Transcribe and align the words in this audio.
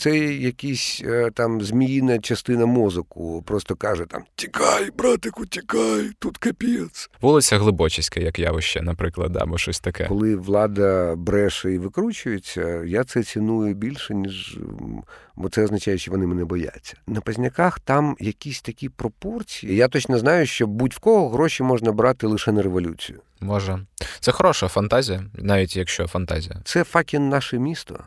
Це 0.00 0.18
якісь 0.18 1.02
е, 1.04 1.30
там 1.34 1.60
зміїна 1.60 2.18
частина 2.18 2.66
мозоку, 2.66 3.42
просто 3.46 3.76
каже 3.76 4.04
там 4.04 4.22
Тікай, 4.34 4.90
братику, 4.98 5.46
тікай, 5.46 6.10
тут 6.18 6.38
капець. 6.38 7.10
Вулиця 7.20 7.58
Глибочиська, 7.58 8.20
як 8.20 8.38
явище, 8.38 8.82
наприклад, 8.82 9.36
або 9.36 9.58
щось 9.58 9.80
таке. 9.80 10.04
Коли 10.08 10.36
влада 10.36 11.14
бреше 11.16 11.72
і 11.72 11.78
викручується, 11.78 12.84
я 12.86 13.04
це 13.04 13.22
ціную 13.22 13.74
більше, 13.74 14.14
ніж 14.14 14.58
бо 15.36 15.48
це 15.48 15.64
означає, 15.64 15.98
що 15.98 16.10
вони 16.10 16.26
мене 16.26 16.44
бояться. 16.44 16.96
На 17.06 17.20
Пазняках 17.20 17.80
там 17.80 18.16
якісь 18.20 18.62
такі 18.62 18.88
пропорції. 18.88 19.76
Я 19.76 19.88
точно 19.88 20.18
знаю, 20.18 20.46
що 20.46 20.66
будь-в 20.66 20.98
кого 20.98 21.28
гроші 21.28 21.62
можна 21.62 21.92
брати 21.92 22.26
лише 22.26 22.52
на 22.52 22.62
революцію. 22.62 23.20
Може, 23.40 23.78
це 24.20 24.32
хороша 24.32 24.68
фантазія, 24.68 25.24
навіть 25.34 25.76
якщо 25.76 26.06
фантазія. 26.06 26.56
Це 26.64 26.84
факін 26.84 27.28
наше 27.28 27.58
місто. 27.58 28.04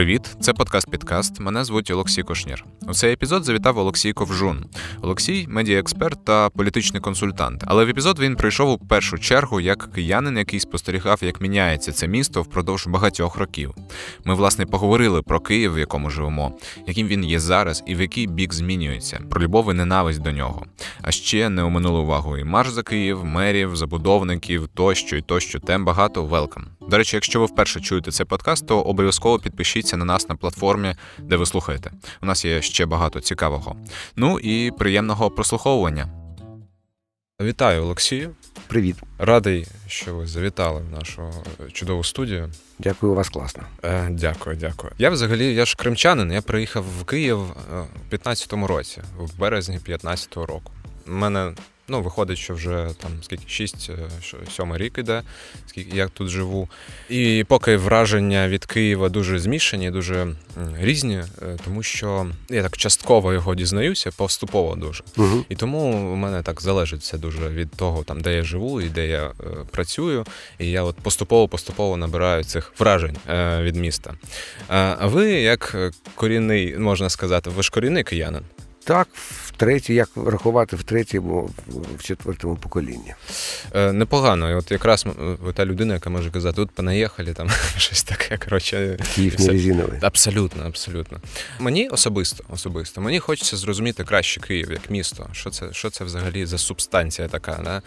Привіт, 0.00 0.36
це 0.40 0.52
подкаст 0.52 0.90
Підкаст. 0.90 1.40
Мене 1.40 1.64
звуть 1.64 1.90
Олексій 1.90 2.22
Кошнір. 2.22 2.64
У 2.88 2.94
цей 2.94 3.12
епізод 3.12 3.44
завітав 3.44 3.78
Олексій 3.78 4.12
Ковжун. 4.12 4.64
Олексій 5.02 5.46
медіаексперт 5.48 6.24
та 6.24 6.50
політичний 6.50 7.02
консультант. 7.02 7.64
Але 7.66 7.84
в 7.84 7.88
епізод 7.88 8.18
він 8.18 8.36
прийшов 8.36 8.70
у 8.70 8.78
першу 8.78 9.18
чергу 9.18 9.60
як 9.60 9.92
киянин, 9.92 10.38
який 10.38 10.60
спостерігав, 10.60 11.18
як 11.22 11.40
міняється 11.40 11.92
це 11.92 12.08
місто 12.08 12.42
впродовж 12.42 12.86
багатьох 12.86 13.36
років. 13.36 13.74
Ми, 14.24 14.34
власне, 14.34 14.66
поговорили 14.66 15.22
про 15.22 15.40
Київ, 15.40 15.74
в 15.74 15.78
якому 15.78 16.10
живемо, 16.10 16.58
яким 16.86 17.06
він 17.06 17.24
є 17.24 17.40
зараз 17.40 17.82
і 17.86 17.94
в 17.94 18.00
який 18.00 18.26
бік 18.26 18.54
змінюється, 18.54 19.20
про 19.30 19.42
любов 19.42 19.70
і 19.70 19.74
ненависть 19.74 20.22
до 20.22 20.32
нього. 20.32 20.66
А 21.02 21.10
ще 21.10 21.48
не 21.48 21.62
оминули 21.62 22.00
увагу 22.00 22.38
і 22.38 22.44
марш 22.44 22.70
за 22.70 22.82
Київ, 22.82 23.24
мерів, 23.24 23.76
забудовників 23.76 24.68
тощо 24.74 25.16
і 25.16 25.22
тощо. 25.22 25.60
Тем 25.60 25.84
багато 25.84 26.24
велкам. 26.24 26.66
До 26.90 26.98
речі, 26.98 27.16
якщо 27.16 27.40
ви 27.40 27.46
вперше 27.46 27.80
чуєте 27.80 28.10
цей 28.10 28.26
подкаст, 28.26 28.66
то 28.66 28.80
обов'язково 28.80 29.38
підпишіться 29.38 29.96
на 29.96 30.04
нас 30.04 30.28
на 30.28 30.34
платформі, 30.34 30.94
де 31.18 31.36
ви 31.36 31.46
слухаєте. 31.46 31.90
У 32.22 32.26
нас 32.26 32.44
є 32.44 32.62
ще 32.62 32.86
багато 32.86 33.20
цікавого. 33.20 33.76
Ну 34.16 34.38
і 34.38 34.70
приємного 34.70 35.30
прослуховування. 35.30 36.08
Вітаю, 37.42 37.82
Олексію. 37.82 38.30
Привіт. 38.66 38.96
Радий, 39.18 39.66
що 39.86 40.14
ви 40.14 40.26
завітали 40.26 40.80
в 40.80 40.98
нашу 40.98 41.22
чудову 41.72 42.04
студію. 42.04 42.50
Дякую, 42.78 43.12
у 43.12 43.14
вас 43.14 43.28
класно. 43.28 43.62
Е, 43.84 44.08
Дякую, 44.10 44.56
дякую. 44.56 44.92
Я 44.98 45.10
взагалі 45.10 45.54
я 45.54 45.64
ж 45.64 45.76
кримчанин. 45.76 46.32
Я 46.32 46.42
приїхав 46.42 46.84
в 47.00 47.04
Київ 47.04 47.38
е, 47.40 47.84
у 48.10 48.14
15-му 48.14 48.66
році, 48.66 49.02
в 49.18 49.38
березні 49.38 49.78
15-го 49.78 50.46
року. 50.46 50.72
Мене 51.10 51.52
Ну, 51.90 52.02
виходить, 52.02 52.38
що 52.38 52.54
вже 52.54 52.88
там 53.02 53.10
скільки 53.22 53.48
6 53.48 53.90
7 54.56 54.72
е, 54.72 54.78
рік 54.78 54.98
іде, 54.98 55.22
скільки 55.66 55.96
я 55.96 56.08
тут 56.08 56.28
живу. 56.28 56.68
І 57.08 57.44
поки 57.48 57.76
враження 57.76 58.48
від 58.48 58.64
Києва 58.64 59.08
дуже 59.08 59.38
змішані, 59.38 59.90
дуже 59.90 60.26
різні, 60.80 61.16
е, 61.16 61.56
тому 61.64 61.82
що 61.82 62.26
я 62.50 62.62
так 62.62 62.76
частково 62.76 63.32
його 63.32 63.54
дізнаюся, 63.54 64.10
поступово 64.10 64.76
дуже. 64.76 65.04
Угу. 65.16 65.44
І 65.48 65.56
тому 65.56 66.12
у 66.12 66.16
мене 66.16 66.42
так 66.42 66.60
залежить 66.60 67.00
все 67.00 67.18
дуже 67.18 67.48
від 67.48 67.70
того, 67.70 68.04
там 68.04 68.20
де 68.20 68.34
я 68.34 68.42
живу 68.42 68.80
і 68.80 68.88
де 68.88 69.06
я 69.06 69.26
е, 69.26 69.32
працюю. 69.70 70.26
І 70.58 70.70
я 70.70 70.82
от 70.82 70.96
поступово-поступово 70.96 71.96
набираю 71.96 72.44
цих 72.44 72.72
вражень 72.78 73.16
е, 73.28 73.62
від 73.62 73.76
міста. 73.76 74.14
А 74.68 75.06
ви, 75.06 75.30
як 75.30 75.76
корінний, 76.14 76.78
можна 76.78 77.10
сказати, 77.10 77.50
ви 77.50 77.62
ж 77.62 77.70
корінний 77.70 78.04
киянин? 78.04 78.42
Так, 78.84 79.08
втретє, 79.60 79.94
як 79.94 80.08
рахувати 80.16 80.76
в 80.76 80.82
третьому, 80.82 81.50
в 81.98 82.02
четвертому 82.02 82.56
поколінні. 82.56 83.14
Е, 83.74 83.92
Непогано. 83.92 84.50
І 84.50 84.54
От 84.54 84.70
якраз 84.70 85.06
та 85.54 85.64
людина, 85.66 85.94
яка 85.94 86.10
може 86.10 86.30
казати, 86.30 86.56
тут 86.56 86.70
понаїхали, 86.70 87.32
там 87.32 87.48
щось 87.76 88.02
таке. 88.02 88.38
коротше. 88.38 88.98
Київ 89.14 89.40
не 89.40 89.48
резиновий. 89.48 89.98
Абсолютно, 90.02 90.64
абсолютно. 90.66 91.18
Мені 91.58 91.88
особисто, 91.88 92.44
особисто, 92.48 93.00
мені 93.00 93.18
хочеться 93.18 93.56
зрозуміти 93.56 94.04
краще 94.04 94.40
Київ 94.40 94.70
як 94.70 94.90
місто. 94.90 95.26
Що 95.32 95.50
це 95.50 95.72
що 95.72 95.90
це 95.90 96.04
взагалі 96.04 96.46
за 96.46 96.58
субстанція 96.58 97.28
така, 97.28 97.60
да? 97.64 97.82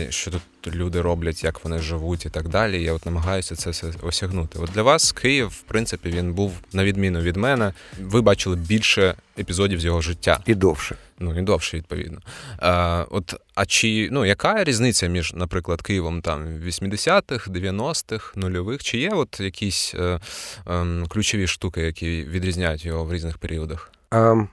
е, 0.00 0.06
що 0.10 0.30
тут 0.30 0.74
люди 0.74 1.00
роблять, 1.00 1.44
як 1.44 1.64
вони 1.64 1.78
живуть 1.78 2.26
і 2.26 2.30
так 2.30 2.48
далі. 2.48 2.82
Я 2.82 2.92
от 2.92 3.06
намагаюся 3.06 3.56
це 3.56 3.70
все 3.70 3.86
осягнути. 4.02 4.58
От 4.58 4.70
для 4.70 4.82
вас 4.82 5.12
Київ, 5.12 5.48
в 5.48 5.60
принципі, 5.60 6.08
він 6.08 6.32
був 6.32 6.52
на 6.72 6.84
відміну 6.84 7.20
від 7.20 7.36
мене. 7.36 7.72
Ви 8.00 8.22
бачили 8.22 8.56
більше 8.56 9.14
епізодів 9.38 9.80
з 9.80 9.84
його 9.84 10.00
життя. 10.00 10.40
І 10.46 10.54
довше. 10.74 10.96
Ну 11.18 11.38
і 11.38 11.42
довше, 11.42 11.76
відповідно. 11.76 12.18
А, 12.58 13.04
От, 13.10 13.34
а 13.54 13.66
чи 13.66 14.08
ну 14.12 14.24
яка 14.24 14.64
різниця 14.64 15.06
між, 15.06 15.34
наприклад, 15.34 15.82
Києвом 15.82 16.20
там 16.20 16.46
80-х, 16.46 17.50
90-х, 17.50 18.36
нульових? 18.36 18.82
Чи 18.82 18.98
є 18.98 19.10
от 19.10 19.40
якісь 19.40 19.94
е, 19.94 20.20
е, 20.68 21.04
ключові 21.08 21.46
штуки, 21.46 21.80
які 21.80 22.24
відрізняють 22.24 22.84
його 22.84 23.04
в 23.04 23.12
різних 23.12 23.38
періодах? 23.38 23.92
А, 24.10 24.46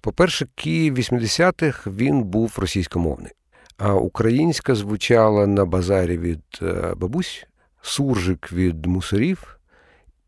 По-перше, 0.00 0.46
Київ 0.54 0.98
80-х 0.98 1.90
він 1.90 2.22
був 2.22 2.54
російськомовний. 2.56 3.32
А 3.78 3.94
українська 3.94 4.74
звучала 4.74 5.46
на 5.46 5.64
базарі 5.64 6.18
від 6.18 6.42
е, 6.62 6.92
бабусь, 6.96 7.46
суржик 7.82 8.52
від 8.52 8.86
мусорів 8.86 9.56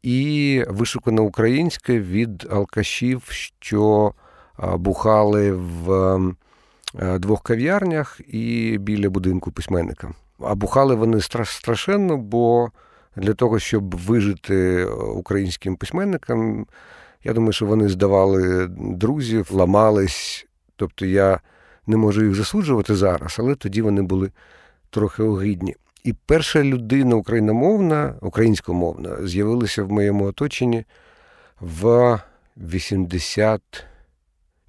і 0.02 0.64
вишукана 0.68 1.22
українська 1.22 1.92
від 1.92 2.46
алкашів, 2.50 3.22
що 3.60 4.12
бухали 4.62 5.52
в 5.52 6.16
е, 6.98 7.18
двох 7.18 7.42
кав'ярнях 7.42 8.20
і 8.28 8.78
біля 8.78 9.10
будинку 9.10 9.50
письменника. 9.50 10.12
А 10.40 10.54
бухали 10.54 10.94
вони 10.94 11.20
страшенно, 11.44 12.16
бо 12.16 12.70
для 13.16 13.34
того, 13.34 13.58
щоб 13.58 13.96
вижити 13.96 14.84
українським 14.84 15.76
письменникам, 15.76 16.66
я 17.24 17.32
думаю, 17.32 17.52
що 17.52 17.66
вони 17.66 17.88
здавали 17.88 18.68
друзів, 18.78 19.52
ламались. 19.52 20.46
Тобто 20.76 21.06
я 21.06 21.40
не 21.86 21.96
можу 21.96 22.24
їх 22.24 22.34
засуджувати 22.34 22.94
зараз, 22.94 23.36
але 23.38 23.54
тоді 23.54 23.82
вони 23.82 24.02
були 24.02 24.30
трохи 24.90 25.22
огидні. 25.22 25.76
І 26.04 26.12
перша 26.12 26.62
людина 26.62 27.16
україномовна, 27.16 28.14
українськомовна, 28.20 29.26
з'явилася 29.26 29.84
в 29.84 29.92
моєму 29.92 30.24
оточенні 30.24 30.84
в 31.60 32.18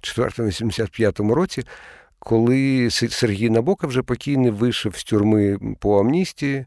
84-85 0.04 1.32
році, 1.32 1.64
коли 2.18 2.88
Сергій 2.90 3.50
Набока 3.50 3.86
вже 3.86 4.02
покійний 4.02 4.50
вийшов 4.50 4.96
з 4.96 5.04
тюрми 5.04 5.58
по 5.80 6.00
амністії, 6.00 6.66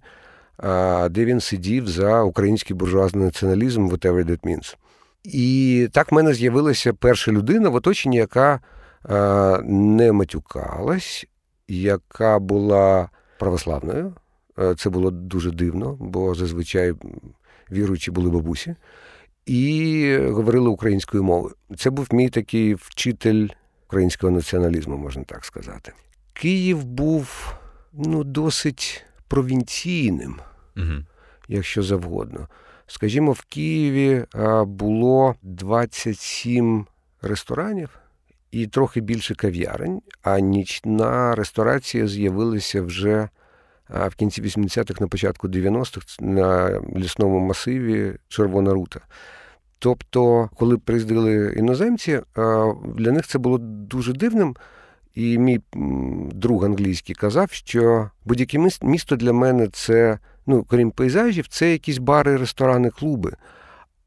де 1.09 1.25
він 1.25 1.39
сидів 1.39 1.87
за 1.87 2.23
український 2.23 2.75
буржуазний 2.75 3.25
націоналізм, 3.25 3.89
whatever 3.89 4.25
that 4.25 4.39
means. 4.39 4.75
І 5.23 5.89
так 5.93 6.11
в 6.11 6.15
мене 6.15 6.33
з'явилася 6.33 6.93
перша 6.93 7.31
людина 7.31 7.69
в 7.69 7.75
оточенні, 7.75 8.17
яка 8.17 8.59
не 9.63 10.11
матюкалась, 10.11 11.25
яка 11.67 12.39
була 12.39 13.09
православною. 13.39 14.13
Е, 14.59 14.75
це 14.75 14.89
було 14.89 15.11
дуже 15.11 15.51
дивно, 15.51 15.97
бо 15.99 16.35
зазвичай 16.35 16.93
віруючі 17.71 18.11
були 18.11 18.29
бабусі, 18.29 18.75
і 19.47 20.18
говорили 20.18 20.69
українською 20.69 21.24
мовою. 21.24 21.56
Це 21.78 21.90
був 21.90 22.08
мій 22.12 22.30
такий 22.30 22.74
вчитель 22.74 23.47
українського 23.88 24.31
націоналізму, 24.31 24.97
можна 24.97 25.24
так 25.24 25.46
сказати. 25.46 25.91
Київ 26.34 26.84
був 26.84 27.53
ну, 27.94 28.24
досить 28.24 29.06
провінційним, 29.28 30.40
угу. 30.78 30.94
якщо 31.47 31.84
завгодно. 31.84 32.47
Скажімо, 32.88 33.31
в 33.31 33.41
Києві 33.41 34.25
було 34.66 35.35
27 35.41 36.85
ресторанів 37.22 37.90
і 38.52 38.68
трохи 38.68 39.02
більше 39.02 39.35
кав'ярень, 39.35 40.02
а 40.22 40.40
нічна 40.40 41.35
ресторація 41.35 42.08
з'явилася 42.08 42.82
вже 42.82 43.29
в 43.89 44.16
кінці 44.16 44.41
80-х, 44.41 45.01
на 45.01 45.07
початку 45.07 45.47
90-х 45.47 46.17
на 46.19 46.81
лісному 46.95 47.39
масиві 47.39 48.13
Червона 48.28 48.73
рута. 48.73 48.99
Тобто, 49.79 50.49
коли 50.55 50.78
приїздили 50.78 51.55
іноземці, 51.57 52.19
для 52.95 53.11
них 53.11 53.28
це 53.28 53.39
було 53.39 53.57
дуже 53.61 54.13
дивним. 54.13 54.55
І 55.16 55.37
мій 55.37 55.59
друг 56.31 56.66
англійський 56.66 57.16
казав, 57.16 57.51
що 57.51 58.09
будь-яке 58.25 58.69
місто 58.81 59.16
для 59.16 59.34
мене 59.34 59.67
це, 59.67 60.19
ну, 60.47 60.63
крім 60.63 60.91
пейзажів, 60.91 61.47
це 61.47 61.72
якісь 61.72 61.97
бари, 61.97 62.37
ресторани, 62.37 62.90
клуби. 62.90 63.33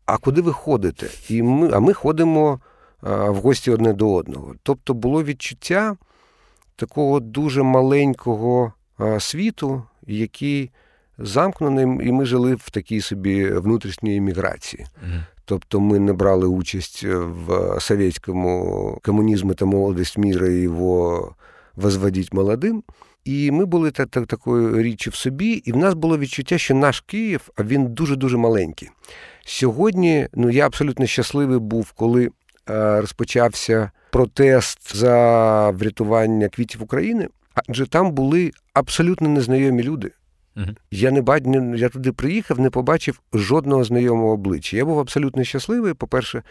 А 0.06 0.16
куди 0.16 0.40
ви 0.40 0.52
ходите? 0.52 1.06
І 1.28 1.42
ми, 1.42 1.70
А 1.72 1.80
ми 1.80 1.92
ходимо 1.92 2.60
в 3.02 3.34
гості 3.34 3.70
одне 3.70 3.92
до 3.92 4.14
одного. 4.14 4.54
Тобто 4.62 4.94
було 4.94 5.24
відчуття 5.24 5.96
такого 6.76 7.20
дуже 7.20 7.62
маленького 7.62 8.72
світу, 9.20 9.82
який 10.06 10.70
замкнений, 11.18 12.08
і 12.08 12.12
ми 12.12 12.24
жили 12.24 12.54
в 12.54 12.70
такій 12.70 13.00
собі 13.00 13.44
внутрішній 13.48 14.16
еміграції. 14.16 14.86
Тобто 15.44 15.80
ми 15.80 15.98
не 15.98 16.12
брали 16.12 16.46
участь 16.46 17.04
в 17.04 17.76
совєтському 17.80 18.98
комунізмі 19.04 19.54
та 19.54 19.64
молодість 19.64 20.18
міра 20.18 20.48
і 20.48 20.60
його 20.60 21.34
возводіть 21.76 22.32
молодим. 22.32 22.82
І 23.24 23.50
ми 23.50 23.64
були 23.64 23.90
та, 23.90 24.06
та, 24.06 24.24
такою 24.24 24.82
річчю 24.82 25.10
в 25.10 25.14
собі, 25.14 25.50
і 25.50 25.72
в 25.72 25.76
нас 25.76 25.94
було 25.94 26.18
відчуття, 26.18 26.58
що 26.58 26.74
наш 26.74 27.00
Київ, 27.00 27.50
а 27.56 27.62
він 27.62 27.86
дуже-дуже 27.86 28.36
маленький. 28.36 28.88
Сьогодні 29.44 30.28
ну, 30.34 30.50
я 30.50 30.66
абсолютно 30.66 31.06
щасливий 31.06 31.58
був, 31.58 31.92
коли 31.92 32.26
е, 32.26 32.30
розпочався 33.00 33.90
протест 34.10 34.96
за 34.96 35.70
врятування 35.70 36.48
квітів 36.48 36.82
України, 36.82 37.28
адже 37.68 37.86
там 37.86 38.12
були 38.12 38.50
абсолютно 38.74 39.28
незнайомі 39.28 39.82
люди. 39.82 40.10
Uh-huh. 40.56 40.76
Я 40.90 41.10
не 41.10 41.22
бач... 41.22 41.44
я 41.76 41.88
туди 41.88 42.12
приїхав, 42.12 42.60
не 42.60 42.70
побачив 42.70 43.20
жодного 43.32 43.84
знайомого 43.84 44.32
обличчя. 44.32 44.76
Я 44.76 44.84
був 44.84 44.98
абсолютно 44.98 45.44
щасливий. 45.44 45.94
По-перше, 45.94 46.42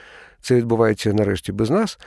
це 0.41 0.56
відбувається 0.56 1.13
нарешті 1.13 1.51
без 1.51 1.69
нас. 1.69 2.00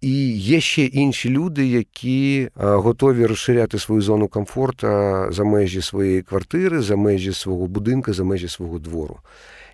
І 0.00 0.38
є 0.38 0.60
ще 0.60 0.84
інші 0.84 1.30
люди, 1.30 1.66
які 1.66 2.48
готові 2.54 3.26
розширяти 3.26 3.78
свою 3.78 4.02
зону 4.02 4.28
комфорту 4.28 4.86
за 5.30 5.44
межі 5.44 5.82
своєї 5.82 6.22
квартири, 6.22 6.80
за 6.80 6.96
межі 6.96 7.32
свого 7.32 7.66
будинку, 7.66 8.12
за 8.12 8.24
межі 8.24 8.48
свого 8.48 8.78
двору. 8.78 9.18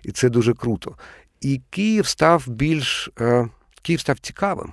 І 0.03 0.11
це 0.11 0.29
дуже 0.29 0.53
круто. 0.53 0.95
І 1.41 1.61
Київ 1.69 2.07
став 2.07 2.45
більш 2.47 3.09
Київ 3.81 3.99
став 3.99 4.19
цікавим. 4.19 4.71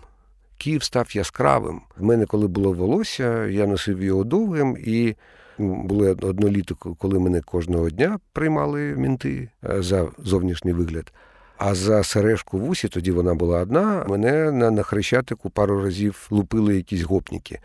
Київ 0.59 0.83
став 0.83 1.17
яскравим. 1.17 1.81
В 1.97 2.03
мене, 2.03 2.27
коли 2.27 2.47
було 2.47 2.73
волосся, 2.73 3.47
я 3.47 3.67
носив 3.67 4.03
його 4.03 4.25
довгим, 4.25 4.77
і 4.85 5.15
було 5.59 6.07
одно 6.07 6.49
літо, 6.49 6.75
коли 6.75 7.19
мене 7.19 7.41
кожного 7.41 7.91
дня 7.91 8.19
приймали 8.33 8.81
мінти 8.81 9.49
за 9.63 10.09
зовнішній 10.19 10.73
вигляд. 10.73 11.13
А 11.59 11.75
за 11.75 12.03
сережку 12.05 12.59
в 12.59 12.69
усі, 12.69 12.89
тоді 12.89 13.11
вона 13.11 13.35
була 13.35 13.59
одна, 13.59 14.05
мене 14.09 14.53
на, 14.53 14.71
на 14.71 14.83
хрещатику 14.83 15.51
пару 15.51 15.83
разів 15.83 16.27
лупили 16.31 16.77
якісь 16.77 17.03
гопніки. 17.03 17.61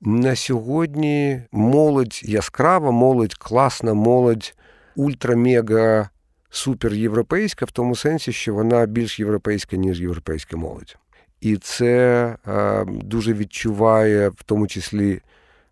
На 0.00 0.36
сьогодні 0.36 1.42
молодь 1.52 2.20
яскрава, 2.24 2.90
молодь 2.90 3.34
класна, 3.34 3.94
молодь 3.94 4.54
ультра-мега 4.96 6.08
супер 6.50 6.94
європейська, 6.94 7.64
в 7.64 7.70
тому 7.70 7.96
сенсі, 7.96 8.32
що 8.32 8.54
вона 8.54 8.86
більш 8.86 9.20
європейська, 9.20 9.76
ніж 9.76 10.00
європейська 10.00 10.56
молодь. 10.56 10.96
І 11.40 11.56
це 11.56 12.36
е, 12.48 12.84
дуже 12.86 13.32
відчуває 13.32 14.28
в 14.28 14.42
тому 14.46 14.66
числі 14.66 15.20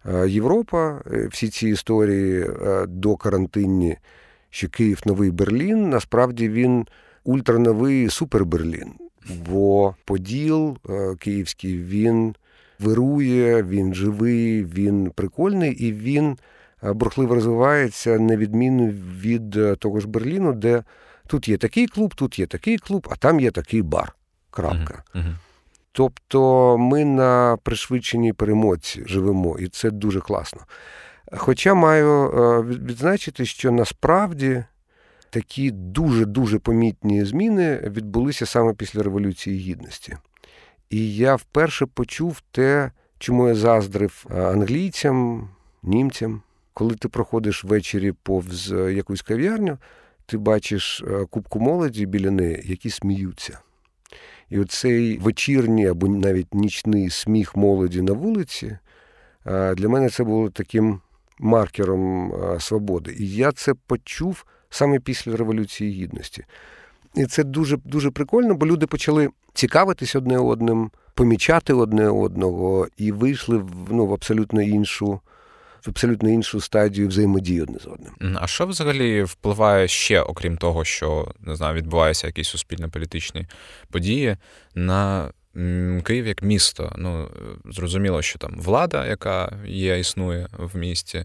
е, 0.06 0.28
Європа, 0.28 1.00
е, 1.12 1.28
всі 1.30 1.48
ці 1.48 1.68
історії 1.68 2.40
е, 2.40 2.86
до 2.86 3.16
карантинні, 3.16 3.96
що 4.50 4.68
Київ 4.68 5.00
новий 5.06 5.30
Берлін, 5.30 5.90
насправді 5.90 6.48
він 6.48 6.86
ультрановий 7.24 8.10
суперберлін. 8.10 8.92
Бо 9.48 9.94
Поділ 10.04 10.76
е, 10.90 11.14
київський 11.18 11.78
він 11.78 12.34
вирує, 12.78 13.62
він 13.62 13.94
живий, 13.94 14.64
він 14.64 15.10
прикольний 15.10 15.72
і 15.72 15.92
він 15.92 16.36
бурхливо 16.82 17.34
розвивається 17.34 18.18
на 18.18 18.36
відміну 18.36 18.86
від 19.20 19.78
того 19.78 20.00
ж 20.00 20.08
Берліну, 20.08 20.52
де 20.52 20.82
тут 21.26 21.48
є 21.48 21.56
такий 21.56 21.86
клуб, 21.86 22.14
тут 22.14 22.38
є 22.38 22.46
такий 22.46 22.78
клуб, 22.78 23.08
а 23.10 23.16
там 23.16 23.40
є 23.40 23.50
такий 23.50 23.82
бар. 23.82 24.14
Крапка. 24.50 25.02
Uh-huh. 25.14 25.22
Uh-huh. 25.22 25.34
Тобто 25.92 26.76
ми 26.78 27.04
на 27.04 27.58
пришвидшеній 27.62 28.32
перемоці 28.32 29.02
живемо, 29.06 29.58
і 29.58 29.68
це 29.68 29.90
дуже 29.90 30.20
класно. 30.20 30.60
Хоча 31.32 31.74
маю 31.74 32.30
відзначити, 32.62 33.44
що 33.44 33.70
насправді 33.70 34.64
такі 35.30 35.70
дуже-дуже 35.70 36.58
помітні 36.58 37.24
зміни 37.24 37.76
відбулися 37.76 38.46
саме 38.46 38.74
після 38.74 39.02
Революції 39.02 39.58
Гідності. 39.58 40.16
І 40.90 41.16
я 41.16 41.34
вперше 41.34 41.86
почув 41.86 42.42
те, 42.50 42.90
чому 43.18 43.48
я 43.48 43.54
заздрив 43.54 44.26
англійцям, 44.30 45.48
німцям. 45.82 46.42
Коли 46.74 46.94
ти 46.94 47.08
проходиш 47.08 47.64
ввечері 47.64 48.12
повз 48.12 48.70
якусь 48.70 49.22
кав'ярню, 49.22 49.78
ти 50.26 50.38
бачиш 50.38 51.04
кубку 51.30 51.60
молоді 51.60 52.06
біля 52.06 52.30
неї, 52.30 52.62
які 52.64 52.90
сміються. 52.90 53.58
І 54.50 54.58
оцей 54.58 55.18
вечірній 55.18 55.86
або 55.86 56.08
навіть 56.08 56.54
нічний 56.54 57.10
сміх 57.10 57.56
молоді 57.56 58.02
на 58.02 58.12
вулиці, 58.12 58.78
для 59.46 59.88
мене 59.88 60.10
це 60.10 60.24
було 60.24 60.50
таким 60.50 61.00
маркером 61.38 62.32
свободи. 62.60 63.16
І 63.18 63.30
я 63.30 63.52
це 63.52 63.74
почув 63.86 64.44
саме 64.70 65.00
після 65.00 65.36
Революції 65.36 66.02
Гідності. 66.02 66.44
І 67.14 67.26
це 67.26 67.44
дуже 67.44 67.76
дуже 67.76 68.10
прикольно, 68.10 68.54
бо 68.54 68.66
люди 68.66 68.86
почали 68.86 69.28
цікавитись 69.54 70.16
одне 70.16 70.38
одним, 70.38 70.90
помічати 71.14 71.72
одне 71.72 72.08
одного 72.08 72.88
і 72.96 73.12
вийшли 73.12 73.58
в 73.58 73.70
ну, 73.90 74.06
в 74.06 74.12
абсолютно 74.12 74.62
іншу. 74.62 75.20
В 75.86 75.88
абсолютно 75.88 76.28
іншу 76.28 76.60
стадію 76.60 77.08
взаємодії 77.08 77.62
одне 77.62 77.78
з 77.78 77.86
одним. 77.86 78.38
А 78.40 78.46
що 78.46 78.66
взагалі 78.66 79.22
впливає 79.22 79.88
ще, 79.88 80.20
окрім 80.20 80.56
того, 80.56 80.84
що 80.84 81.34
не 81.40 81.56
знаю, 81.56 81.74
відбуваються 81.74 82.26
якісь 82.26 82.48
суспільно-політичні 82.48 83.46
події 83.90 84.36
на 84.74 85.30
Київ 86.04 86.26
як 86.26 86.42
місто? 86.42 86.92
Ну 86.96 87.28
зрозуміло, 87.64 88.22
що 88.22 88.38
там 88.38 88.54
влада, 88.56 89.06
яка 89.06 89.58
є, 89.66 89.98
існує 89.98 90.48
в 90.58 90.76
місті. 90.76 91.24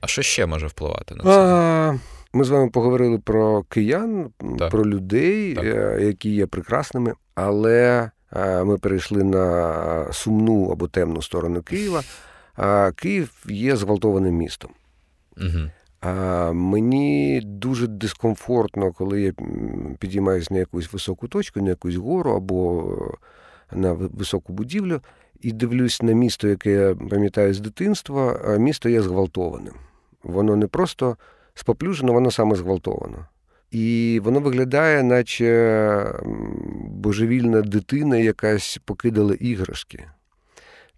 А 0.00 0.06
що 0.06 0.22
ще 0.22 0.46
може 0.46 0.66
впливати 0.66 1.14
на 1.14 1.24
це? 1.24 1.30
А, 1.30 1.98
ми 2.32 2.44
з 2.44 2.48
вами 2.48 2.70
поговорили 2.70 3.18
про 3.18 3.62
киян, 3.62 4.30
так. 4.58 4.70
про 4.70 4.86
людей, 4.86 5.54
так. 5.54 5.64
Е, 5.64 5.98
які 6.00 6.30
є 6.30 6.46
прекрасними, 6.46 7.12
але 7.34 8.10
е, 8.36 8.64
ми 8.64 8.78
перейшли 8.78 9.24
на 9.24 10.12
сумну 10.12 10.70
або 10.72 10.88
темну 10.88 11.22
сторону 11.22 11.62
Києва. 11.62 12.02
Київ 12.96 13.44
є 13.48 13.76
зґвалтованим 13.76 14.34
містом. 14.34 14.70
Угу. 15.36 15.70
А 16.00 16.52
Мені 16.52 17.40
дуже 17.44 17.86
дискомфортно, 17.86 18.92
коли 18.92 19.22
я 19.22 19.32
підіймаюся 19.98 20.54
на 20.54 20.60
якусь 20.60 20.92
високу 20.92 21.28
точку, 21.28 21.60
на 21.60 21.68
якусь 21.68 21.94
гору 21.94 22.30
або 22.32 22.96
на 23.72 23.92
високу 23.92 24.52
будівлю, 24.52 25.00
і 25.40 25.52
дивлюсь 25.52 26.02
на 26.02 26.12
місто, 26.12 26.48
яке 26.48 26.70
я 26.70 26.94
пам'ятаю 26.94 27.54
з 27.54 27.60
дитинства, 27.60 28.40
а 28.46 28.56
місто 28.56 28.88
є 28.88 29.02
зґвалтованим. 29.02 29.74
Воно 30.22 30.56
не 30.56 30.66
просто 30.66 31.16
споплюжено, 31.54 32.12
воно 32.12 32.30
саме 32.30 32.56
зґвалтовано. 32.56 33.26
І 33.70 34.20
воно 34.24 34.40
виглядає, 34.40 35.02
наче 35.02 36.20
божевільна 36.84 37.62
дитина 37.62 38.16
якась 38.16 38.80
покидала 38.84 39.34
іграшки. 39.34 40.04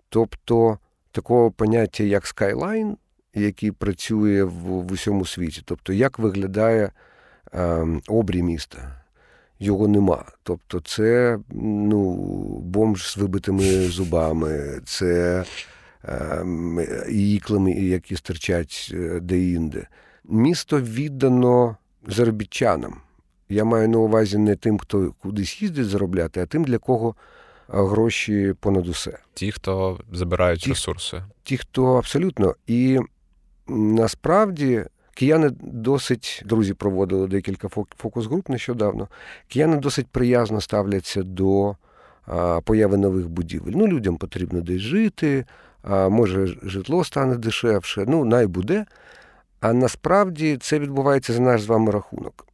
Тобто 0.08 0.78
такого 1.16 1.50
поняття, 1.50 2.04
як 2.04 2.24
Skyline, 2.24 2.96
який 3.34 3.70
працює 3.72 4.44
в, 4.44 4.50
в 4.50 4.92
усьому 4.92 5.26
світі. 5.26 5.62
Тобто, 5.64 5.92
як 5.92 6.18
виглядає 6.18 6.90
е, 7.54 7.86
обрій 8.08 8.42
міста. 8.42 9.02
Його 9.58 9.88
нема. 9.88 10.24
Тобто, 10.42 10.80
це 10.80 11.38
ну, 11.50 12.12
бомж 12.58 13.12
з 13.12 13.16
вибитими 13.16 13.64
зубами, 13.82 14.80
це 14.84 15.44
е, 16.04 16.44
іклами, 17.08 17.72
які 17.72 18.16
стирчать 18.16 18.90
е, 18.94 19.20
де-інде 19.20 19.86
місто 20.28 20.80
віддано 20.80 21.76
заробітчанам. 22.06 23.00
Я 23.48 23.64
маю 23.64 23.88
на 23.88 23.98
увазі 23.98 24.38
не 24.38 24.56
тим, 24.56 24.78
хто 24.78 25.14
кудись 25.22 25.62
їздить 25.62 25.86
заробляти, 25.86 26.40
а 26.40 26.46
тим, 26.46 26.64
для 26.64 26.78
кого 26.78 27.14
гроші 27.68 28.54
понад 28.60 28.88
усе. 28.88 29.18
Ті, 29.34 29.52
хто 29.52 30.00
забирають 30.12 30.60
ті, 30.60 30.70
ресурси. 30.70 31.22
Ті, 31.42 31.56
хто 31.56 31.94
абсолютно. 31.94 32.54
І 32.66 33.00
насправді 33.68 34.84
кияни 35.14 35.50
досить, 35.60 36.42
друзі, 36.44 36.74
проводили 36.74 37.26
декілька 37.26 37.68
фокус-груп 37.96 38.48
нещодавно. 38.48 39.08
Кияни 39.48 39.76
досить 39.76 40.06
приязно 40.06 40.60
ставляться 40.60 41.22
до 41.22 41.76
появи 42.64 42.96
нових 42.96 43.28
будівель. 43.28 43.72
Ну, 43.76 43.86
людям 43.86 44.16
потрібно 44.16 44.60
десь 44.60 44.80
жити, 44.80 45.44
а 45.82 46.08
може 46.08 46.46
житло 46.62 47.04
стане 47.04 47.36
дешевше, 47.36 48.04
ну, 48.08 48.24
най 48.24 48.46
буде. 48.46 48.84
А 49.60 49.72
насправді 49.72 50.56
це 50.56 50.78
відбувається 50.78 51.32
за 51.32 51.40
наш 51.40 51.62
з 51.62 51.66
вами 51.66 51.90
рахунок. 51.90 52.46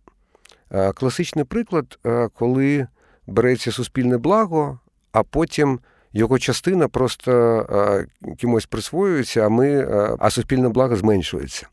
Класичний 0.94 1.44
приклад, 1.44 1.98
коли 2.34 2.86
береться 3.26 3.72
суспільне 3.72 4.18
благо, 4.18 4.78
а 5.12 5.22
потім 5.22 5.80
його 6.12 6.38
частина 6.38 6.88
просто 6.88 8.06
кимось 8.38 8.66
присвоюється, 8.66 9.46
а 9.46 9.48
ми, 9.48 9.86
а 10.18 10.30
суспільне 10.30 10.68
благо 10.68 10.96
зменшується. 10.96 11.66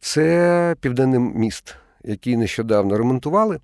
Це 0.00 0.76
південний 0.80 1.20
міст, 1.20 1.76
який 2.04 2.36
нещодавно 2.36 2.98
ремонтували. 2.98 3.60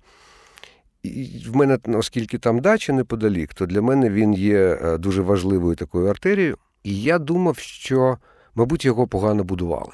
І 1.03 1.43
в 1.49 1.55
мене, 1.55 1.77
оскільки 1.87 2.37
там 2.37 2.59
дача 2.59 2.93
неподалік, 2.93 3.53
то 3.53 3.65
для 3.65 3.81
мене 3.81 4.09
він 4.09 4.33
є 4.33 4.79
дуже 4.99 5.21
важливою 5.21 5.75
такою 5.75 6.07
артерією. 6.07 6.57
І 6.83 7.01
я 7.01 7.19
думав, 7.19 7.57
що, 7.57 8.17
мабуть, 8.55 8.85
його 8.85 9.07
погано 9.07 9.43
будували 9.43 9.93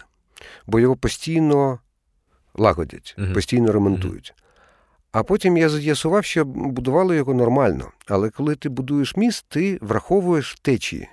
бо 0.67 0.79
його 0.79 0.95
постійно 0.95 1.79
лагодять, 2.55 3.15
постійно 3.33 3.71
ремонтують. 3.71 4.33
А 5.13 5.23
потім 5.23 5.57
я 5.57 5.69
з'ясував, 5.69 6.25
що 6.25 6.45
будували 6.45 7.15
його 7.15 7.33
нормально. 7.33 7.91
Але 8.07 8.29
коли 8.29 8.55
ти 8.55 8.69
будуєш 8.69 9.15
міст, 9.15 9.45
ти 9.49 9.77
враховуєш 9.81 10.55
течії. 10.61 11.09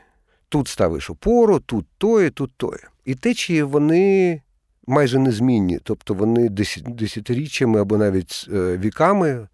Тут 0.49 0.69
ставиш 0.69 1.11
опору, 1.11 1.61
тут 1.61 1.87
тоє, 1.99 2.31
тут 2.31 2.53
тоє. 2.57 2.89
І 3.05 3.15
течії 3.15 3.63
вони 3.63 4.43
майже 4.87 5.19
незмінні, 5.19 5.79
тобто 5.83 6.15
вони 6.15 6.49
десятиріччями 6.87 7.81
або 7.81 7.97
навіть 7.97 8.47
е, 8.53 8.77
віками 8.77 9.49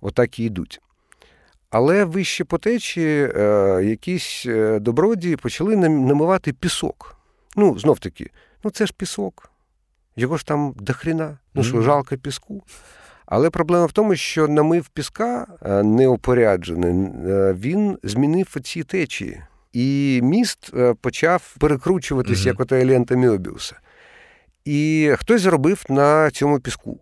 отак 0.00 0.38
і 0.38 0.44
йдуть. 0.44 0.80
Але 1.70 2.04
вище 2.04 2.44
по 2.44 2.58
течії 2.58 3.32
е, 3.36 3.80
якісь 3.84 4.44
е, 4.46 4.78
добродії 4.78 5.36
почали 5.36 5.76
намивати 5.76 6.52
пісок. 6.52 7.16
Ну, 7.56 7.78
знов 7.78 7.98
таки, 7.98 8.30
ну 8.64 8.70
це 8.70 8.86
ж 8.86 8.94
пісок. 8.96 9.50
Його 10.16 10.36
ж 10.36 10.46
там 10.46 10.74
дохріна, 10.76 11.38
ну 11.54 11.64
що, 11.64 11.82
жалко 11.82 12.16
піску. 12.16 12.62
Але 13.30 13.50
проблема 13.50 13.86
в 13.86 13.92
тому, 13.92 14.16
що 14.16 14.48
намив 14.48 14.88
піска 14.88 15.46
неопоряджений, 15.84 16.92
він 17.52 17.98
змінив 18.02 18.56
ці 18.64 18.82
течії. 18.82 19.42
І 19.72 20.20
міст 20.22 20.72
почав 21.00 21.56
перекручуватись, 21.58 22.38
mm-hmm. 22.38 22.46
як 22.46 22.60
ота 22.60 22.86
лента 22.86 23.14
Міобіуса. 23.14 23.76
І 24.64 25.12
хтось 25.18 25.42
заробив 25.42 25.84
на 25.88 26.30
цьому 26.30 26.60
піску. 26.60 27.00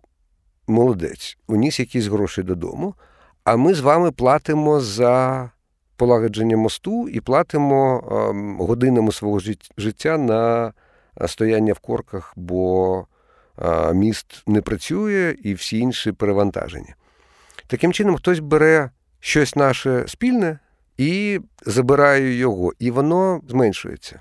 Молодець, 0.67 1.37
уніс 1.47 1.79
якісь 1.79 2.07
гроші 2.07 2.43
додому. 2.43 2.95
А 3.43 3.55
ми 3.55 3.73
з 3.73 3.79
вами 3.79 4.11
платимо 4.11 4.79
за 4.79 5.49
полагодження 5.95 6.57
мосту 6.57 7.09
і 7.09 7.21
платимо 7.21 8.03
ем, 8.11 8.57
годинами 8.59 9.11
свого 9.11 9.39
життя 9.77 10.17
на 10.17 10.73
стояння 11.27 11.73
в 11.73 11.79
корках, 11.79 12.33
бо 12.35 13.05
е, 13.61 13.93
міст 13.93 14.43
не 14.47 14.61
працює 14.61 15.35
і 15.43 15.53
всі 15.53 15.77
інші 15.77 16.11
перевантажені. 16.11 16.93
Таким 17.67 17.93
чином, 17.93 18.15
хтось 18.15 18.39
бере 18.39 18.89
щось 19.19 19.55
наше 19.55 20.03
спільне 20.07 20.59
і 20.97 21.39
забирає 21.65 22.33
його, 22.33 22.73
і 22.79 22.91
воно 22.91 23.41
зменшується. 23.47 24.19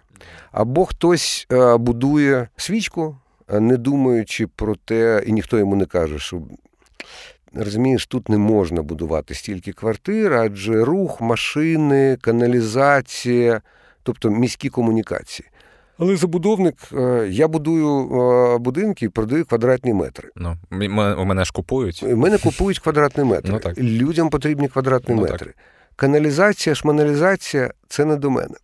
Або 0.52 0.85
хтось 0.85 1.47
е, 1.52 1.76
будує 1.76 2.49
свічку 2.57 3.16
не 3.50 3.76
думаючи 3.76 4.47
про 4.47 4.76
те, 4.76 5.23
і 5.26 5.33
ніхто 5.33 5.59
йому 5.59 5.76
не 5.76 5.87
каже, 5.87 6.18
що 6.18 6.42
розумієш, 7.54 8.07
тут 8.07 8.28
не 8.28 8.38
можна 8.38 8.83
будувати 8.83 9.35
стільки 9.35 9.73
квартир, 9.73 10.35
адже 10.35 10.85
рух, 10.85 11.21
машини, 11.21 12.18
каналізація, 12.21 13.61
тобто 14.02 14.30
міські 14.30 14.68
комунікації. 14.68 15.49
Але 15.98 16.16
забудовник, 16.16 16.74
е, 16.92 17.28
я 17.30 17.48
будую 17.48 18.20
е, 18.22 18.58
будинки 18.58 19.04
і 19.04 19.08
продаю 19.08 19.44
квадратні 19.44 19.92
метри. 19.92 20.30
Ну, 20.36 20.56
У 21.18 21.24
мене 21.24 21.44
ж 21.44 21.52
купують. 21.52 22.02
У 22.02 22.16
мене 22.16 22.38
купують 22.38 22.78
квадратні 22.78 23.24
метри. 23.24 23.52
Ну, 23.52 23.58
так. 23.58 23.78
Людям 23.78 24.30
потрібні 24.30 24.68
квадратні 24.68 25.14
ну, 25.14 25.22
метри. 25.22 25.46
Так. 25.46 25.56
Каналізація, 25.96 26.74
шманалізація 26.74 27.70
це 27.88 28.04
не 28.04 28.16
до 28.16 28.30
мене. 28.30 28.54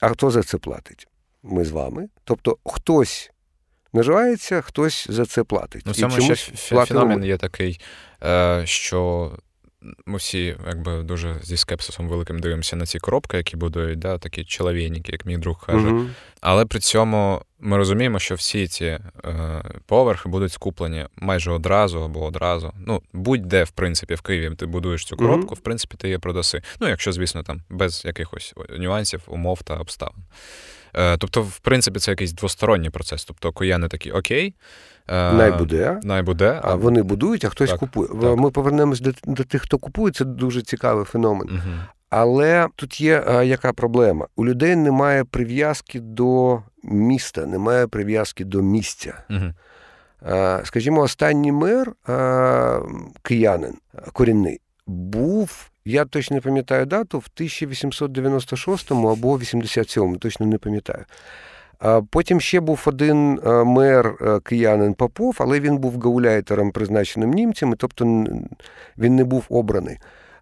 А 0.00 0.08
хто 0.08 0.30
за 0.30 0.42
це 0.42 0.58
платить? 0.58 1.08
Ми 1.42 1.64
з 1.64 1.70
вами. 1.70 2.08
Тобто 2.24 2.56
хтось 2.64 3.30
наживається, 3.92 4.60
хтось 4.60 5.06
за 5.10 5.26
це 5.26 5.44
платить. 5.44 5.82
Ну, 5.86 5.94
саме 5.94 6.34
ще 6.34 6.84
феномен 6.84 7.24
є 7.24 7.36
такий, 7.36 7.80
е, 8.24 8.62
що 8.64 9.30
ми 10.06 10.18
всі 10.18 10.56
якби 10.66 11.02
дуже 11.02 11.36
зі 11.42 11.56
скепсисом 11.56 12.08
великим 12.08 12.38
дивимося 12.38 12.76
на 12.76 12.86
ці 12.86 12.98
коробки, 12.98 13.36
які 13.36 13.56
будують, 13.56 13.98
да, 13.98 14.18
такі 14.18 14.44
чоловійники, 14.44 15.12
як 15.12 15.26
мій 15.26 15.38
друг 15.38 15.66
каже. 15.66 15.88
Угу. 15.88 16.06
Але 16.40 16.66
при 16.66 16.80
цьому 16.80 17.42
ми 17.60 17.76
розуміємо, 17.76 18.18
що 18.18 18.34
всі 18.34 18.68
ці 18.68 18.84
е, 18.84 19.00
поверхи 19.86 20.28
будуть 20.28 20.52
скуплені 20.52 21.06
майже 21.16 21.50
одразу 21.50 22.00
або 22.00 22.24
одразу. 22.24 22.72
Ну, 22.86 23.02
будь-де, 23.12 23.64
в 23.64 23.70
принципі, 23.70 24.14
в 24.14 24.20
Києві 24.20 24.54
ти 24.54 24.66
будуєш 24.66 25.04
цю 25.04 25.16
коробку, 25.16 25.46
угу. 25.46 25.54
в 25.54 25.60
принципі, 25.60 25.96
ти 25.96 26.08
її 26.08 26.18
продаси. 26.18 26.62
Ну, 26.80 26.88
якщо, 26.88 27.12
звісно, 27.12 27.42
там 27.42 27.62
без 27.70 28.04
якихось 28.04 28.54
нюансів, 28.78 29.22
умов 29.26 29.62
та 29.62 29.74
обставин. 29.74 30.24
Е, 30.94 31.16
тобто, 31.16 31.42
в 31.42 31.58
принципі, 31.58 32.00
це 32.00 32.10
якийсь 32.10 32.32
двосторонній 32.32 32.90
процес. 32.90 33.24
Тобто, 33.24 33.52
кояни 33.52 33.88
такі 33.88 34.10
окей. 34.10 34.54
Е, 35.08 35.32
найбуде, 35.32 36.00
найбуде, 36.02 36.60
а 36.62 36.74
вони 36.74 37.02
будують, 37.02 37.44
а 37.44 37.48
хтось 37.48 37.70
так, 37.70 37.78
купує. 37.78 38.08
Так. 38.08 38.36
Ми 38.36 38.50
повернемось 38.50 39.00
до, 39.00 39.12
до 39.24 39.44
тих, 39.44 39.62
хто 39.62 39.78
купує, 39.78 40.12
це 40.12 40.24
дуже 40.24 40.62
цікавий 40.62 41.04
феномен. 41.04 41.48
Угу. 41.48 41.74
Але 42.10 42.68
тут 42.76 43.00
є 43.00 43.24
а, 43.26 43.42
яка 43.42 43.72
проблема? 43.72 44.26
У 44.36 44.46
людей 44.46 44.76
немає 44.76 45.24
прив'язки 45.24 46.00
до 46.00 46.62
міста, 46.82 47.46
немає 47.46 47.86
прив'язки 47.86 48.44
до 48.44 48.62
місця. 48.62 49.14
Угу. 49.30 49.52
А, 50.22 50.60
скажімо, 50.64 51.00
останній 51.00 51.52
мер 51.52 51.92
а, 52.06 52.80
киянин 53.22 53.74
корінний 54.12 54.60
був 54.86 55.70
я 55.84 56.04
точно 56.04 56.34
не 56.34 56.40
пам'ятаю 56.40 56.86
дату, 56.86 57.18
в 57.18 57.28
1896 57.34 58.92
або 58.92 59.38
87-му, 59.38 60.16
точно 60.16 60.46
не 60.46 60.58
пам'ятаю. 60.58 61.04
Потім 62.10 62.40
ще 62.40 62.60
був 62.60 62.82
один 62.86 63.40
е, 63.46 63.64
мер 63.64 64.14
е, 64.20 64.40
киянин 64.40 64.94
Попов, 64.94 65.36
але 65.38 65.60
він 65.60 65.78
був 65.78 66.00
гауляйтером, 66.00 66.72
призначеним 66.72 67.30
німцями, 67.30 67.76
тобто 67.78 68.04
він 68.98 69.16
не 69.16 69.24
був 69.24 69.46
обраний. 69.48 69.98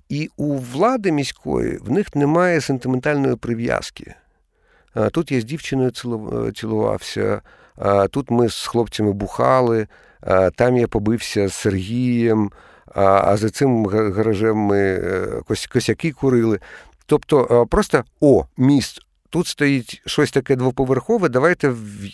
І 0.09 0.29
у 0.37 0.57
влади 0.57 1.13
міської 1.13 1.79
в 1.83 1.91
них 1.91 2.15
немає 2.15 2.61
сентиментальної 2.61 3.37
прив'язки. 3.37 4.15
Тут 5.13 5.33
я 5.33 5.41
з 5.41 5.45
дівчиною 5.45 5.91
е, 5.91 6.53
цілувався, 6.53 7.41
тут 8.11 8.31
ми 8.31 8.49
з 8.49 8.67
хлопцями 8.67 9.13
бухали, 9.13 9.87
там 10.55 10.77
я 10.77 10.87
побився 10.87 11.49
з 11.49 11.55
Сергієм 11.55 12.51
а 12.95 13.03
а 13.03 13.37
за 13.37 13.51
цим 13.51 13.87
гаражем 13.87 14.57
ми 14.57 14.79
е, 14.79 15.43
косяки 15.73 16.13
курили. 16.13 16.59
Тобто, 17.07 17.67
просто 17.71 18.05
о, 18.21 18.45
міст. 18.57 19.01
Тут 19.31 19.47
стоїть 19.47 20.03
щось 20.07 20.31
таке 20.31 20.57
двоповерхове, 20.57 21.29
давайте 21.29 21.69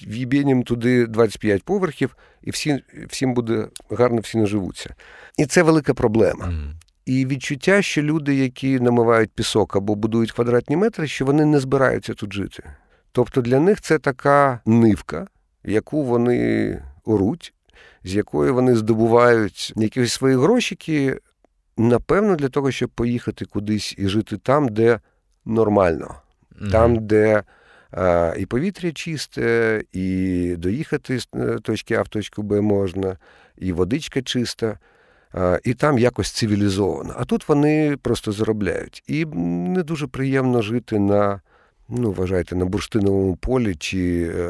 в'їбєнім 0.06 0.62
туди 0.62 1.06
25 1.06 1.62
поверхів, 1.62 2.16
і 2.42 2.50
всі, 2.50 2.82
всім 3.08 3.34
буде 3.34 3.68
гарно, 3.90 4.20
всі 4.20 4.38
наживуться. 4.38 4.94
І 5.36 5.46
це 5.46 5.62
велика 5.62 5.94
проблема. 5.94 6.44
Mm. 6.46 6.72
І 7.06 7.26
відчуття, 7.26 7.82
що 7.82 8.02
люди, 8.02 8.34
які 8.34 8.80
намивають 8.80 9.30
пісок 9.30 9.76
або 9.76 9.94
будують 9.94 10.32
квадратні 10.32 10.76
метри, 10.76 11.08
що 11.08 11.24
вони 11.24 11.44
не 11.44 11.60
збираються 11.60 12.14
тут 12.14 12.32
жити. 12.32 12.62
Тобто 13.12 13.40
для 13.40 13.60
них 13.60 13.80
це 13.80 13.98
така 13.98 14.60
нивка, 14.66 15.26
яку 15.64 16.02
вони 16.02 16.82
оруть, 17.04 17.54
з 18.06 18.14
якої 18.14 18.50
вони 18.50 18.76
здобувають 18.76 19.72
якісь 19.76 20.12
свої 20.12 20.36
грошики, 20.36 21.18
напевно, 21.76 22.36
для 22.36 22.48
того, 22.48 22.70
щоб 22.70 22.90
поїхати 22.90 23.44
кудись 23.44 23.94
і 23.98 24.08
жити 24.08 24.36
там, 24.36 24.68
де 24.68 25.00
нормально, 25.44 26.14
mm-hmm. 26.60 26.70
там, 26.70 27.06
де 27.06 27.42
а, 27.90 28.34
і 28.38 28.46
повітря 28.46 28.92
чисте, 28.92 29.82
і 29.92 30.54
доїхати 30.58 31.20
з 31.20 31.28
е, 31.34 31.58
точки 31.62 31.94
А 31.94 32.02
в 32.02 32.08
точку 32.08 32.42
Б 32.42 32.60
можна, 32.60 33.18
і 33.56 33.72
водичка 33.72 34.22
чиста. 34.22 34.78
І 35.64 35.74
там 35.74 35.98
якось 35.98 36.30
цивілізовано. 36.30 37.14
А 37.16 37.24
тут 37.24 37.48
вони 37.48 37.96
просто 38.02 38.32
заробляють. 38.32 39.02
І 39.06 39.24
не 39.24 39.82
дуже 39.82 40.06
приємно 40.06 40.62
жити 40.62 40.98
на 40.98 41.40
ну, 41.88 42.12
вважайте, 42.12 42.56
на 42.56 42.64
бурштиновому 42.64 43.36
полі 43.36 43.74
чи 43.74 44.32
е, 44.36 44.42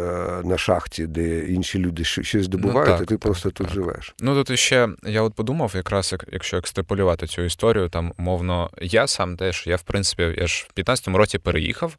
на 0.44 0.58
шахті, 0.58 1.06
де 1.06 1.38
інші 1.38 1.78
люди 1.78 2.04
щось 2.04 2.48
добувають, 2.48 2.88
ну, 2.88 2.92
так, 2.92 3.02
а 3.02 3.04
ти 3.04 3.14
так, 3.14 3.18
просто 3.18 3.50
так. 3.50 3.66
тут 3.66 3.74
живеш. 3.74 4.14
Ну 4.20 4.44
тут 4.44 4.58
ще 4.58 4.88
я 5.06 5.22
от 5.22 5.34
подумав, 5.34 5.72
якраз 5.74 6.14
якщо 6.32 6.56
екстраполювати 6.56 7.26
цю 7.26 7.42
історію, 7.42 7.88
там 7.88 8.12
умовно, 8.18 8.70
я 8.80 9.06
сам 9.06 9.36
теж, 9.36 9.64
я 9.66 9.76
в 9.76 9.82
принципі, 9.82 10.34
я 10.38 10.46
ж 10.46 10.66
в 10.70 10.80
15-му 10.80 11.18
році 11.18 11.38
переїхав, 11.38 11.96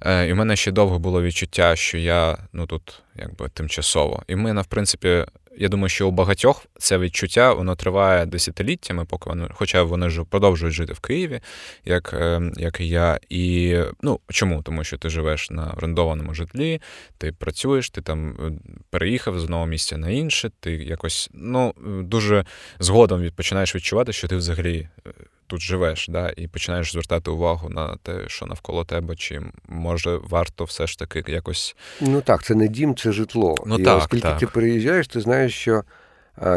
е, 0.00 0.28
і 0.28 0.32
в 0.32 0.36
мене 0.36 0.56
ще 0.56 0.72
довго 0.72 0.98
було 0.98 1.22
відчуття, 1.22 1.76
що 1.76 1.98
я 1.98 2.38
ну 2.52 2.66
тут 2.66 3.02
якби 3.16 3.48
тимчасово. 3.48 4.22
І 4.28 4.34
в 4.34 4.38
мене, 4.38 4.60
в 4.60 4.66
принципі, 4.66 5.24
я 5.56 5.68
думаю, 5.68 5.88
що 5.88 6.08
у 6.08 6.10
багатьох 6.10 6.66
це 6.78 6.98
відчуття 6.98 7.52
воно 7.52 7.76
триває 7.76 8.26
десятиліттями, 8.26 9.04
поки 9.04 9.30
вони, 9.30 9.48
хоча 9.54 9.82
вони 9.82 10.10
ж 10.10 10.24
продовжують 10.24 10.74
жити 10.74 10.92
в 10.92 11.00
Києві, 11.00 11.40
як 11.84 12.14
ем, 12.14 12.52
як 12.56 12.80
і 12.80 12.88
я. 12.88 13.18
І 13.28 13.76
ну 14.02 14.20
чому? 14.28 14.62
Тому 14.62 14.84
що 14.84 14.98
ти 14.98 15.08
живеш 15.08 15.50
на 15.50 15.72
орендованому 15.76 16.34
житлі, 16.34 16.80
ти 17.18 17.32
працюєш, 17.32 17.90
ти 17.90 18.02
там 18.02 18.30
е, 18.30 18.52
переїхав 18.90 19.40
з 19.40 19.44
одного 19.44 19.66
місця 19.66 19.98
на 19.98 20.10
інше, 20.10 20.50
ти 20.60 20.72
якось 20.72 21.30
ну 21.34 21.74
дуже 22.02 22.44
згодом 22.78 23.30
починаєш 23.36 23.74
відчувати, 23.74 24.12
що 24.12 24.28
ти 24.28 24.36
взагалі 24.36 24.88
е, 25.06 25.10
тут 25.46 25.60
живеш, 25.60 26.08
да, 26.08 26.32
і 26.36 26.48
починаєш 26.48 26.92
звертати 26.92 27.30
увагу 27.30 27.68
на 27.68 27.96
те, 27.96 28.12
що 28.26 28.46
навколо 28.46 28.84
тебе, 28.84 29.16
чи 29.16 29.40
може 29.68 30.16
варто 30.16 30.64
все 30.64 30.86
ж 30.86 30.98
таки 30.98 31.24
якось. 31.26 31.76
Ну 32.00 32.20
так, 32.20 32.44
це 32.44 32.54
не 32.54 32.68
дім, 32.68 32.96
це 32.96 33.12
житло. 33.12 33.54
Ну, 33.66 33.78
і 33.78 33.84
так, 33.84 33.98
оскільки 33.98 34.22
так. 34.22 34.38
ти 34.38 34.46
переїжджаєш, 34.46 35.08
ти 35.08 35.20
знаєш, 35.20 35.54
що 35.54 35.82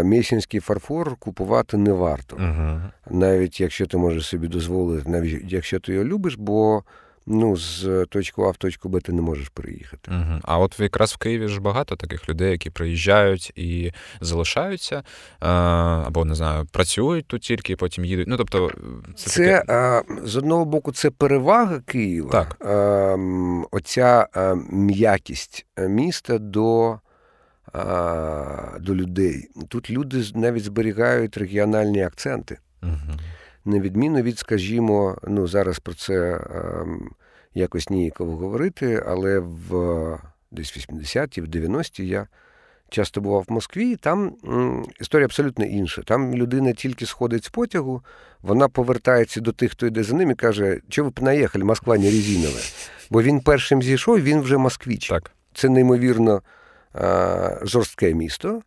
місінський 0.04 0.60
фарфор 0.60 1.16
купувати 1.16 1.78
не 1.78 1.92
варто. 1.92 2.36
Угу. 2.36 2.82
Навіть 3.10 3.62
якщо 3.62 3.86
ти 3.86 3.98
можеш 3.98 4.26
собі 4.26 4.48
дозволити, 4.48 5.10
навіть 5.10 5.54
якщо 5.54 5.80
ти 5.80 5.94
його 5.94 6.06
любиш, 6.06 6.36
бо 6.36 6.84
ну, 7.30 7.58
з 7.58 8.06
точки 8.10 8.42
А 8.42 8.50
в 8.50 8.58
точку 8.58 8.90
Б 8.90 9.02
ти 9.02 9.12
не 9.12 9.22
можеш 9.22 9.50
переїхати. 9.50 10.12
Угу. 10.12 10.40
А 10.44 10.60
от 10.60 10.80
якраз 10.80 11.12
в 11.12 11.18
Києві 11.18 11.48
ж 11.48 11.62
багато 11.62 11.96
таких 11.96 12.30
людей, 12.30 12.52
які 12.52 12.70
приїжджають 12.70 13.52
і 13.56 13.92
залишаються, 14.22 14.96
е, 14.98 15.04
або 15.42 16.26
не 16.26 16.36
знаю, 16.36 16.66
працюють 16.72 17.28
тут 17.28 17.42
тільки, 17.42 17.74
і 17.74 17.76
потім 17.76 18.06
їдуть. 18.06 18.28
Ну 18.28 18.38
тобто, 18.38 18.72
це, 19.16 19.30
це 19.30 19.64
таке... 19.66 20.04
з 20.24 20.36
одного 20.36 20.66
боку, 20.66 20.92
це 20.92 21.10
перевага 21.10 21.80
Києва, 21.80 22.32
так. 22.32 22.58
Ем, 23.14 23.66
оця 23.72 24.28
м'якість 24.72 25.66
міста 25.78 26.38
до. 26.38 27.00
До 28.80 28.96
людей. 28.96 29.50
Тут 29.68 29.90
люди 29.90 30.24
навіть 30.36 30.64
зберігають 30.64 31.38
регіональні 31.38 32.04
акценти. 32.04 32.58
Угу. 32.84 33.20
На 33.70 33.80
відміну 33.80 34.22
від, 34.22 34.40
скажімо, 34.40 35.18
ну 35.28 35.48
зараз 35.48 35.80
про 35.80 35.94
це 35.94 36.42
ем, 36.56 37.12
якось 37.54 37.90
ніяково 37.90 38.38
говорити, 38.38 39.04
але 39.08 39.40
в 39.40 39.72
десь 40.52 40.78
80-ті, 40.78 41.42
в 41.42 41.46
90-ті 41.46 42.08
я 42.08 42.28
часто 42.90 43.22
бував 43.22 43.46
в 43.48 43.52
Москві, 43.52 43.92
і 43.92 43.96
там 43.96 44.36
історія 45.00 45.26
абсолютно 45.26 45.66
інша. 45.66 46.02
Там 46.02 46.36
людина 46.36 46.74
тільки 46.74 47.06
сходить 47.06 47.44
з 47.44 47.50
потягу, 47.50 48.02
вона 48.42 48.70
повертається 48.70 49.42
до 49.42 49.52
тих, 49.52 49.72
хто 49.72 49.88
йде 49.88 50.04
за 50.04 50.16
ним, 50.16 50.32
і 50.32 50.36
каже, 50.36 50.80
що 50.90 51.04
ви 51.04 51.12
понаїхали, 51.12 51.66
Москва 51.66 51.98
не 51.98 52.06
резинова. 52.06 52.60
Бо 53.10 53.22
він 53.22 53.40
першим 53.40 53.84
зійшов, 53.84 54.20
він 54.20 54.42
вже 54.42 54.58
москвіч. 54.58 55.10
Так. 55.10 55.32
Це 55.54 55.70
неймовірно 55.70 56.42
а, 56.94 57.60
жорстке 57.62 58.14
місто, 58.14 58.62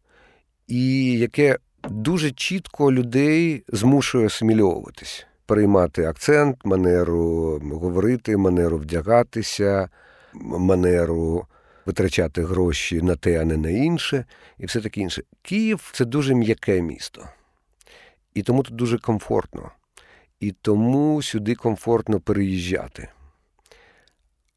і 0.67 1.13
яке 1.19 1.59
дуже 1.93 2.31
чітко 2.31 2.93
людей 2.93 3.65
змушує 3.69 4.27
асимільовуватись 4.27 5.27
переймати 5.47 6.05
акцент, 6.05 6.65
манеру 6.65 7.59
говорити, 7.73 8.37
манеру 8.37 8.79
вдягатися, 8.79 9.89
манеру 10.35 11.47
витрачати 11.87 12.45
гроші 12.45 13.03
на 13.03 13.17
те, 13.17 13.41
а 13.41 13.45
не 13.45 13.57
на 13.57 13.71
інше, 13.71 14.25
і 14.59 14.67
все 14.67 14.81
таке 14.81 15.01
інше. 15.01 15.23
Київ 15.43 15.91
це 15.95 16.05
дуже 16.05 16.35
м'яке 16.35 16.83
місто. 16.83 17.29
І 18.35 18.43
тому 18.43 18.63
тут 18.63 18.77
дуже 18.77 18.99
комфортно. 18.99 19.71
І 20.41 20.53
тому 20.63 21.23
сюди 21.23 21.55
комфортно 21.55 22.21
переїжджати. 22.21 23.09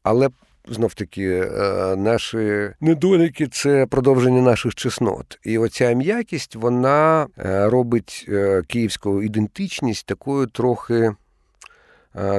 Але 0.02 0.28
знов 0.68 0.94
таки, 0.94 1.50
е, 1.56 1.96
наші 1.96 2.70
недоліки 2.80 3.46
це 3.46 3.86
продовження 3.86 4.42
наших 4.42 4.74
чеснот. 4.74 5.38
І 5.44 5.58
оця 5.58 5.92
м'якість 5.92 6.56
вона 6.56 7.26
е, 7.38 7.68
робить 7.68 8.26
е, 8.28 8.62
київську 8.68 9.22
ідентичність 9.22 10.06
такою 10.06 10.46
трохи. 10.46 11.12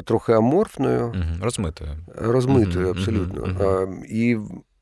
Трохи 0.04 0.34
аморфною, 0.34 1.16
розмитою. 1.42 1.90
Розмитою, 2.16 2.90
абсолютно. 2.90 3.88
І 4.10 4.38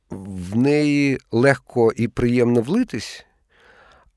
в 0.09 0.57
неї 0.57 1.17
легко 1.31 1.91
і 1.91 2.07
приємно 2.07 2.61
влитись, 2.61 3.25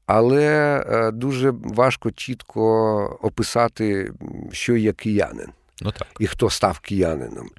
але 0.07 1.11
дуже 1.15 1.51
важко 1.51 2.11
чітко 2.11 2.63
описати, 3.23 4.13
що 4.53 4.77
є 4.77 4.93
киянин. 4.93 5.49
Ну 5.81 5.93
так. 5.93 6.09
І 6.21 6.27
хто 6.27 6.51
став 6.51 6.79
киянином. 6.79 7.51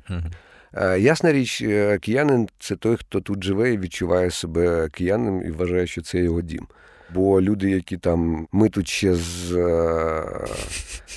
Ясна 1.00 1.32
річ, 1.32 1.62
е, 1.62 1.98
киянин 1.98 2.50
це 2.60 2.76
той, 2.76 2.98
хто 2.98 3.22
тут 3.22 3.44
живе 3.44 3.74
і 3.74 3.78
відчуває 3.78 4.32
себе 4.32 4.90
кияним 4.90 5.42
і 5.46 5.52
вважає, 5.52 5.88
що 5.88 6.02
це 6.02 6.20
його 6.20 6.42
дім. 6.42 6.68
Бо 7.14 7.42
люди, 7.42 7.72
які 7.72 7.98
там 7.98 8.48
ми 8.52 8.70
тут 8.70 8.88
ще 8.88 9.16
з 9.16 9.54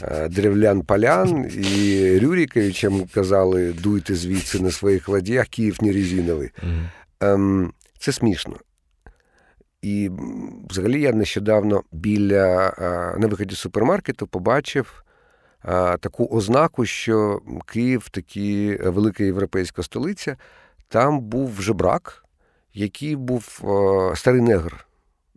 е, 0.02 0.28
древлян 0.28 0.82
полян 0.82 1.50
і 1.72 2.18
Рюріковичем 2.18 3.04
казали, 3.14 3.72
дуйте 3.72 4.14
звідси 4.14 4.60
на 4.60 4.70
своїх 4.70 5.08
ладьях, 5.08 5.48
Київ 5.48 5.76
не 5.82 5.92
резиновий. 5.92 6.50
Mm. 7.20 7.70
Це 7.98 8.12
смішно. 8.12 8.56
І 9.82 10.10
взагалі 10.70 11.00
я 11.00 11.12
нещодавно 11.12 11.82
біля 11.92 12.72
на 13.18 13.26
виході 13.26 13.54
супермаркету 13.54 14.26
побачив 14.26 15.01
таку 16.00 16.26
ознаку, 16.26 16.84
що 16.84 17.40
Київ 17.66 18.08
такі 18.08 18.78
велика 18.82 19.24
європейська 19.24 19.82
столиця, 19.82 20.36
там 20.88 21.20
був 21.20 21.62
жебрак, 21.62 22.24
який 22.74 23.16
був 23.16 23.62
старий 24.14 24.40
негр. 24.40 24.86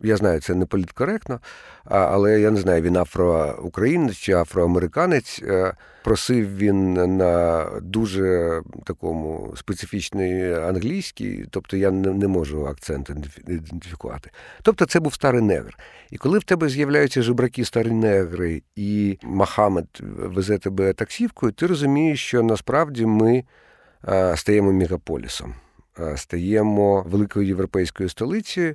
Я 0.02 0.16
знаю, 0.16 0.40
це 0.40 0.54
не 0.54 0.66
політкоректно, 0.66 1.40
але 1.84 2.40
я 2.40 2.50
не 2.50 2.60
знаю, 2.60 2.82
він 2.82 2.96
афроукраїнець 2.96 4.16
чи 4.16 4.32
афроамериканець. 4.32 5.40
Е, 5.42 5.74
просив 6.04 6.56
він 6.56 6.92
на 7.16 7.64
дуже 7.82 8.60
такому 8.84 9.54
специфічний 9.56 10.54
англійський, 10.54 11.46
тобто 11.50 11.76
я 11.76 11.90
не 11.90 12.28
можу 12.28 12.66
акцент 12.66 13.10
ідентифікувати. 13.48 14.30
Тобто 14.62 14.86
це 14.86 15.00
був 15.00 15.14
старий 15.14 15.42
негр. 15.42 15.78
І 16.10 16.16
коли 16.16 16.38
в 16.38 16.44
тебе 16.44 16.68
з'являються 16.68 17.22
жебраки 17.22 17.64
старі 17.64 17.90
негри, 17.90 18.62
і 18.76 19.18
Махамед 19.22 19.86
везе 20.18 20.58
тебе 20.58 20.92
таксівкою, 20.92 21.52
ти 21.52 21.66
розумієш, 21.66 22.26
що 22.26 22.42
насправді 22.42 23.06
ми 23.06 23.44
стаємо 24.34 24.72
мегаполісом, 24.72 25.54
стаємо 26.16 27.02
великою 27.02 27.46
європейською 27.46 28.08
столицею. 28.08 28.74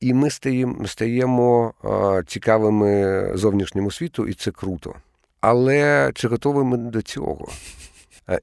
І 0.00 0.14
ми 0.14 0.30
стаємо 0.30 0.86
стаємо 0.86 1.74
цікавими 2.26 3.30
зовнішньому 3.34 3.90
світу, 3.90 4.26
і 4.26 4.34
це 4.34 4.50
круто. 4.50 4.94
Але 5.40 6.10
чи 6.14 6.28
готові 6.28 6.64
ми 6.64 6.76
до 6.76 7.02
цього? 7.02 7.48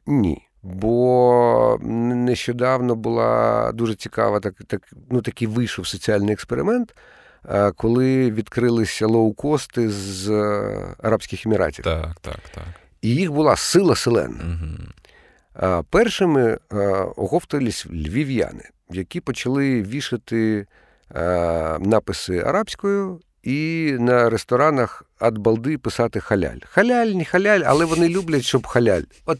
Ні. 0.06 0.44
Бо 0.64 1.80
нещодавно 1.82 2.96
була 2.96 3.72
дуже 3.72 3.96
цікава, 3.96 4.40
так, 4.40 4.54
так, 4.68 4.82
ну, 5.10 5.22
такий 5.22 5.48
вийшов 5.48 5.88
соціальний 5.88 6.34
експеримент, 6.34 6.96
коли 7.76 8.32
відкрилися 8.32 9.08
лоукости 9.08 9.90
з 9.90 10.30
Арабських 11.04 11.46
Еміратів. 11.46 11.86
Так, 11.86 12.16
так, 12.22 12.40
так. 12.56 12.64
І 13.02 13.10
їх 13.10 13.32
була 13.32 13.56
сила 13.56 13.96
селена. 13.96 14.44
Угу. 14.44 15.84
Першими 15.90 16.58
оговтались 17.16 17.86
львів'яни, 17.86 18.64
які 18.90 19.20
почали 19.20 19.82
вішати 19.82 20.68
написи 21.80 22.40
арабською 22.40 23.20
і 23.44 23.92
на 24.00 24.30
ресторанах 24.30 25.06
ад 25.20 25.38
балди 25.38 25.78
писати 25.78 26.20
халяль. 26.20 26.60
Халяль, 26.70 27.08
не 27.08 27.26
халяль, 27.26 27.62
але 27.66 27.86
вони 27.86 28.10
люблять, 28.10 28.44
щоб 28.44 28.68
халяль. 28.68 29.02
От, 29.26 29.40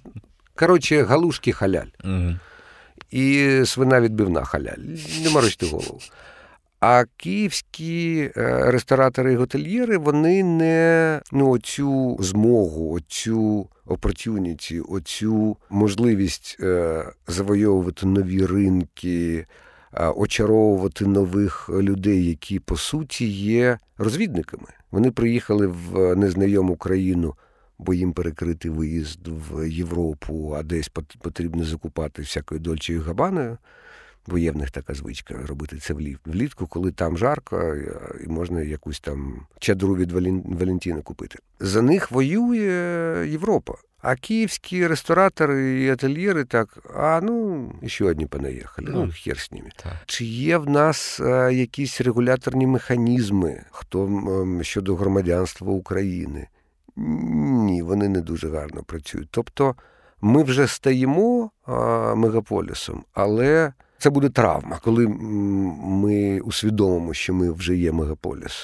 коротше, 0.56 1.04
галушки 1.04 1.52
халяль. 1.52 1.88
Угу. 2.04 2.36
І 3.12 3.52
свина 3.66 4.02
відбивна 4.02 4.44
халяль. 4.44 4.78
Не 5.24 5.30
морочте 5.30 5.66
голову. 5.66 6.00
А 6.80 7.04
київські 7.18 8.32
е, 8.38 8.72
ресторатори 8.72 9.34
і 9.34 9.36
готельєри, 9.36 9.98
вони 9.98 10.44
не 10.44 11.22
ну, 11.32 11.50
оцю 11.50 12.18
змогу, 12.20 12.94
оцю 12.94 13.70
опортюніті, 13.86 14.80
оцю 14.80 15.58
можливість 15.70 16.58
е, 16.60 17.04
завойовувати 17.28 18.06
нові 18.06 18.46
ринки, 18.46 19.46
очаровувати 20.16 21.06
нових 21.06 21.70
людей, 21.70 22.26
які 22.26 22.60
по 22.60 22.78
суті 22.78 23.28
є 23.28 23.80
розвідниками. 23.98 24.68
Вони 24.92 25.12
приїхали 25.12 25.68
в 25.68 26.16
незнайому 26.16 26.76
країну, 26.76 27.36
бо 27.80 27.94
їм 27.94 28.14
перекрити 28.14 28.70
виїзд 28.70 29.20
в 29.28 29.70
Європу, 29.70 30.56
а 30.58 30.64
десь 30.64 30.90
потрібно 31.22 31.64
закупати 31.64 32.22
всякою 32.22 32.60
дольчою 32.60 33.02
габаною. 33.02 33.58
Бо 34.28 34.38
є 34.38 34.52
в 34.52 34.58
них 34.58 34.72
така 34.72 34.94
звичка 34.94 35.36
робити 35.46 35.78
це 35.78 35.94
влітку, 36.26 36.68
коли 36.68 36.92
там 36.92 37.18
жарко, 37.18 37.76
і 38.26 38.28
можна 38.28 38.62
якусь 38.62 39.00
там 39.00 39.46
чадру 39.60 39.96
від 39.96 40.12
Валентіна 40.46 41.02
купити. 41.02 41.40
За 41.60 41.82
них 41.82 42.12
воює 42.12 43.28
Європа. 43.30 43.74
А 44.08 44.16
киевские 44.16 44.88
рестораторы 44.88 45.82
и 45.82 45.90
ательєри 45.90 46.46
так, 46.46 46.78
а 46.96 47.20
ну, 47.24 47.72
ще 47.86 48.06
одні 48.06 48.26
понаїхали, 48.26 48.88
ну, 48.92 49.12
хер 49.14 49.40
з 49.40 49.52
ними. 49.52 49.70
Так. 49.84 49.94
Чи 50.06 50.26
є 50.26 50.58
в 50.58 50.70
нас 50.70 51.20
а, 51.20 51.52
якісь 51.52 52.02
регуляторні 52.02 52.68
механізми 52.68 53.64
хто 53.72 54.06
а, 54.60 54.64
щодо 54.64 54.96
громадянства 54.96 55.72
України? 55.72 56.48
Ні, 56.96 57.82
вони 57.82 58.10
не 58.10 58.22
дуже 58.22 58.50
гарно 58.50 58.84
працюють. 58.84 59.28
Тобто 59.32 59.76
ми 60.22 60.44
вже 60.44 60.68
стаємо 60.68 61.52
а, 61.66 61.74
мегаполісом, 62.16 63.04
але 63.14 63.74
це 63.98 64.10
буде 64.10 64.30
травма, 64.30 64.80
коли 64.84 65.08
ми 65.08 66.40
усвідомимо, 66.40 67.14
що 67.14 67.34
ми 67.34 67.52
вже 67.52 67.76
є 67.76 67.92
мегаполіс. 67.92 68.64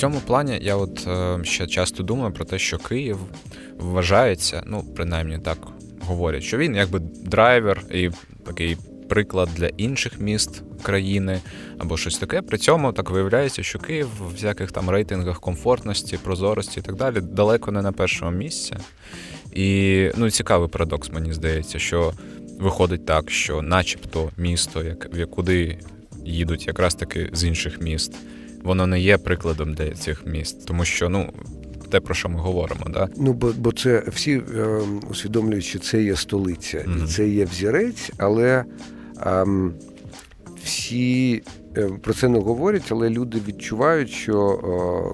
Цьому 0.00 0.20
плані 0.20 0.58
я 0.62 0.76
от 0.76 1.06
е, 1.06 1.38
ще 1.44 1.66
часто 1.66 2.02
думаю 2.02 2.32
про 2.32 2.44
те, 2.44 2.58
що 2.58 2.78
Київ 2.78 3.18
вважається, 3.78 4.62
ну 4.66 4.84
принаймні 4.96 5.38
так 5.38 5.58
говорять, 6.00 6.42
що 6.42 6.58
він 6.58 6.76
якби 6.76 6.98
драйвер 7.24 7.82
і 7.90 8.10
такий 8.46 8.76
приклад 9.08 9.48
для 9.56 9.66
інших 9.66 10.20
міст 10.20 10.62
країни 10.82 11.40
або 11.78 11.96
щось 11.96 12.18
таке. 12.18 12.42
При 12.42 12.58
цьому 12.58 12.92
так 12.92 13.10
виявляється, 13.10 13.62
що 13.62 13.78
Київ 13.78 14.08
в 14.18 14.32
всяких 14.32 14.72
там 14.72 14.90
рейтингах 14.90 15.40
комфортності, 15.40 16.18
прозорості 16.22 16.80
і 16.80 16.82
так 16.82 16.94
далі 16.94 17.20
далеко 17.20 17.72
не 17.72 17.82
на 17.82 17.92
першому 17.92 18.30
місці. 18.30 18.76
І 19.52 20.08
ну, 20.16 20.30
цікавий 20.30 20.68
парадокс, 20.68 21.12
мені 21.12 21.32
здається, 21.32 21.78
що 21.78 22.12
виходить 22.60 23.06
так, 23.06 23.30
що, 23.30 23.62
начебто, 23.62 24.30
місто, 24.36 24.82
як 24.82 25.30
куди 25.30 25.78
їдуть 26.24 26.66
якраз 26.66 26.94
таки 26.94 27.30
з 27.32 27.44
інших 27.44 27.80
міст, 27.80 28.16
воно 28.62 28.86
не 28.86 29.00
є 29.00 29.18
прикладом 29.18 29.74
для 29.74 29.90
цих 29.90 30.26
міст, 30.26 30.66
тому 30.66 30.84
що 30.84 31.08
ну. 31.08 31.32
Те, 31.90 32.00
про 32.00 32.14
що 32.14 32.28
ми 32.28 32.38
говоримо, 32.40 32.80
да 32.88 33.08
ну 33.16 33.32
бо 33.32 33.52
бо 33.58 33.72
це 33.72 34.04
всі 34.08 34.32
е, 34.32 34.80
усвідомлюють, 35.10 35.64
що 35.64 35.78
це 35.78 36.02
є 36.02 36.16
столиця, 36.16 36.78
mm-hmm. 36.78 37.04
і 37.04 37.06
це 37.06 37.28
є 37.28 37.44
взірець, 37.44 38.10
але 38.18 38.64
е, 39.26 39.46
всі 40.64 41.42
е, 41.76 41.90
про 42.02 42.14
це 42.14 42.28
не 42.28 42.38
говорять, 42.38 42.88
але 42.90 43.10
люди 43.10 43.40
відчувають, 43.48 44.10
що 44.10 44.50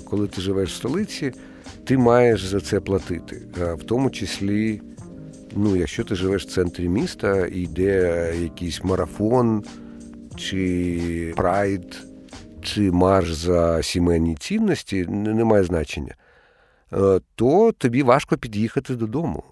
е, 0.00 0.04
коли 0.11 0.26
ти 0.26 0.40
живеш 0.40 0.72
в 0.72 0.76
столиці, 0.76 1.32
ти 1.85 1.98
маєш 1.98 2.44
за 2.44 2.61
це 2.61 2.80
платити, 2.80 3.42
е, 3.61 3.74
в 3.74 3.82
тому 3.82 4.11
числі 4.11 4.80
ну, 5.56 5.76
якщо 5.76 6.04
ти 6.04 6.14
живеш 6.14 6.46
в 6.46 6.50
центрі 6.50 6.88
міста 6.88 7.46
і 7.46 7.61
йде 7.61 8.32
якийсь 8.42 8.85
марафон, 8.85 9.64
чи 10.37 11.32
прайд, 11.37 12.05
чи 12.66 12.92
марш 12.92 13.33
за 13.33 13.83
сімейні 13.83 14.35
цінності, 14.35 15.07
не 15.07 15.44
має 15.44 15.64
значення, 15.64 16.14
е, 16.92 17.20
то 17.35 17.72
тобі 17.72 18.02
важко 18.02 18.37
під'їхати 18.37 18.94
додому. 18.94 19.42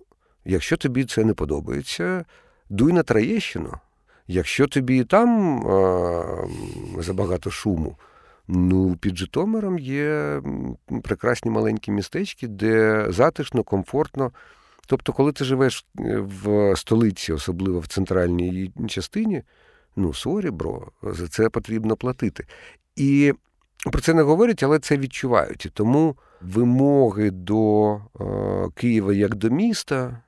Якщо 0.44 0.76
тобі 0.76 1.04
це 1.04 1.24
не 1.24 1.34
подобається, 1.34 2.24
дуй 2.70 2.92
на 2.92 3.02
Троєщину. 3.02 3.72
Якщо 4.26 4.66
тобі 4.66 5.04
там 5.04 5.58
а, 5.66 6.46
забагато 6.98 7.50
шуму, 7.50 7.96
ну 8.48 8.96
під 8.96 9.16
Житомиром 9.16 9.78
є 9.78 10.40
прекрасні 11.02 11.50
маленькі 11.50 11.92
містечки, 11.92 12.48
де 12.48 13.06
затишно, 13.08 13.62
комфортно. 13.62 14.32
Тобто, 14.86 15.12
коли 15.12 15.32
ти 15.32 15.44
живеш 15.44 15.86
е, 15.98 16.18
в 16.18 16.76
столиці, 16.76 17.32
особливо 17.32 17.80
в 17.80 17.86
центральній 17.86 18.72
частині, 18.88 19.42
ну, 19.96 20.14
sorry, 20.14 20.50
bro, 20.50 20.88
за 21.02 21.28
це 21.28 21.48
потрібно 21.48 21.96
платити. 21.96 22.46
І 22.96 23.32
про 23.92 24.00
це 24.00 24.14
не 24.14 24.22
говорять, 24.22 24.62
але 24.62 24.78
це 24.78 24.96
відчувають. 24.98 25.66
І 25.66 25.68
тому 25.68 26.16
вимоги 26.40 27.30
до 27.30 27.94
е, 27.94 28.00
Києва 28.74 29.14
як 29.14 29.34
до 29.34 29.50
міста, 29.50 30.22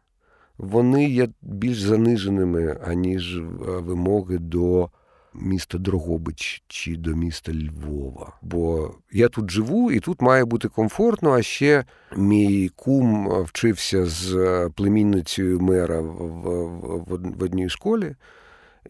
вони 0.59 1.09
є 1.09 1.29
більш 1.43 1.81
заниженими, 1.81 2.79
аніж 2.85 3.39
е, 3.39 3.43
вимоги 3.61 4.39
до 4.39 4.91
міста 5.35 5.79
Дрогобич 5.79 6.63
чи 6.67 6.97
до 6.97 7.11
міста 7.11 7.53
Львова. 7.53 8.33
Бо 8.43 8.95
я 9.13 9.29
тут 9.29 9.51
живу 9.51 9.93
і 9.93 10.01
тут 10.01 10.23
має 10.23 10.45
бути 10.45 10.69
комфортно. 10.69 11.33
А 11.33 11.43
ще 11.43 11.85
мій 12.17 12.71
кум 12.77 13.29
вчився 13.43 14.07
з 14.07 14.71
племінницею 14.75 15.61
мера 15.61 16.01
в, 16.01 16.07
в, 16.07 17.37
в 17.39 17.43
одній 17.43 17.69
школі. 17.69 18.15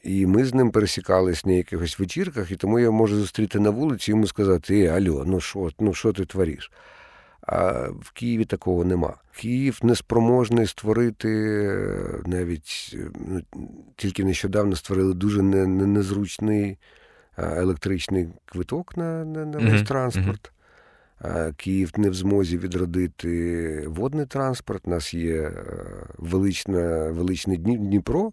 І 0.02 0.26
ми 0.26 0.44
з 0.44 0.54
ним 0.54 0.70
пересікались 0.70 1.46
на 1.46 1.52
якихось 1.52 1.98
вечірках, 1.98 2.50
і 2.50 2.56
тому 2.56 2.78
я 2.78 2.90
можу 2.90 3.16
зустріти 3.16 3.60
на 3.60 3.70
вулиці 3.70 4.10
і 4.10 4.12
йому 4.12 4.26
сказати: 4.26 4.74
Ей, 4.74 4.86
Альо, 4.86 5.24
ну 5.26 5.40
що 5.40 5.70
ну 5.80 5.94
що 5.94 6.12
ти 6.12 6.24
твориш? 6.24 6.70
А 7.40 7.88
в 8.00 8.10
Києві 8.12 8.44
такого 8.44 8.84
нема. 8.84 9.14
Київ 9.36 9.78
неспроможний 9.82 10.66
створити 10.66 11.28
навіть 12.26 12.96
ну, 13.26 13.40
тільки 13.96 14.24
нещодавно 14.24 14.76
створили 14.76 15.14
дуже 15.14 15.42
не, 15.42 15.66
не, 15.66 15.86
незручний 15.86 16.78
електричний 17.36 18.28
квиток 18.46 18.96
на 18.96 19.24
на, 19.24 19.44
на 19.44 19.58
весь 19.58 19.80
mm-hmm. 19.80 19.86
транспорт. 19.86 20.52
А 21.20 21.52
Київ 21.56 21.92
не 21.96 22.10
в 22.10 22.14
змозі 22.14 22.58
відродити 22.58 23.84
водний 23.88 24.26
транспорт. 24.26 24.82
У 24.86 24.90
нас 24.90 25.14
є 25.14 25.52
велична, 26.18 27.10
величний 27.10 27.56
Дніпро 27.56 28.32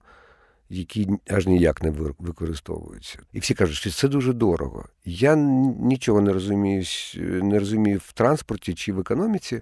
які 0.70 1.10
аж 1.30 1.48
ніяк 1.48 1.84
не 1.84 1.90
використовуються. 2.20 3.20
І 3.34 3.40
всі 3.40 3.54
кажуть, 3.54 3.76
що 3.76 3.92
це 3.92 4.08
дуже 4.08 4.34
дорого. 4.34 4.86
Я 5.06 5.36
нічого 5.36 6.22
не 6.22 6.34
розумію, 6.34 6.84
не 7.44 7.60
розумію 7.60 8.02
в 8.04 8.14
транспорті 8.14 8.74
чи 8.74 8.94
в 8.94 9.00
економіці. 9.00 9.62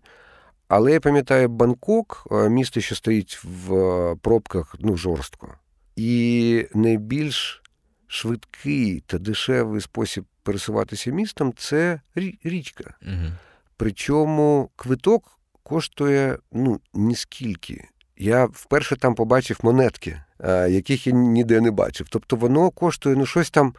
Але 0.67 0.91
я 0.91 0.99
пам'ятаю 0.99 1.49
Бангкок, 1.49 2.27
місто, 2.49 2.81
що 2.81 2.95
стоїть 2.95 3.39
в 3.43 4.15
пробках 4.21 4.75
ну, 4.79 4.97
жорстко. 4.97 5.55
І 5.95 6.65
найбільш 6.73 7.63
швидкий 8.07 9.03
та 9.05 9.17
дешевий 9.17 9.81
спосіб 9.81 10.25
пересуватися 10.43 11.11
містом 11.11 11.53
це 11.57 12.01
річка. 12.43 12.93
Угу. 13.01 13.31
Причому 13.77 14.69
квиток 14.75 15.39
коштує 15.63 16.37
ну, 16.51 16.79
ніскільки. 16.93 17.87
Я 18.17 18.45
вперше 18.45 18.95
там 18.95 19.15
побачив 19.15 19.59
монетки. 19.63 20.21
Е, 20.43 20.69
яких 20.69 21.07
я 21.07 21.13
ніде 21.13 21.61
не 21.61 21.71
бачив. 21.71 22.07
Тобто 22.09 22.35
воно 22.35 22.69
коштує 22.69 23.15
ну, 23.15 23.25
щось 23.25 23.49
там, 23.49 23.73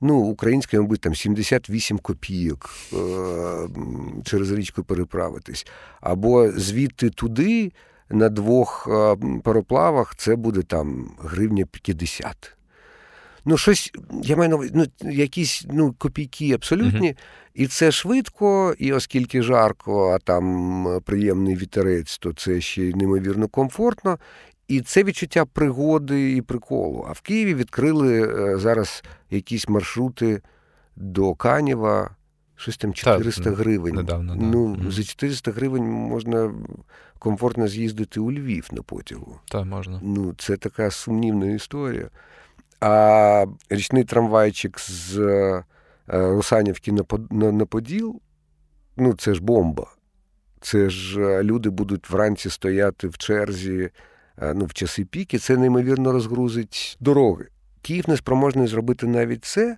ну, 0.00 0.16
українське, 0.16 0.80
мабуть, 0.80 1.00
там 1.00 1.14
78 1.14 1.98
копійок 1.98 2.70
е, 2.92 2.96
через 4.24 4.52
річку 4.52 4.84
переправитись. 4.84 5.66
Або 6.00 6.52
звідти 6.52 7.10
туди 7.10 7.72
на 8.10 8.28
двох 8.28 8.88
е, 8.90 9.16
пароплавах 9.44 10.14
це 10.16 10.36
буде 10.36 10.62
там 10.62 11.10
гривня 11.18 11.66
50. 11.66 12.56
Ну, 13.44 13.56
щось, 13.56 13.92
я 14.22 14.36
маю 14.36 14.50
на 14.50 14.56
увазі, 14.56 14.72
ну, 14.74 14.86
якісь 15.12 15.66
ну, 15.72 15.94
копійки 15.98 16.52
абсолютні, 16.52 17.08
uh-huh. 17.08 17.18
і 17.54 17.66
це 17.66 17.92
швидко, 17.92 18.74
і 18.78 18.92
оскільки 18.92 19.42
жарко, 19.42 20.10
а 20.10 20.18
там 20.18 21.00
приємний 21.04 21.56
вітерець, 21.56 22.18
то 22.18 22.32
це 22.32 22.60
ще 22.60 22.82
й 22.82 22.94
неймовірно 22.94 23.48
комфортно. 23.48 24.18
І 24.68 24.80
це 24.80 25.04
відчуття 25.04 25.44
пригоди 25.44 26.36
і 26.36 26.42
приколу. 26.42 27.06
А 27.08 27.12
в 27.12 27.20
Києві 27.20 27.54
відкрили 27.54 28.22
е, 28.22 28.58
зараз 28.58 29.04
якісь 29.30 29.68
маршрути 29.68 30.42
до 30.96 31.34
Канєва, 31.34 32.10
щось 32.56 32.76
там 32.76 32.94
400 32.94 33.44
так, 33.44 33.54
гривень. 33.54 33.94
Недавно, 33.94 34.36
да. 34.36 34.42
Ну, 34.42 34.66
mm 34.66 34.90
За 34.90 35.04
400 35.04 35.52
гривень 35.52 35.84
можна 35.84 36.54
комфортно 37.18 37.68
з'їздити 37.68 38.20
у 38.20 38.32
Львів 38.32 38.68
на 38.72 38.82
потягу. 38.82 39.38
Так, 39.44 39.64
можна. 39.64 40.00
Ну, 40.02 40.34
Це 40.38 40.56
така 40.56 40.90
сумнівна 40.90 41.46
історія. 41.46 42.10
А 42.80 43.46
річний 43.70 44.04
трамвайчик 44.04 44.80
з 44.80 45.18
е, 45.18 45.64
Русанівки 46.06 46.92
на 47.30 47.66
Поділ, 47.66 48.20
ну 48.96 49.14
це 49.14 49.34
ж 49.34 49.42
бомба. 49.42 49.86
Це 50.60 50.90
ж 50.90 51.20
е, 51.20 51.42
люди 51.42 51.70
будуть 51.70 52.10
вранці 52.10 52.50
стояти 52.50 53.08
в 53.08 53.18
черзі. 53.18 53.90
Е, 54.42 54.54
ну, 54.54 54.64
в 54.64 54.74
часи 54.74 55.04
піки, 55.04 55.38
це 55.38 55.56
неймовірно 55.56 56.12
розгрузить 56.12 56.96
дороги. 57.00 57.46
Київ 57.82 58.04
не 58.08 58.16
спроможний 58.16 58.66
зробити 58.66 59.06
навіть 59.06 59.44
це. 59.44 59.76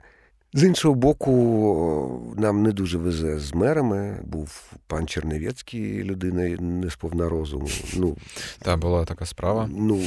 З 0.54 0.64
іншого 0.64 0.94
боку, 0.94 2.31
нам 2.42 2.62
не 2.62 2.72
дуже 2.72 2.98
везе 2.98 3.38
з 3.38 3.55
мерами. 3.55 4.18
Був 4.24 4.72
пан 4.87 5.07
Черневецький, 5.07 6.05
людина 6.05 6.48
не 6.61 6.90
сповна 6.90 7.28
розуму. 7.28 7.68
Ну, 7.96 8.16
Та 8.59 8.76
була 8.76 9.05
така 9.05 9.26
справа. 9.26 9.68
Ну, 9.72 10.00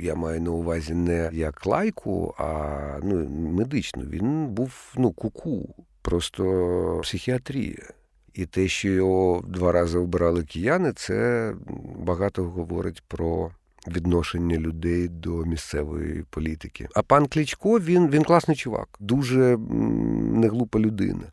я 0.00 0.14
маю 0.14 0.40
на 0.40 0.50
увазі 0.50 0.94
не 0.94 1.30
як 1.32 1.66
лайку, 1.66 2.34
а 2.38 2.98
ну, 3.02 3.28
медично. 3.28 4.02
Він 4.04 4.46
був 4.46 4.94
ну, 4.96 5.12
куку, 5.12 5.74
просто 6.02 7.00
психіатрія. 7.02 7.88
І 8.34 8.46
те, 8.46 8.68
що 8.68 8.88
його 8.88 9.44
два 9.48 9.72
рази 9.72 9.98
обирали 9.98 10.44
кияни, 10.44 10.92
це 10.92 11.52
багато 11.98 12.44
говорить 12.44 13.02
про 13.08 13.50
відношення 13.88 14.56
людей 14.56 15.08
до 15.08 15.44
місцевої 15.44 16.24
політики. 16.30 16.88
А 16.94 17.02
пан 17.02 17.26
Кличко 17.26 17.80
він 17.80 18.08
він 18.08 18.24
класний 18.24 18.56
чувак, 18.56 18.88
дуже 19.00 19.56
неглупа 19.58 20.78
людина. 20.78 21.32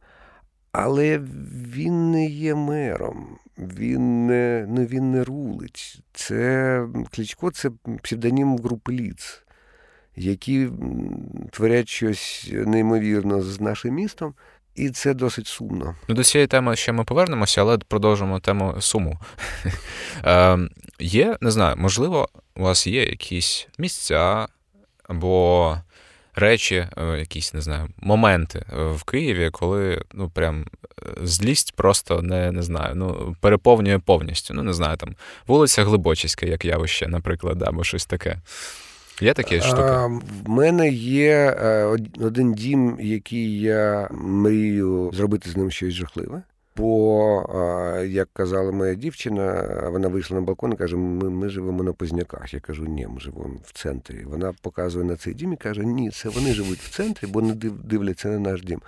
Але 0.72 1.20
він 1.74 2.12
не 2.12 2.26
є 2.26 2.56
мером, 2.56 3.38
він 3.58 4.28
не 4.28 4.66
ну, 4.70 4.86
він 4.86 5.12
не 5.12 5.24
рулить. 5.24 6.00
Це 6.14 6.88
Кличко 7.12 7.52
це 7.52 7.72
псевдонім 8.02 8.58
групи 8.58 8.92
ліц, 8.92 9.44
які 10.16 10.70
творять 11.52 11.90
щось 11.90 12.50
неймовірно 12.52 13.42
з 13.42 13.62
нашим 13.62 13.96
містом. 13.96 14.34
І 14.76 14.90
це 14.90 15.14
досить 15.14 15.48
сумно. 15.48 15.96
Ну, 16.08 16.16
До 16.16 16.24
цієї 16.24 16.48
теми 16.48 16.76
ще 16.76 16.92
ми 16.92 17.04
повернемося, 17.04 17.62
але 17.62 17.78
продовжимо 17.78 18.40
тему 18.40 18.76
суму. 18.80 19.20
е, 20.26 20.58
Є, 21.00 21.38
не 21.42 21.52
знаю, 21.52 21.76
можливо, 21.78 22.30
у 22.56 22.64
вас 22.64 22.88
є 22.88 23.06
якісь 23.06 23.68
місця 23.78 24.48
або 25.04 25.78
речі, 26.40 26.76
е, 26.98 27.18
якісь, 27.20 27.54
не 27.54 27.62
знаю, 27.62 27.88
моменти 27.98 28.60
е, 28.60 28.84
в 28.86 29.04
Києві, 29.04 29.50
коли 29.52 30.02
ну, 30.14 30.30
прям 30.30 30.62
е, 30.62 30.66
злість 31.24 31.76
просто 31.76 32.22
не 32.22 32.52
не 32.52 32.62
знаю, 32.62 32.96
ну, 32.96 33.36
переповнює 33.42 34.00
повністю. 34.00 34.54
Ну, 34.54 34.64
не 34.64 34.74
знаю, 34.74 34.98
там 34.98 35.16
вулиця 35.48 35.84
Глибочиська, 35.84 36.46
як 36.46 36.66
явище, 36.66 37.08
наприклад, 37.08 37.64
або 37.64 37.84
щось 37.84 38.06
таке. 38.06 38.38
Є 39.22 39.34
такі 39.34 39.62
штуки? 39.62 39.82
А, 39.82 40.06
В 40.46 40.50
мене 40.50 40.90
є 40.90 41.58
один 42.20 42.54
дім, 42.54 42.98
який 43.02 43.60
я 43.60 44.08
мрію 44.12 45.12
зробити 45.14 45.50
з 45.50 45.58
ним 45.58 45.72
щось 45.72 45.94
жахливе. 45.94 46.42
Бо, 46.80 47.46
як 48.08 48.30
казала 48.34 48.72
моя 48.72 48.96
дівчина, 48.96 49.66
вона 49.92 50.08
вийшла 50.08 50.40
на 50.40 50.42
балкон 50.42 50.74
і 50.74 50.76
каже: 50.76 50.98
ми 50.98 51.30
ми 51.30 51.50
живемо 51.50 51.84
на 51.84 51.94
Позняках. 51.94 52.54
Я 52.54 52.60
кажу, 52.60 52.86
ні, 52.86 53.08
ми 53.08 53.20
живемо 53.20 53.56
в 53.64 53.74
центрі. 53.74 54.24
Вона 54.26 54.54
показує 54.62 55.06
на 55.06 55.16
цей 55.16 55.34
дім 55.34 55.54
і 55.54 55.58
каже, 55.58 55.86
ні, 55.86 56.10
це 56.10 56.30
вони 56.30 56.54
живуть 56.54 56.80
в 56.80 56.96
центрі, 56.96 57.28
бо 57.28 57.42
не 57.42 57.54
дивляться 57.84 58.30
на 58.30 58.40
наш 58.40 58.62
дім. 58.62 58.82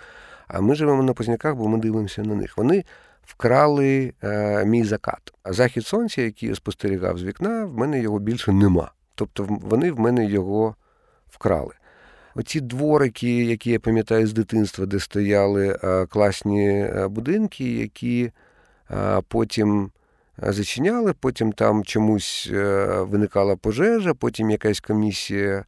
А 0.47 0.61
ми 0.61 0.75
живемо 0.75 1.03
на 1.03 1.13
Позняках, 1.13 1.55
бо 1.55 1.67
ми 1.67 1.77
дивимося 1.77 2.23
на 2.23 2.35
них. 2.35 2.57
Вони 2.57 2.83
вкрали 3.25 4.13
е, 4.23 4.65
мій 4.65 4.83
закат. 4.83 5.33
А 5.43 5.53
захід 5.53 5.87
сонця, 5.87 6.21
який 6.21 6.49
я 6.49 6.55
спостерігав 6.55 7.17
з 7.17 7.23
вікна, 7.23 7.65
в 7.65 7.77
мене 7.77 8.01
його 8.01 8.19
більше 8.19 8.51
нема. 8.51 8.91
Тобто 9.15 9.47
вони 9.49 9.91
в 9.91 9.99
мене 9.99 10.25
його 10.25 10.75
вкрали. 11.29 11.73
Оці 12.35 12.61
дворики, 12.61 13.45
які 13.45 13.71
я 13.71 13.79
пам'ятаю 13.79 14.27
з 14.27 14.33
дитинства, 14.33 14.85
де 14.85 14.99
стояли 14.99 15.79
класні 16.09 16.89
будинки, 17.09 17.71
які 17.71 18.31
потім 19.27 19.91
зачиняли, 20.37 21.13
потім 21.13 21.51
там 21.51 21.83
чомусь 21.83 22.49
виникала 22.99 23.55
пожежа, 23.55 24.13
потім 24.13 24.49
якась 24.49 24.79
комісія 24.79 25.65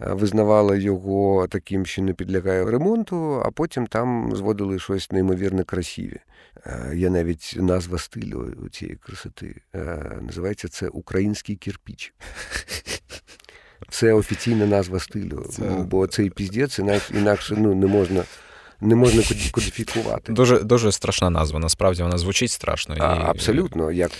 визнавала 0.00 0.76
його 0.76 1.46
таким, 1.46 1.86
що 1.86 2.02
не 2.02 2.12
підлягає 2.12 2.64
ремонту, 2.64 3.42
а 3.44 3.50
потім 3.50 3.86
там 3.86 4.36
зводили 4.36 4.78
щось 4.78 5.10
неймовірно 5.12 5.64
красиве. 5.64 6.18
Є 6.94 7.10
навіть 7.10 7.56
назва 7.56 7.98
стилю 7.98 8.68
цієї 8.70 8.96
красоти. 8.96 9.60
Називається 10.20 10.68
це 10.68 10.88
Український 10.88 11.56
кірпіч. 11.56 12.14
Це 13.88 14.12
офіційна 14.12 14.66
назва 14.66 15.00
стилю. 15.00 15.46
Це... 15.50 15.62
Бо 15.62 16.06
цей 16.06 16.30
піздець 16.30 16.78
інакше 17.14 17.54
ну, 17.58 17.74
не 17.74 17.86
можна. 17.86 18.22
Не 18.80 18.94
можна 18.94 19.22
кодифікувати. 19.52 20.32
Дуже 20.32 20.60
дуже 20.60 20.92
страшна 20.92 21.30
назва. 21.30 21.58
Насправді 21.58 22.02
вона 22.02 22.18
звучить 22.18 22.50
страшно. 22.50 22.96
І... 22.96 22.98
А, 23.00 23.04
Абсолютно, 23.04 23.90
як 23.90 24.10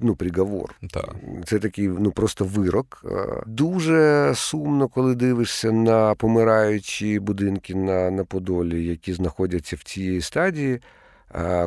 ну, 0.00 0.16
приговор. 0.16 0.74
Так. 0.90 1.14
Це 1.46 1.58
такий 1.58 1.88
ну, 1.88 2.10
просто 2.10 2.44
вирок. 2.44 3.04
Дуже 3.46 4.32
сумно, 4.36 4.88
коли 4.88 5.14
дивишся 5.14 5.72
на 5.72 6.14
помираючі 6.14 7.18
будинки 7.18 7.74
на 7.74 8.10
на 8.10 8.24
Подолі, 8.24 8.84
які 8.84 9.12
знаходяться 9.12 9.76
в 9.76 9.82
цій 9.82 10.20
стадії, 10.20 10.80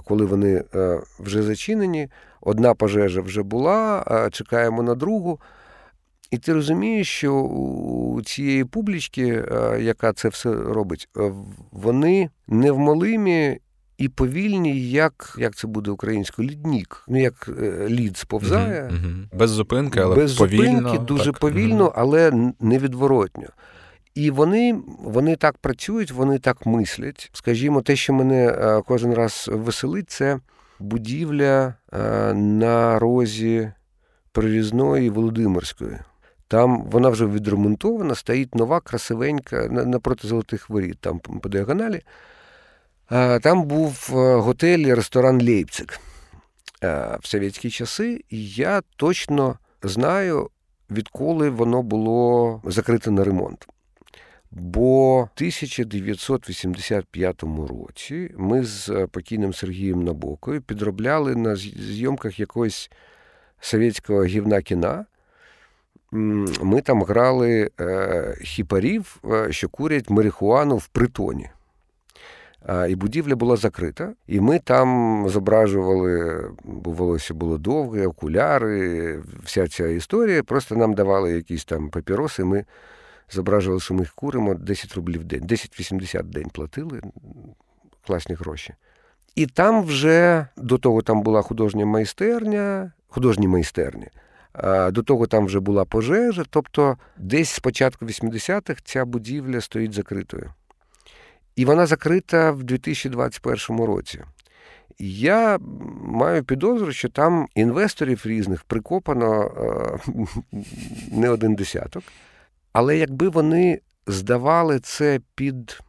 коли 0.06 0.26
вони 0.26 0.64
вже 1.20 1.44
зачинені. 1.44 2.10
Одна 2.42 2.74
пожежа 2.74 3.22
вже 3.22 3.44
була, 3.44 4.30
чекаємо 4.32 4.84
на 4.84 4.96
другу. 4.96 5.40
І 6.34 6.38
ти 6.38 6.54
розумієш, 6.54 7.08
що 7.08 7.34
у 7.34 8.22
цієї 8.22 8.66
публічки, 8.66 9.24
е, 9.24 9.78
яка 9.82 10.14
це 10.14 10.30
все 10.30 10.54
робить, 10.54 11.10
е, 11.18 11.32
вони 11.72 12.30
невмолимі 12.48 13.60
і 13.98 14.10
повільні, 14.10 14.90
як 14.90 15.36
як 15.40 15.56
це 15.56 15.68
буде 15.68 15.92
українською, 15.92 16.50
ліднік. 16.50 17.04
Ну, 17.08 17.22
як 17.22 17.50
е, 17.62 17.88
лід 17.90 18.18
сповзає. 18.18 18.84
Угу, 18.84 18.96
угу. 19.04 19.40
Без 19.40 19.50
зупинки, 19.50 20.00
але 20.00 20.16
без 20.16 20.34
повільно. 20.34 20.66
зупинки, 20.66 20.98
дуже 20.98 21.32
так. 21.32 21.40
повільно, 21.40 21.94
але 21.96 22.52
невідворотньо. 22.60 23.48
І 24.16 24.32
вони 24.32 24.80
вони 25.04 25.36
так 25.36 25.58
працюють, 25.58 26.12
вони 26.12 26.40
так 26.40 26.66
мислять. 26.66 27.30
Скажімо, 27.34 27.82
те, 27.82 27.96
що 27.96 28.14
мене 28.14 28.56
кожен 28.88 29.14
раз 29.14 29.50
веселить, 29.54 30.10
це 30.10 30.40
будівля 30.80 31.74
на 32.34 33.00
розі 33.00 33.72
Прирізної 34.32 35.10
Володимирської. 35.10 36.00
Там 36.54 36.84
вона 36.84 37.10
вже 37.10 37.26
відремонтована, 37.26 38.16
стоїть 38.16 38.56
нова, 38.56 38.80
красивенька 38.80 39.68
напроти 39.68 40.28
золотих 40.28 40.70
воріт, 40.70 40.98
там 41.00 41.20
по 41.20 41.50
діагоналі. 41.50 42.02
Там 43.42 43.64
був 43.64 44.10
е, 44.12 44.36
готель 44.36 44.96
ресторан 44.96 45.42
Лейпциг 45.42 46.00
е, 46.84 47.18
в 47.22 47.28
совєтські 47.28 47.70
часи, 47.70 48.24
і 48.30 48.50
я 48.50 48.82
точно 48.96 49.58
знаю, 49.84 50.50
відколи 50.92 51.50
воно 51.50 51.84
було 51.84 52.62
закрите 52.66 53.12
на 53.12 53.24
ремонт. 53.24 53.68
Бо 54.52 55.18
в 55.18 55.30
1985 55.36 57.44
році 57.44 58.32
ми 58.38 58.64
з 58.64 58.90
е, 58.90 59.08
покійним 59.08 59.54
Сергієм 59.54 60.04
Набокою 60.04 60.62
підробляли 60.62 61.36
на 61.36 61.56
зйомках 61.56 62.40
якогось 62.40 62.92
совєтського 63.60 64.24
гівна 64.24 64.62
кіна 64.62 65.06
ми 66.62 66.82
там 66.82 67.04
грали 67.04 67.70
е, 67.80 68.36
хіпарів, 68.42 69.18
е, 69.32 69.52
що 69.52 69.70
курять 69.70 70.10
марихуану 70.10 70.78
в 70.78 70.88
притоні. 70.88 71.50
І 72.90 72.96
будівля 72.96 73.36
була 73.36 73.56
закрита, 73.56 74.14
і 74.28 74.40
ми 74.40 74.60
там 74.60 75.26
зображували, 75.30 76.42
бо 76.64 76.92
волосся 76.92 77.34
було 77.34 77.58
довге, 77.58 78.08
окуляри, 78.08 79.20
вся 79.44 79.68
ця 79.68 79.88
історія. 79.88 80.44
Просто 80.44 80.76
нам 80.76 80.94
давали 80.94 81.32
якісь 81.32 81.66
там 81.66 81.90
папіроси, 81.90 82.44
ми 82.44 82.66
зображували, 83.32 83.82
що 83.82 83.94
ми 83.94 84.00
їх 84.00 84.14
куримо 84.14 84.54
10 84.54 84.94
рублів 84.94 85.22
в 85.22 85.24
день, 85.24 85.44
10,80 85.44 86.24
день 86.24 86.50
платили, 86.50 87.02
класні 88.08 88.36
гроші. 88.36 88.74
І 89.36 89.48
там 89.48 89.84
вже 89.84 90.48
до 90.58 90.78
того 90.78 91.02
там 91.02 91.22
була 91.22 91.42
художня 91.42 91.86
майстерня, 91.86 92.92
художні 93.08 93.48
майстерні. 93.48 94.08
До 94.92 95.04
того 95.04 95.28
там 95.28 95.46
вже 95.46 95.60
була 95.60 95.86
пожежа, 95.86 96.44
тобто 96.50 96.98
десь 97.18 97.50
з 97.50 97.60
початку 97.60 98.06
80-х 98.06 98.82
ця 98.84 99.06
будівля 99.06 99.62
стоїть 99.62 99.94
закритою. 99.94 100.54
І 101.56 101.66
вона 101.66 101.86
закрита 101.86 102.52
в 102.52 102.64
2021 102.64 103.86
році. 103.86 104.22
Я 105.00 105.60
маю 106.02 106.44
підозру, 106.44 106.92
що 106.92 107.10
там 107.10 107.48
інвесторів 107.56 108.22
різних 108.26 108.64
прикопано 108.64 109.52
не 111.12 111.30
один 111.30 111.56
десяток. 111.56 112.04
Але 112.74 112.98
якби 112.98 113.30
вони 113.30 113.82
здавали 114.08 114.80
це 114.80 115.20
під, 115.36 115.80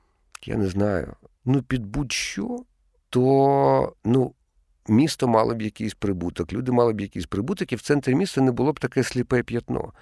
я 0.44 0.57
не 0.57 0.66
знаю, 0.66 1.14
ну 1.44 1.62
під 1.62 1.87
будь-що, 1.87 2.59
то 3.11 3.92
ну, 4.05 4.33
місто 4.88 5.29
мало 5.29 5.55
б 5.55 5.62
якийсь 5.62 5.94
прибуток, 5.94 6.53
люди 6.53 6.73
мали 6.73 6.92
б 6.92 7.01
якийсь 7.01 7.27
прибуток, 7.27 7.73
і 7.73 7.77
в 7.77 7.83
центрі 7.83 8.14
міста 8.14 8.40
не 8.40 8.53
було 8.53 8.73
б 8.73 8.81
таке 8.81 9.03
сліпе 9.03 9.42
п'ятно. 9.42 9.92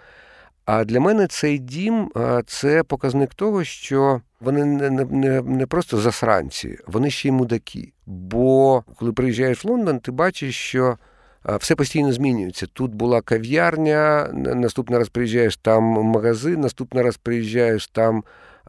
А 0.65 0.85
для 0.85 1.01
мене 1.01 1.27
цей 1.27 1.59
дім 1.59 2.11
це 2.47 2.83
показник 2.83 3.35
того, 3.35 3.65
що 3.65 4.21
вони 4.41 4.65
не 4.65 4.91
не, 4.91 5.43
не 5.43 5.67
просто 5.67 5.99
засранці, 5.99 6.79
вони 6.87 7.11
ще 7.11 7.29
й 7.29 7.31
мудаки. 7.31 7.93
Бо 8.07 8.85
коли 8.97 9.13
приїжджаєш 9.13 9.65
в 9.65 9.69
Лондон, 9.69 10.01
ти 10.01 10.11
бачиш, 10.11 10.57
що 10.57 10.99
все 11.45 11.75
постійно 11.75 12.13
змінюється. 12.13 12.67
Тут 12.67 12.95
була 12.95 13.21
кав'ярня, 13.21 14.31
наступний 14.33 14.99
раз 14.99 15.09
приїжджаєш 15.09 15.57
там 15.57 15.85
магазин, 15.85 16.61
наступний 16.61 17.05
раз 17.05 17.17
приїжджаєш 17.17 17.89
там 17.89 18.25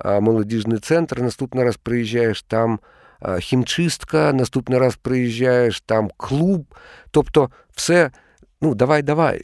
молодіжний 0.06 0.80
центр, 0.80 1.21
наступний 1.21 1.65
раз 1.65 1.78
приїжджаєш 1.78 2.43
там 2.43 2.80
хімчистка, 3.39 4.33
наступний 4.33 4.79
раз 4.79 4.95
приїжджаєш, 4.95 5.81
там 5.81 6.09
клуб. 6.17 6.65
Тобто, 7.12 7.49
все, 7.75 8.12
ну, 8.62 8.75
давай, 8.75 9.01
давай. 9.01 9.41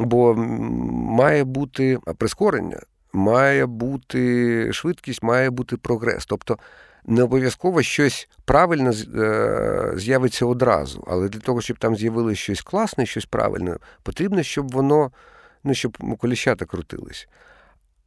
Бо 0.00 0.34
має 0.34 1.44
бути 1.44 1.98
прискорення, 2.18 2.80
має 3.12 3.66
бути 3.66 4.72
швидкість, 4.72 5.22
має 5.22 5.50
бути 5.50 5.76
прогрес. 5.76 6.26
Тобто 6.26 6.58
не 7.08 7.22
обов'язково 7.22 7.82
щось 7.82 8.28
правильне 8.44 8.90
е, 8.90 9.92
з'явиться 9.96 10.46
одразу. 10.46 11.04
Але 11.06 11.28
для 11.28 11.40
того, 11.40 11.60
щоб 11.60 11.78
там 11.78 11.96
з'явилося 11.96 12.36
щось 12.36 12.60
класне, 12.60 13.06
щось 13.06 13.26
правильне, 13.26 13.76
потрібно, 14.02 14.42
щоб 14.42 14.72
воно, 14.72 15.10
ну, 15.64 15.74
щоб 15.74 16.18
коліщата 16.18 16.64
крутились. 16.64 17.28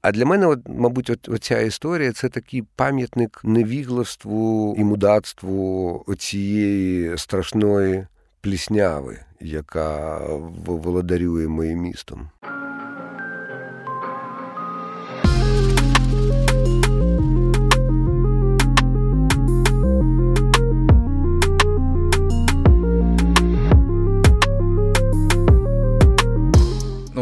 А 0.02 0.12
для 0.12 0.26
мене, 0.26 0.48
от, 0.48 0.60
мабуть, 0.68 1.10
от, 1.10 1.30
оця 1.30 1.60
історія 1.60 2.12
це 2.12 2.30
такий 2.30 2.64
пам'ятник 2.76 3.42
невігластву 3.44 4.76
і 4.78 4.84
мудацтву 4.84 6.04
оцієї 6.08 7.18
страшної 7.18 8.08
плісняви, 8.42 9.20
яка 9.40 10.20
володарює 10.66 11.48
моїм 11.48 11.80
містом. 11.80 12.30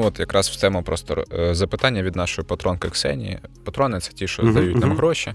От 0.09 0.19
якраз 0.19 0.49
в 0.49 0.61
тему 0.61 0.83
просто 0.83 1.23
е, 1.33 1.55
запитання 1.55 2.03
від 2.03 2.15
нашої 2.15 2.47
патронки 2.47 2.89
Ксенії. 2.89 3.39
Патрони 3.65 3.99
це 3.99 4.11
ті, 4.11 4.27
що 4.27 4.43
uh 4.43 4.53
дають 4.53 4.77
нам 4.77 4.97
гроші. 4.97 5.33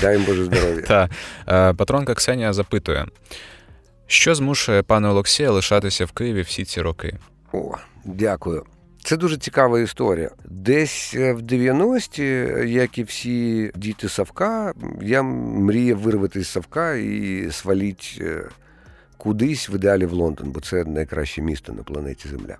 Дай 0.00 0.16
їм 0.16 0.24
Боже 0.24 0.44
здоров'я. 0.44 0.82
Та. 0.86 1.08
Е, 1.48 1.74
патронка 1.74 2.14
Ксенія 2.14 2.52
запитує: 2.52 3.06
що 4.06 4.34
змушує 4.34 4.82
пана 4.82 5.10
Олексія 5.10 5.50
лишатися 5.50 6.04
в 6.04 6.12
Києві 6.12 6.42
всі 6.42 6.64
ці 6.64 6.80
роки? 6.80 7.18
О, 7.52 7.74
Дякую. 8.04 8.64
Це 9.04 9.16
дуже 9.16 9.36
цікава 9.36 9.80
історія. 9.80 10.30
Десь 10.44 11.14
в 11.14 11.38
90-ті, 11.38 12.24
як 12.72 12.98
і 12.98 13.02
всі 13.02 13.70
діти 13.74 14.08
Савка, 14.08 14.72
я 15.02 15.22
мріяв 15.22 15.98
вирвати 15.98 16.44
з 16.44 16.48
Савка 16.48 16.94
і 16.94 17.48
сваліть 17.50 18.22
кудись 19.16 19.70
в 19.70 19.74
ідеалі 19.74 20.06
в 20.06 20.12
Лондон, 20.12 20.50
бо 20.50 20.60
це 20.60 20.84
найкраще 20.84 21.42
місто 21.42 21.72
на 21.72 21.82
планеті 21.82 22.28
Земля. 22.28 22.56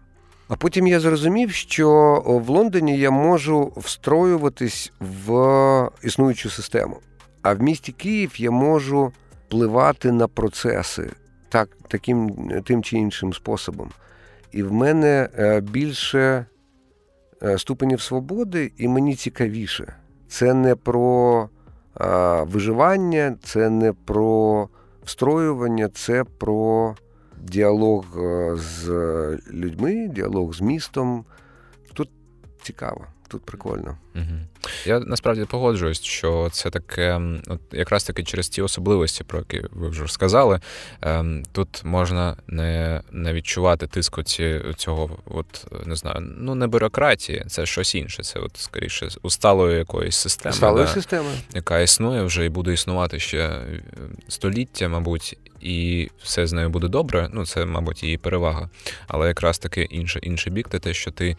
А 0.49 0.57
потім 0.57 0.87
я 0.87 1.01
зрозумів, 1.01 1.51
що 1.51 2.23
в 2.27 2.49
Лондоні 2.49 2.99
я 2.99 3.11
можу 3.11 3.73
встроюватись 3.77 4.93
в 5.01 5.91
існуючу 6.03 6.51
систему. 6.51 6.97
А 7.43 7.55
в 7.55 7.63
місті 7.63 7.93
Київ 7.93 8.41
я 8.41 8.51
можу 8.51 9.13
впливати 9.47 10.13
на 10.13 10.29
процеси 10.29 11.11
так, 11.49 11.69
таким 11.89 12.51
тим 12.65 12.83
чи 12.83 12.97
іншим 12.97 13.33
способом. 13.33 13.91
І 14.53 14.63
в 14.63 14.73
мене 14.73 15.29
е, 15.39 15.61
більше 15.61 16.47
е, 17.43 17.59
ступенів 17.59 18.01
свободи, 18.01 18.73
і 18.77 18.89
мені 18.89 19.15
цікавіше. 19.15 19.95
Це 20.29 20.55
не 20.55 20.75
про 20.75 21.49
виживання, 22.43 23.37
це 23.45 23.71
не 23.71 23.93
про 23.93 24.69
встроювання, 25.05 25.89
це 25.89 26.25
про 26.25 26.95
діалог 27.43 28.05
е, 28.17 28.57
з 28.57 28.89
людьми, 29.53 30.09
діалог 30.09 30.55
з 30.55 30.61
містом. 30.61 31.25
Тут 31.95 32.09
цікаво, 32.63 33.07
тут 33.29 33.45
прикольно. 33.45 33.97
Угу. 34.15 34.25
Я 34.87 35.01
насправді 35.01 35.45
погоджуюсь, 35.45 36.03
що 36.03 36.49
це 36.53 36.71
таке, 36.71 37.21
от 37.47 37.61
якраз 37.73 38.05
таки 38.05 38.25
через 38.25 38.49
ті 38.49 38.63
особливості, 38.63 39.25
про 39.25 39.39
які 39.39 39.63
ви 39.71 39.89
вже 39.89 40.09
сказали. 40.09 40.61
Ем, 41.03 41.43
тут 41.53 41.85
можна 41.85 42.37
не 42.47 43.03
не 43.11 43.33
відчувати 43.33 43.87
тиску 43.87 44.23
ці, 44.23 44.61
цього, 44.77 45.19
от 45.27 45.67
не 45.87 45.97
знаю, 45.97 46.17
ну 46.21 46.55
не 46.55 46.67
бюрократії, 46.67 47.45
це 47.49 47.67
щось 47.67 47.95
інше. 47.95 48.23
Це 48.23 48.39
от 48.41 48.57
скоріше 48.57 49.09
усталої 49.23 49.79
якоїсь 49.79 50.17
системи, 50.17 50.53
Сталої 50.53 50.87
да, 50.87 50.93
системи, 50.93 51.31
яка 51.55 51.81
існує 51.81 52.23
вже 52.23 52.45
і 52.45 52.49
буде 52.49 52.73
існувати 52.73 53.19
ще 53.19 53.61
століття, 54.29 54.89
мабуть. 54.89 55.39
І 55.63 56.11
все 56.23 56.47
з 56.47 56.53
нею 56.53 56.71
буде 56.71 56.89
добре. 56.89 57.29
Ну, 57.33 57.47
це, 57.47 57.65
мабуть, 57.65 58.03
її 58.03 58.19
перевага. 58.19 58.71
Але 59.07 59.29
якраз 59.29 59.59
таки 59.59 59.83
інший, 59.83 60.29
інший 60.29 60.53
бік, 60.53 60.69
це 60.73 60.79
те, 60.79 60.95
що 60.95 61.11
ти 61.11 61.37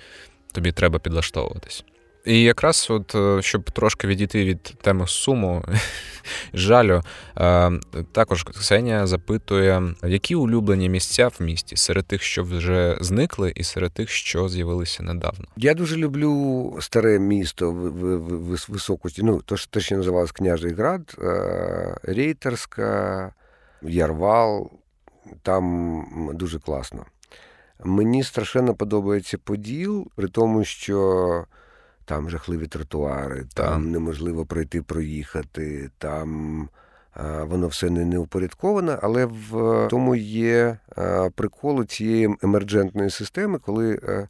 тобі 0.54 0.72
треба 0.72 1.00
підлаштовуватись. 1.00 1.86
І 2.26 2.42
якраз, 2.42 2.88
от, 2.90 3.16
е, 3.16 3.42
щоб 3.42 3.72
трошки 3.72 4.08
відійти 4.08 4.46
від 4.46 4.62
теми 4.64 5.08
суму, 5.08 5.64
жалю, 6.54 7.02
е, 7.38 7.72
також 8.12 8.44
Ксенія 8.44 9.08
запитує, 9.08 9.94
які 10.04 10.36
улюблені 10.36 10.90
місця 10.90 11.28
в 11.28 11.42
місті 11.42 11.76
серед 11.76 12.06
тих, 12.06 12.22
що 12.22 12.44
вже 12.44 12.98
зникли, 13.02 13.54
і 13.56 13.64
серед 13.64 13.92
тих, 13.92 14.10
що 14.10 14.50
з'явилися 14.50 15.04
недавно. 15.04 15.46
Я 15.58 15.74
дуже 15.74 15.98
люблю 15.98 16.78
старе 16.82 17.20
місто 17.20 17.72
в 17.72 18.72
високості, 18.72 19.22
ну, 19.24 19.42
то, 19.46 19.58
що 19.58 19.80
ще 19.80 19.98
називалось 19.98 20.32
Княжий 20.32 20.74
Град, 20.74 21.16
е, 21.22 21.98
Рейтерська, 22.04 23.34
Ярвал. 23.84 24.72
Там 25.42 26.30
дуже 26.34 26.60
класно. 26.60 27.06
Мені 27.84 28.24
страшенно 28.24 28.76
подобається 28.76 29.38
Поділ, 29.38 30.08
при 30.16 30.28
тому, 30.28 30.64
що 30.64 31.46
там 32.06 32.30
жахливі 32.30 32.68
тротуари, 32.68 33.46
там 33.54 33.92
неможливо 33.92 34.46
пройти, 34.46 34.82
проїхати, 34.82 35.90
там 35.98 36.70
а, 37.14 37.44
воно 37.44 37.68
все 37.68 37.90
не 37.90 38.06
неупорядковане, 38.06 39.00
але 39.02 39.26
в 39.26 39.88
тому 39.90 40.16
є 40.16 40.78
а, 40.96 41.30
прикол 41.36 41.86
цієї 41.86 42.36
емерджентної 42.44 43.10
системи, 43.10 43.60
коли. 43.60 44.00
А, 44.08 44.28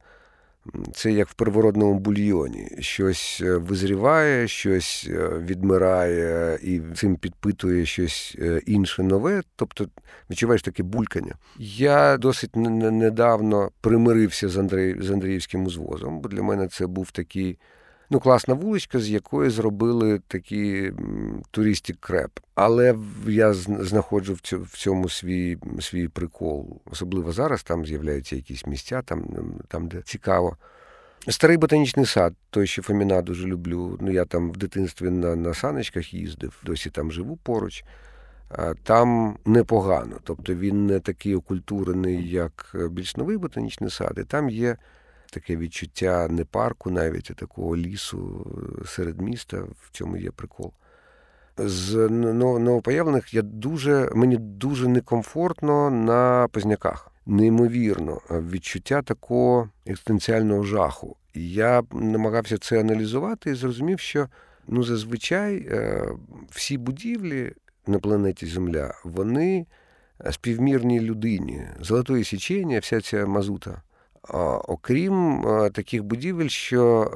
це 0.93 1.11
як 1.11 1.27
в 1.29 1.33
первородному 1.33 1.99
бульйоні. 1.99 2.71
Щось 2.79 3.41
е, 3.43 3.57
визріває, 3.57 4.47
щось 4.47 5.07
е, 5.09 5.29
відмирає 5.39 6.59
і 6.63 6.81
цим 6.95 7.15
підпитує 7.15 7.85
щось 7.85 8.35
е, 8.39 8.61
інше 8.65 9.03
нове. 9.03 9.41
Тобто 9.55 9.87
відчуваєш 10.31 10.61
таке 10.61 10.83
булькання. 10.83 11.35
Я 11.59 12.17
досить 12.17 12.55
недавно 12.55 13.71
примирився 13.81 14.49
з 14.49 15.11
Андріївським 15.11 15.65
узвозом, 15.65 16.19
бо 16.19 16.29
для 16.29 16.43
мене 16.43 16.67
це 16.67 16.87
був 16.87 17.11
такий 17.11 17.57
ну, 18.09 18.19
класна 18.19 18.53
вуличка, 18.53 18.99
з 18.99 19.09
якої 19.09 19.49
зробили 19.49 20.19
такий 20.27 20.91
туристик 21.51 21.97
креп. 21.99 22.39
Але 22.55 22.95
я 23.27 23.53
знаходжу 23.53 24.33
в 24.51 24.77
цьому 24.77 25.09
свій 25.09 25.57
свій 25.79 26.07
прикол. 26.07 26.81
Особливо 26.91 27.31
зараз 27.31 27.63
там 27.63 27.85
з'являються 27.85 28.35
якісь 28.35 28.67
місця, 28.67 29.01
там, 29.01 29.25
там 29.67 29.87
де 29.87 30.01
цікаво. 30.01 30.57
Старий 31.27 31.57
ботанічний 31.57 32.05
сад, 32.05 32.33
той, 32.49 32.67
що 32.67 32.81
Фоміна 32.81 33.21
дуже 33.21 33.47
люблю. 33.47 33.97
Ну, 34.01 34.11
Я 34.11 34.25
там 34.25 34.51
в 34.51 34.57
дитинстві 34.57 35.09
на 35.09 35.35
на 35.35 35.53
саночках 35.53 36.13
їздив, 36.13 36.61
досі 36.65 36.89
там 36.89 37.11
живу 37.11 37.37
поруч. 37.43 37.83
Там 38.83 39.37
непогано. 39.45 40.19
Тобто 40.23 40.55
він 40.55 40.85
не 40.85 40.99
такий 40.99 41.35
окультурений, 41.35 42.29
як 42.29 42.75
більш 42.89 43.17
новий 43.17 43.37
ботанічний 43.37 43.89
сад. 43.89 44.13
І 44.17 44.23
там 44.23 44.49
є 44.49 44.77
таке 45.33 45.57
відчуття 45.57 46.27
не 46.27 46.45
парку, 46.45 46.91
навіть 46.91 47.31
а 47.31 47.33
такого 47.33 47.77
лісу 47.77 48.47
е, 48.81 48.85
серед 48.87 49.21
міста. 49.21 49.57
В 49.57 49.91
цьому 49.91 50.17
є 50.17 50.31
прикол. 50.31 50.73
З 51.57 52.09
новопоявлених 52.09 53.33
я 53.33 53.41
дуже, 53.41 54.09
мені 54.15 54.37
дуже 54.37 54.87
некомфортно 54.87 55.89
на 55.89 56.47
Позняках. 56.51 57.11
Неймовірно, 57.25 58.21
відчуття 58.29 59.01
такого 59.01 59.69
екстенціального 59.85 60.63
жаху. 60.63 61.15
Я 61.33 61.83
намагався 61.91 62.57
це 62.57 62.79
аналізувати 62.79 63.51
і 63.51 63.55
зрозумів, 63.55 63.99
що 63.99 64.27
ну, 64.67 64.83
зазвичай 64.83 65.55
е, 65.55 66.05
всі 66.49 66.77
будівлі 66.77 67.53
на 67.87 67.99
планеті 67.99 68.45
Земля, 68.45 68.93
вони 69.03 69.65
співмірні 70.31 70.99
людині. 70.99 71.67
Золотої 71.79 72.23
січення, 72.23 72.79
вся 72.79 73.01
ця 73.01 73.25
мазута. 73.25 73.81
Окрім 74.67 75.43
таких 75.73 76.03
будівель, 76.03 76.47
що 76.47 77.11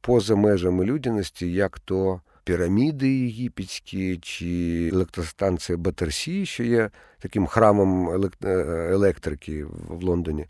поза 0.00 0.36
межами 0.36 0.84
людяності, 0.84 1.52
як 1.52 1.78
то 1.78 2.20
піраміди 2.44 3.08
єгипетські 3.08 4.18
чи 4.18 4.90
електростанція 4.92 5.78
Батерсі, 5.78 6.46
що 6.46 6.64
є 6.64 6.90
таким 7.18 7.46
храмом 7.46 8.08
е, 8.44 8.48
електрики 8.90 9.64
в 9.64 10.02
Лондоні, 10.02 10.46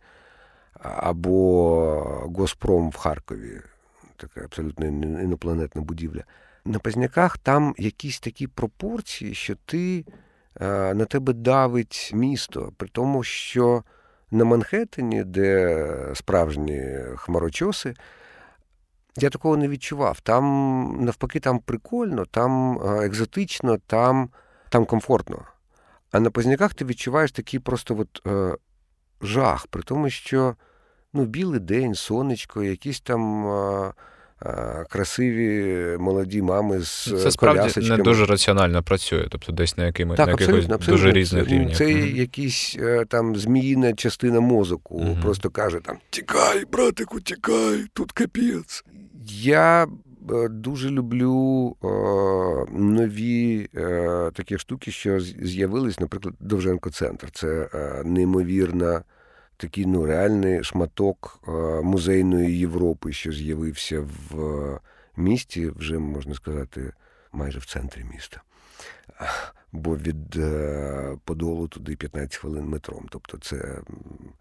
або 0.80 2.30
Госпром 2.36 2.90
в 2.90 2.96
Харкові, 2.96 3.60
така 4.16 4.40
абсолютно 4.40 4.86
інопланетна 5.22 5.82
будівля. 5.82 6.24
На 6.64 6.78
Пазняках 6.78 7.38
там 7.38 7.74
якісь 7.78 8.20
такі 8.20 8.46
пропорції, 8.46 9.34
що 9.34 9.54
ти 9.66 10.04
на 10.94 11.04
тебе 11.04 11.32
давить 11.32 12.10
місто, 12.14 12.72
при 12.76 12.88
тому, 12.88 13.22
що 13.22 13.82
на 14.32 14.44
Манхеттені, 14.44 15.24
де 15.24 15.86
справжні 16.14 16.98
хмарочоси, 17.16 17.94
я 19.16 19.30
такого 19.30 19.56
не 19.56 19.68
відчував. 19.68 20.20
Там, 20.20 20.96
навпаки, 21.00 21.40
там 21.40 21.58
прикольно, 21.58 22.24
там 22.24 22.78
екзотично, 23.02 23.78
там 23.78 24.30
там 24.68 24.86
комфортно. 24.86 25.44
А 26.10 26.20
на 26.20 26.30
Позняках 26.30 26.74
ти 26.74 26.84
відчуваєш 26.84 27.32
такий 27.32 27.60
просто 27.60 27.98
от, 27.98 28.26
е, 28.26 28.56
жах, 29.22 29.66
при 29.66 29.82
тому, 29.82 30.10
що 30.10 30.56
ну, 31.12 31.24
білий 31.24 31.60
день, 31.60 31.94
сонечко, 31.94 32.62
якісь 32.62 33.00
там. 33.00 33.46
Е, 33.46 33.92
красиві 34.88 35.96
молоді 35.98 36.42
мами 36.42 36.80
з 36.80 37.04
Це 37.22 37.30
справді 37.30 37.88
не 37.88 37.96
дуже 37.96 38.26
раціонально 38.26 38.82
працює, 38.82 39.26
тобто 39.30 39.52
десь 39.52 39.76
на 39.76 39.86
якимось 39.86 40.16
так, 40.16 40.26
на 40.26 40.32
якихось 40.32 40.54
абсолютно, 40.54 40.74
абсолютно. 40.74 41.04
дуже 41.04 41.18
різних 41.18 41.48
рівнях. 41.48 41.76
Це 41.76 41.84
mm 41.84 42.16
якась 42.16 42.76
е, 42.80 43.04
там 43.08 43.36
зміїна 43.36 43.92
частина 43.92 44.40
мозоку, 44.40 45.00
mm 45.00 45.22
просто 45.22 45.50
каже 45.50 45.80
там 45.80 45.96
Тікай, 46.10 46.64
братику, 46.72 47.20
тікай, 47.20 47.84
тут 47.92 48.12
капець. 48.12 48.84
Я 49.28 49.84
е, 49.84 50.48
дуже 50.48 50.90
люблю 50.90 51.76
е, 51.84 51.86
нові 52.78 53.68
е, 53.76 54.30
такі 54.34 54.58
штуки, 54.58 54.90
що 54.90 55.20
з'явились, 55.20 56.00
наприклад, 56.00 56.34
Довженко-центр. 56.40 57.30
Це 57.32 57.68
е, 57.74 58.02
неймовірна 58.04 59.02
такий 59.62 59.86
ну, 59.86 60.06
реальний 60.06 60.64
шматок 60.64 61.40
е, 61.48 61.50
музейної 61.82 62.58
Європи, 62.58 63.12
що 63.12 63.32
з'явився 63.32 64.00
в 64.00 64.40
е, 64.40 64.80
місті, 65.16 65.70
вже 65.76 65.98
можна 65.98 66.34
сказати, 66.34 66.92
майже 67.32 67.58
в 67.58 67.66
центрі 67.66 68.04
міста. 68.04 68.42
Бо 69.72 69.96
від 69.96 70.36
е, 70.36 71.16
Подолу 71.24 71.68
туди 71.68 71.96
15 71.96 72.36
хвилин 72.36 72.64
метром. 72.64 73.06
Тобто, 73.10 73.38
це 73.38 73.78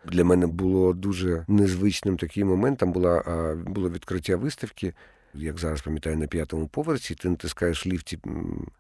для 0.06 0.24
мене 0.24 0.48
було 0.48 0.94
дуже 0.94 1.46
незвичним 1.48 2.18
такий 2.18 2.44
момент. 2.44 2.80
Там 2.80 2.92
була, 2.92 3.24
було 3.66 3.90
відкриття 3.90 4.36
виставки, 4.36 4.94
як 5.34 5.58
зараз 5.58 5.82
пам'ятаю, 5.82 6.18
на 6.18 6.28
п'ятому 6.28 6.68
поверсі, 6.68 7.16
ти 7.16 7.30
натискаєш 7.30 7.88
ліфті 7.88 8.20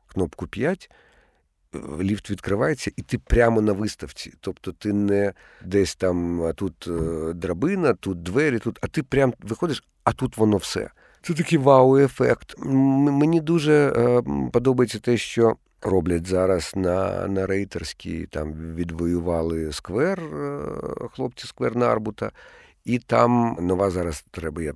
кнопку 0.07 0.47
5, 0.47 0.91
ліфт 2.01 2.29
відкривається, 2.29 2.91
і 2.97 3.01
ти 3.01 3.17
прямо 3.17 3.61
на 3.61 3.73
виставці. 3.73 4.33
Тобто 4.39 4.71
ти 4.71 4.93
не 4.93 5.33
десь 5.65 5.95
там 5.95 6.43
а 6.43 6.53
тут 6.53 6.87
е, 6.87 7.33
драбина, 7.33 7.93
тут 7.93 8.23
двері, 8.23 8.59
тут, 8.59 8.79
а 8.81 8.87
ти 8.87 9.03
прям 9.03 9.33
виходиш, 9.39 9.83
а 10.03 10.11
тут 10.11 10.37
воно 10.37 10.57
все. 10.57 10.89
Це 11.21 11.33
такий 11.33 11.57
вау-ефект. 11.57 12.55
Мені 12.59 13.41
дуже 13.41 13.73
е, 13.73 14.23
подобається 14.51 14.99
те, 14.99 15.17
що 15.17 15.55
роблять 15.81 16.27
зараз 16.27 16.73
на 16.75 17.27
на 17.27 17.47
рейтерській, 17.47 18.25
там 18.25 18.53
відвоювали 18.75 19.71
сквер, 19.71 20.19
е, 20.19 20.59
хлопці 21.13 21.47
сквер 21.47 21.75
Нарбута, 21.75 22.31
і 22.85 22.99
там 22.99 23.57
нова 23.61 23.89
зараз 23.89 24.25
треба. 24.31 24.61
я 24.61 24.73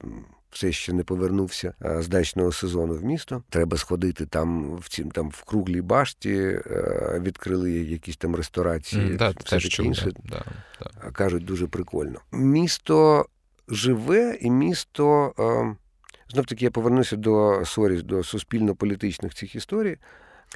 все 0.55 0.71
ще 0.71 0.93
не 0.93 1.03
повернувся 1.03 1.73
е, 1.85 2.01
з 2.01 2.07
дачного 2.07 2.51
сезону 2.51 2.93
в 2.93 3.03
місто. 3.03 3.43
Треба 3.49 3.77
сходити 3.77 4.25
там 4.25 4.75
в 4.75 4.89
цім 4.89 5.11
там 5.11 5.29
в 5.29 5.43
круглій 5.43 5.81
башті, 5.81 6.33
е, 6.33 7.21
відкрили 7.23 7.71
якісь 7.71 8.17
там 8.17 8.35
ресторації. 8.35 9.11
Mm, 9.11 9.17
да, 9.17 9.33
все 9.43 9.59
таке 9.59 9.83
інше. 9.83 10.11
Да, 10.23 10.45
да. 10.81 11.11
Кажуть, 11.11 11.45
дуже 11.45 11.67
прикольно. 11.67 12.19
Місто 12.31 13.25
живе, 13.67 14.37
і 14.41 14.51
місто 14.51 15.33
знов 16.29 16.45
таки 16.45 16.65
я 16.65 16.71
повернуся 16.71 17.15
до 17.15 17.65
sorry, 17.65 18.01
до 18.01 18.23
суспільно-політичних 18.23 19.33
цих 19.33 19.55
історій. 19.55 19.97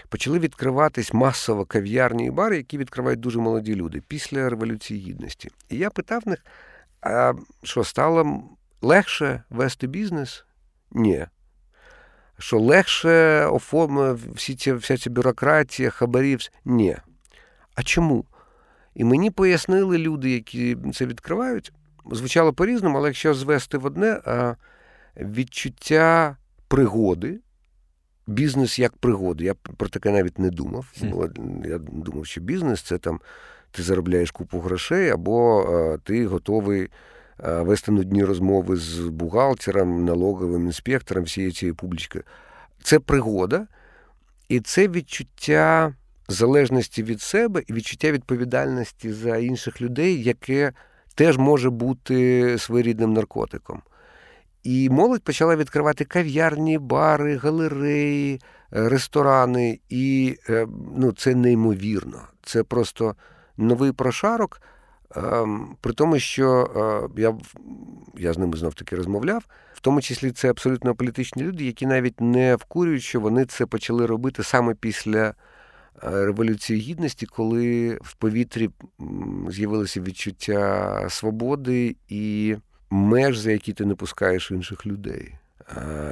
Почали 0.09 0.39
відкриватись 0.39 1.13
масово 1.13 1.65
кав'ярні 1.65 2.25
і 2.25 2.31
бари, 2.31 2.57
які 2.57 2.77
відкривають 2.77 3.19
дуже 3.19 3.39
молоді 3.39 3.75
люди 3.75 4.01
після 4.07 4.49
Революції 4.49 4.99
Гідності. 4.99 5.49
І 5.69 5.77
я 5.77 5.89
питав 5.89 6.27
них, 6.27 6.45
а 7.01 7.33
що 7.63 7.83
стало 7.83 8.43
легше 8.81 9.43
вести 9.49 9.87
бізнес? 9.87 10.45
Ні. 10.91 11.25
Що 12.37 12.59
легше 12.59 13.45
оформити 13.45 14.29
всі 14.35 14.55
ці, 14.55 14.73
вся 14.73 14.97
ця 14.97 15.09
бюрократія, 15.09 15.89
хабарів? 15.89 16.39
Ні. 16.65 16.97
А 17.75 17.83
чому? 17.83 18.25
І 18.95 19.03
мені 19.03 19.31
пояснили 19.31 19.97
люди, 19.97 20.31
які 20.31 20.77
це 20.93 21.05
відкривають. 21.05 21.71
Звучало 22.11 22.53
по-різному, 22.53 22.97
але 22.97 23.07
якщо 23.07 23.33
звести 23.33 23.77
в 23.77 23.85
одне, 23.85 24.21
відчуття 25.17 26.37
пригоди 26.67 27.39
бізнес 28.27 28.79
як 28.79 28.97
пригоду. 28.97 29.43
Я 29.43 29.53
про 29.53 29.89
таке 29.89 30.11
навіть 30.11 30.39
не 30.39 30.49
думав. 30.49 30.93
Я 31.65 31.77
думав, 31.77 32.25
що 32.25 32.41
бізнес 32.41 32.81
це 32.81 32.97
там 32.97 33.19
ти 33.71 33.83
заробляєш 33.83 34.31
купу 34.31 34.59
грошей, 34.59 35.09
або 35.09 35.97
ти 36.03 36.27
готовий 36.27 36.89
вести 37.43 37.91
нудні 37.91 38.23
розмови 38.23 38.75
з 38.75 38.99
бухгалтером, 38.99 40.05
налоговим 40.05 40.65
інспектором, 40.65 41.23
всієї 41.23 41.51
цієї 41.51 41.73
публічки. 41.73 42.23
Це 42.83 42.99
пригода, 42.99 43.67
і 44.49 44.59
це 44.59 44.87
відчуття 44.87 45.93
залежності 46.27 47.03
від 47.03 47.21
себе 47.21 47.63
і 47.67 47.73
відчуття 47.73 48.11
відповідальності 48.11 49.13
за 49.13 49.37
інших 49.37 49.81
людей, 49.81 50.23
яке 50.23 50.73
теж 51.15 51.37
може 51.37 51.69
бути 51.69 52.57
своєрідним 52.57 53.13
наркотиком. 53.13 53.81
І 54.63 54.89
молодь 54.89 55.23
почала 55.23 55.55
відкривати 55.55 56.05
кав'ярні, 56.05 56.77
бари, 56.77 57.35
галереї, 57.35 58.41
е, 58.73 58.89
ресторани. 58.89 59.79
І 59.89 60.37
е, 60.49 60.67
ну, 60.97 61.11
це 61.11 61.35
неймовірно. 61.35 62.21
Це 62.43 62.63
просто 62.63 63.15
новий 63.57 63.91
прошарок. 63.91 64.61
Ем, 65.15 65.75
при 65.81 65.93
тому, 65.93 66.19
що 66.19 66.71
е, 67.15 67.21
я 67.21 67.35
я 68.17 68.33
з 68.33 68.37
ними 68.37 68.57
знов 68.57 68.73
таки 68.73 68.95
розмовляв, 68.95 69.45
в 69.73 69.79
тому 69.79 70.01
числі 70.01 70.31
це 70.31 70.49
абсолютно 70.49 70.95
політичні 70.95 71.43
люди, 71.43 71.65
які 71.65 71.85
навіть 71.85 72.21
не 72.21 72.55
вкурюють, 72.55 73.03
що 73.03 73.19
вони 73.19 73.45
це 73.45 73.65
почали 73.65 74.05
робити 74.05 74.43
саме 74.43 74.73
після 74.73 75.33
Революції 76.01 76.79
Гідності, 76.79 77.25
коли 77.25 77.97
в 78.01 78.13
повітрі 78.13 78.69
з'явилося 79.49 80.01
відчуття 80.01 81.05
свободи 81.09 81.95
і 82.07 82.55
меж, 82.89 83.37
за 83.37 83.51
які 83.51 83.73
ти 83.73 83.85
не 83.85 83.95
пускаєш 83.95 84.51
інших 84.51 84.85
людей. 84.85 85.38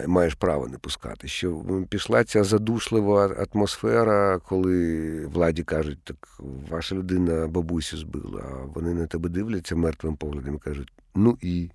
Маєш 0.07 0.33
право 0.33 0.67
не 0.67 0.77
пускати. 0.77 1.27
Що 1.27 1.63
пішла 1.89 2.23
ця 2.23 2.43
задушлива 2.43 3.47
атмосфера, 3.53 4.39
коли 4.39 5.25
владі 5.25 5.63
кажуть, 5.63 5.99
так 6.03 6.39
ваша 6.69 6.95
людина 6.95 7.47
бабусю 7.47 7.97
збила, 7.97 8.41
а 8.51 8.65
вони 8.75 8.93
на 8.93 9.07
тебе 9.07 9.29
дивляться 9.29 9.75
мертвим 9.75 10.15
поглядом 10.15 10.55
і 10.55 10.59
кажуть, 10.59 10.93
ну 11.15 11.37
і. 11.41 11.69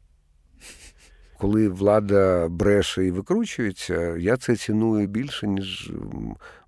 Коли 1.38 1.68
влада 1.68 2.48
бреше 2.48 3.06
і 3.06 3.10
викручується, 3.10 4.16
я 4.16 4.36
це 4.36 4.56
ціную 4.56 5.06
більше, 5.06 5.46
ніж 5.46 5.92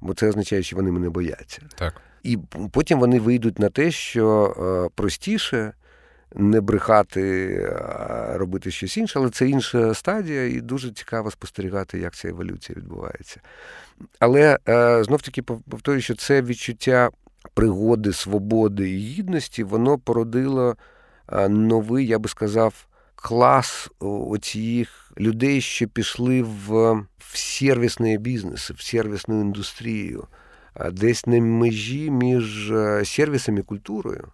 бо 0.01 0.15
це 0.15 0.29
означає, 0.29 0.63
що 0.63 0.77
вони 0.77 0.93
мене 0.93 1.09
бояться. 1.11 1.63
Так. 1.75 2.01
І 2.23 2.39
потім 2.73 3.01
вони 3.01 3.21
вийдуть 3.21 3.59
на 3.59 3.69
те, 3.69 3.91
що 3.91 4.91
простіше 4.95 5.73
не 6.35 6.61
брехати, 6.61 7.57
а 7.89 8.39
робити 8.39 8.71
щось 8.71 8.97
інше, 8.97 9.19
але 9.19 9.31
це 9.31 9.49
інша 9.49 9.95
стадія, 9.95 10.47
і 10.47 10.61
дуже 10.61 10.91
цікаво 10.91 11.31
спостерігати, 11.31 11.99
як 11.99 12.15
ця 12.15 12.29
еволюція 12.29 12.79
відбувається. 12.79 13.41
Але 14.19 14.59
е, 14.69 15.05
знов 15.05 15.23
таки 15.23 15.43
повторюю, 15.43 16.03
що 16.03 16.15
це 16.15 16.43
відчуття 16.43 17.11
пригоди, 17.55 18.13
свободи 18.13 18.91
і 18.91 18.99
гідності, 18.99 19.65
воно 19.65 19.99
породило 19.99 20.77
е, 21.33 21.49
новий, 21.49 22.07
я 22.07 22.19
би 22.19 22.29
сказав, 22.29 22.87
клас 23.15 23.91
оцих 24.01 25.13
людей, 25.19 25.61
що 25.61 25.89
пішли 25.89 26.43
в, 26.43 26.93
в 27.19 27.37
сервісний 27.37 28.19
бізнес, 28.19 28.71
в 28.71 28.83
сервісну 28.83 29.41
індустрію, 29.41 30.27
десь 30.93 31.27
на 31.27 31.41
межі 31.41 32.11
між 32.11 32.71
е, 32.71 33.05
сервісом 33.05 33.59
і 33.59 33.63
культурою 33.63 34.29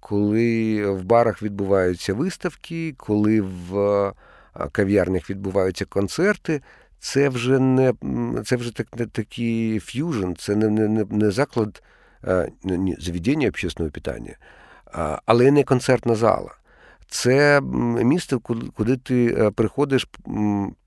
коли 0.00 0.86
в 0.90 1.04
барах 1.04 1.42
відбуваються 1.42 2.14
виставки, 2.14 2.94
коли 2.96 3.40
в 3.40 4.12
кав'ярнях 4.72 5.30
відбуваються 5.30 5.84
концерти. 5.84 6.62
Це 7.00 7.28
вже 7.28 7.58
не 7.58 7.94
це 8.44 8.56
вже 8.56 8.74
так, 8.74 8.96
не 8.96 9.06
такий 9.06 9.80
ф'южн, 9.80 10.32
це 10.38 10.56
не 10.56 10.68
не, 10.68 11.04
не 11.10 11.30
заклад 11.30 11.82
не, 12.64 12.96
заведення 12.98 13.48
общественного 13.48 13.92
питання, 13.92 14.36
але 15.26 15.50
не 15.50 15.64
концертна 15.64 16.14
зала. 16.14 16.54
Це 17.10 17.60
місце, 18.04 18.38
куди 18.74 18.96
ти 18.96 19.34
е, 19.38 19.50
приходиш 19.50 20.08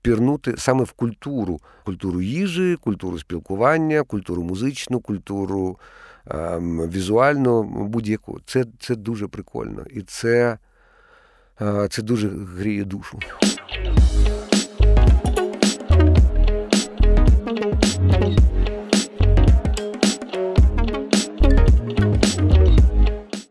пірнути 0.02 0.54
саме 0.56 0.84
в 0.84 0.92
культуру, 0.92 1.60
культуру 1.84 2.22
їжі, 2.22 2.76
культуру 2.80 3.18
спілкування, 3.18 4.02
культуру 4.02 4.42
музичну, 4.42 5.00
культуру 5.00 5.78
візуально 6.26 7.62
будь-яку. 7.62 8.40
Це 8.46 8.64
це 8.80 8.96
дуже 8.96 9.28
прикольно. 9.28 9.84
І 9.90 10.02
це, 10.02 10.58
е, 11.60 11.88
це 11.90 12.02
дуже 12.02 12.28
гріє 12.28 12.84
душу. 12.84 13.18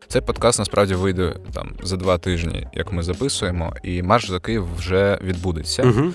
Цей 0.08 0.22
подкаст 0.22 0.58
насправді 0.58 0.94
вийде 0.94 1.36
там 1.52 1.74
за 1.82 1.96
два 1.96 2.18
тижні, 2.18 2.66
як 2.72 2.92
ми 2.92 3.02
записуємо, 3.02 3.74
і 3.82 4.02
марш 4.02 4.30
за 4.30 4.40
Київ 4.40 4.66
вже 4.76 5.18
відбудеться. 5.22 5.82
Угу. 5.82 6.12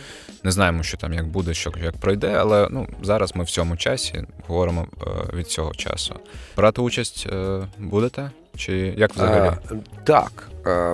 Не 0.48 0.52
знаємо, 0.52 0.84
що 0.84 0.98
там 0.98 1.14
як 1.14 1.28
буде, 1.28 1.54
що 1.54 1.72
як 1.84 1.98
пройде, 1.98 2.36
але 2.40 2.68
ну 2.72 2.88
зараз 3.04 3.36
ми 3.36 3.44
в 3.44 3.50
цьому 3.50 3.78
часі 3.78 4.24
говоримо 4.48 4.88
е, 5.02 5.38
від 5.38 5.48
цього 5.48 5.74
часу. 5.74 6.16
Брати 6.58 6.82
участь 6.82 7.28
е, 7.32 7.60
будете? 7.78 8.32
Чи 8.56 8.78
як 8.98 9.14
взагалі? 9.14 9.52
А, 9.72 9.74
так, 10.04 10.50
е, 10.66 10.94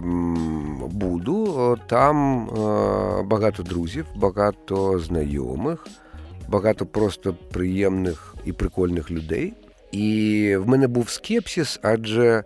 буду. 0.88 1.78
Там 1.88 2.50
е, 2.50 3.24
багато 3.24 3.64
друзів, 3.64 4.06
багато 4.16 5.00
знайомих, 5.00 5.88
багато 6.48 6.86
просто 6.86 7.34
приємних 7.52 8.36
і 8.46 8.54
прикольних 8.54 9.12
людей. 9.12 9.54
І 9.92 10.56
в 10.56 10.68
мене 10.68 10.88
був 10.88 11.10
скепсис, 11.10 11.80
адже 11.84 12.44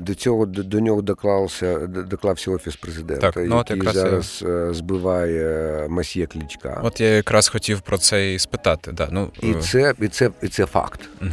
до 0.00 0.14
цього 0.14 0.46
до, 0.46 0.62
до 0.62 0.80
нього 0.80 1.02
доклався 1.02 1.86
доклався 1.86 2.50
офіс 2.50 2.76
президента, 2.76 3.30
так, 3.30 3.44
ну, 3.48 3.56
який 3.56 3.76
якраз 3.76 3.94
зараз 3.94 4.44
я... 4.46 4.74
збиває 4.74 5.86
масьє 5.88 6.26
Клічка. 6.26 6.80
От 6.84 7.00
я 7.00 7.08
якраз 7.08 7.48
хотів 7.48 7.80
про 7.80 7.98
це 7.98 8.34
і 8.34 8.38
спитати. 8.38 8.92
Да, 8.92 9.08
ну... 9.12 9.30
І 9.42 9.50
е. 9.50 9.54
це 9.54 9.94
і 10.00 10.08
це, 10.08 10.30
і 10.42 10.48
це 10.48 10.66
факт. 10.66 11.00
Угу. 11.22 11.30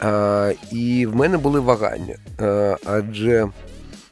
А, 0.00 0.52
І 0.72 1.06
в 1.06 1.16
мене 1.16 1.38
були 1.38 1.60
вагання. 1.60 2.16
А, 2.38 2.76
Адже 2.84 3.48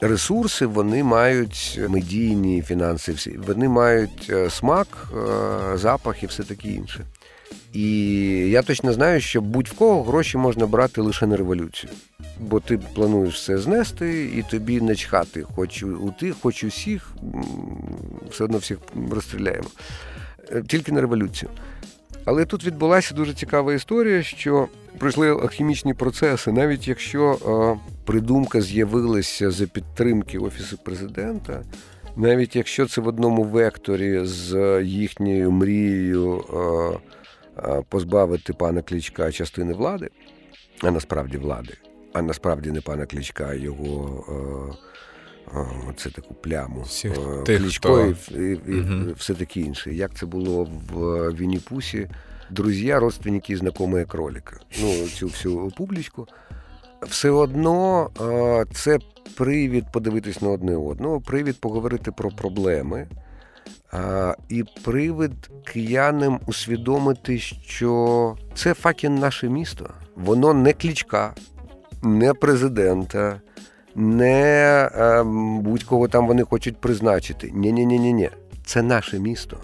ресурси 0.01 0.67
вони 0.67 1.05
мають 1.05 1.81
медійні 1.89 2.63
фінанси, 2.63 3.13
всі 3.13 3.39
вони 3.47 3.69
мають 3.69 4.27
е, 4.31 4.51
смак, 4.51 4.89
е, 5.75 5.79
запах 5.79 6.23
і 6.23 6.27
все 6.27 6.43
таке 6.43 6.69
інше. 6.69 7.05
І 7.73 7.91
я 8.51 8.63
точно 8.63 8.93
знаю, 8.93 9.21
що 9.21 9.41
будь-в 9.41 9.73
кого 9.73 10.03
гроші 10.03 10.39
можна 10.39 10.67
брати 10.67 11.01
лише 11.01 11.27
на 11.27 11.37
революцію. 11.37 11.93
Бо 12.41 12.61
ти 12.61 12.79
плануєш 12.79 13.35
все 13.35 13.59
знести, 13.59 14.25
і 14.25 14.43
тобі 14.43 14.81
не 14.81 14.95
чхати. 14.95 15.45
Хоч 15.55 15.83
у 15.83 16.15
тих, 16.21 16.35
хоч 16.43 16.65
усіх, 16.65 17.13
все 18.31 18.45
одно 18.45 18.59
всіх 18.59 18.79
розстріляємо. 19.11 19.69
Е, 20.53 20.63
тільки 20.69 20.93
на 20.93 21.01
революцію. 21.01 21.51
Але 22.25 22.45
тут 22.45 22.65
відбулася 22.65 23.15
дуже 23.15 23.35
цікава 23.35 23.75
історія, 23.75 24.23
що 24.23 24.69
пройшли 24.99 25.31
алхімічні 25.31 25.95
процеси, 25.95 26.53
навіть 26.53 26.89
якщо 26.89 27.33
е, 27.33 27.89
придумка 28.05 28.61
з'явилася 28.61 29.51
за 29.51 29.67
підтримки 29.67 30.39
Офісу 30.39 30.79
президента, 30.79 31.63
навіть 32.17 32.57
якщо 32.57 32.87
це 32.87 33.01
в 33.01 33.07
одному 33.07 33.43
векторі 33.43 34.21
з 34.25 34.81
їхньою 34.85 35.51
мрією 35.51 36.45
е, 36.53 36.57
е, 36.57 36.99
позбавити 37.89 38.53
пана 38.53 38.83
Клічка 38.83 39.33
частини 39.33 39.75
влади, 39.75 40.11
а 40.83 40.91
насправді 40.91 41.39
влади, 41.39 41.75
а 42.13 42.23
насправді 42.23 42.71
не 42.71 42.81
пана 42.81 43.07
Клічка, 43.07 43.47
а 43.51 43.55
його. 43.55 44.77
Це 45.97 46.11
таку 46.11 46.35
пляму 46.35 46.85
хто... 47.77 48.07
і, 48.07 48.43
і, 48.43 48.61
і 48.67 48.81
угу. 48.81 49.13
все 49.17 49.35
таке 49.35 49.61
інше. 49.61 49.95
Як 49.95 50.15
це 50.15 50.27
було 50.27 50.69
в 50.93 51.31
Вінніпусі, 51.33 52.09
друзі, 52.51 52.95
родственники, 52.95 53.57
знайомі 53.57 54.05
кроліка. 54.05 54.61
Ну, 54.83 55.09
цю 55.09 55.27
всю 55.27 55.73
публічку. 55.77 56.27
Все 57.03 57.31
одно 57.31 58.11
це 58.75 58.99
привід 59.37 59.85
подивитись 59.93 60.43
на 60.43 60.49
одне 60.49 60.77
одного, 60.77 61.21
привід 61.21 61.61
поговорити 61.61 62.13
про 62.13 62.31
проблеми. 62.31 63.09
І 64.49 64.65
привид 64.85 65.33
киянам 65.65 66.41
усвідомити, 66.47 67.39
що 67.39 68.37
це 68.55 68.75
факін 68.75 69.15
наше 69.15 69.49
місто. 69.49 69.91
Воно 70.17 70.55
не 70.55 70.73
клічка, 70.73 71.35
не 72.03 72.35
президента, 72.35 73.41
не 73.95 74.91
будь-кого 75.63 76.09
там 76.09 76.27
вони 76.27 76.43
хочуть 76.43 76.77
призначити. 76.77 77.51
Ні-ні-ні, 77.55 78.13
ні 78.13 78.31
це 78.65 78.83
наше 78.83 79.19
місто. 79.19 79.57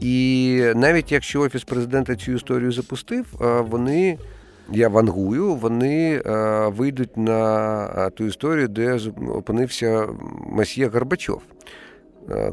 І 0.00 0.62
навіть 0.74 1.12
якщо 1.12 1.40
офіс 1.40 1.64
президента 1.64 2.16
цю 2.16 2.32
історію 2.32 2.72
запустив, 2.72 3.26
вони. 3.68 4.18
Я 4.72 4.88
вангую, 4.88 5.54
вони 5.54 6.22
вийдуть 6.66 7.16
на 7.16 8.10
ту 8.10 8.24
історію, 8.24 8.68
де 8.68 8.98
опинився 9.28 10.08
Масьє 10.52 10.88
Горбачов, 10.88 11.42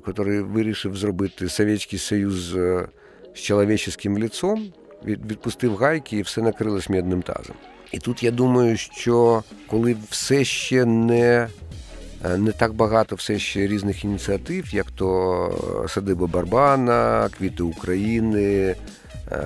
який 0.08 0.42
вирішив 0.42 0.98
зробити 0.98 1.50
Совєтський 1.50 2.00
Союз 2.00 2.36
з 3.36 3.40
чоловічським 3.42 4.18
ліцом, 4.18 4.74
відпустив 5.06 5.76
гайки 5.76 6.18
і 6.18 6.22
все 6.22 6.42
накрилось 6.42 6.90
медним 6.90 7.22
тазом. 7.22 7.56
І 7.92 8.00
тут 8.00 8.24
я 8.24 8.32
думаю, 8.32 8.78
що 8.78 9.44
коли 9.68 9.96
все 10.10 10.44
ще 10.44 10.86
не 10.86 11.48
не 12.38 12.52
так 12.52 12.74
багато 12.74 13.16
все 13.16 13.40
ще 13.40 13.68
різних 13.68 14.06
ініціатив, 14.06 14.74
як 14.74 14.92
то 14.92 15.86
Садиба 15.90 16.28
Барбана, 16.28 17.30
Квіти 17.38 17.64
України, 17.64 18.76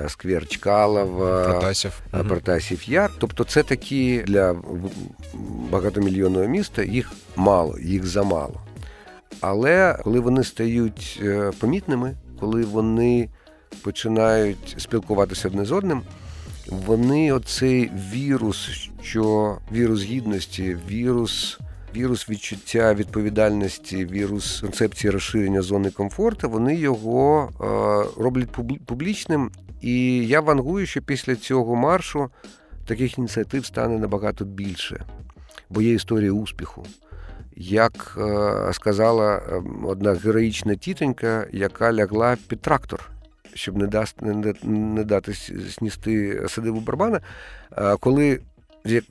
Сквер 0.07 0.47
Чкалова, 0.47 1.43
Протасів. 1.43 2.01
Протасів 2.28 2.89
Яр. 2.89 3.11
Тобто, 3.17 3.43
це 3.43 3.63
такі 3.63 4.23
для 4.28 4.55
багатомільйонного 5.71 6.47
міста 6.47 6.84
їх 6.84 7.11
мало, 7.36 7.80
їх 7.80 8.05
замало. 8.05 8.66
Але 9.41 9.99
коли 10.03 10.19
вони 10.19 10.43
стають 10.43 11.19
е, 11.23 11.51
помітними, 11.59 12.15
коли 12.39 12.63
вони 12.63 13.30
починають 13.84 14.75
спілкуватися 14.78 15.47
одне 15.47 15.65
з 15.65 15.71
одним, 15.71 16.01
вони 16.67 17.32
оцей 17.32 17.91
вірус, 18.13 18.89
що 19.01 19.57
вірус 19.71 20.03
гідності, 20.03 20.78
вірус. 20.89 21.59
Вірус 21.95 22.30
відчуття 22.30 22.93
відповідальності, 22.93 24.05
вірус 24.05 24.61
концепції 24.61 25.11
розширення 25.11 25.61
зони 25.61 25.91
комфорту, 25.91 26.49
вони 26.49 26.75
його 26.75 27.49
е, 27.49 28.21
роблять 28.21 28.49
публічним. 28.86 29.51
І 29.82 30.28
я 30.28 30.41
вангую, 30.41 30.86
що 30.86 31.01
після 31.01 31.36
цього 31.36 31.75
маршу 31.75 32.30
таких 32.86 33.17
ініціатив 33.17 33.65
стане 33.65 33.97
набагато 33.97 34.45
більше, 34.45 35.05
бо 35.69 35.82
є 35.82 35.93
історія 35.93 36.32
успіху. 36.32 36.86
Як 37.60 38.18
е, 38.18 38.74
сказала 38.74 39.41
ем, 39.51 39.86
одна 39.86 40.14
героїчна 40.14 40.76
тітонька, 40.76 41.47
яка 41.51 41.93
лягла 41.93 42.38
під 42.47 42.62
трактор 42.62 43.12
щоб 43.58 43.78
не 43.78 43.88
дасть, 43.88 44.22
не, 44.22 44.53
не 44.64 45.03
дати 45.03 45.34
сністи 45.70 46.43
садиву 46.47 46.80
Барбана, 46.80 47.22
коли 47.99 48.39